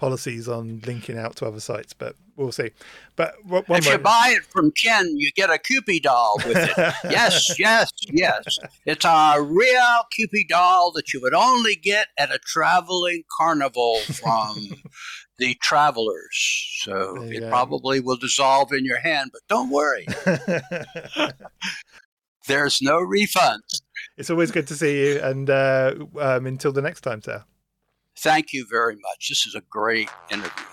[0.00, 2.70] policies on linking out to other sites, but we'll see.
[3.16, 3.84] But if moment.
[3.84, 6.70] you buy it from Ken, you get a Kewpie doll with it.
[7.10, 8.58] yes, yes, yes.
[8.86, 14.56] It's a real Kewpie doll that you would only get at a traveling carnival from
[15.38, 16.80] the travelers.
[16.80, 17.50] So it go.
[17.50, 20.06] probably will dissolve in your hand, but don't worry.
[22.48, 23.82] There's no refunds.
[24.16, 27.44] It's always good to see you, and uh, um, until the next time, sir.
[28.22, 29.28] Thank you very much.
[29.30, 30.69] This is a great interview.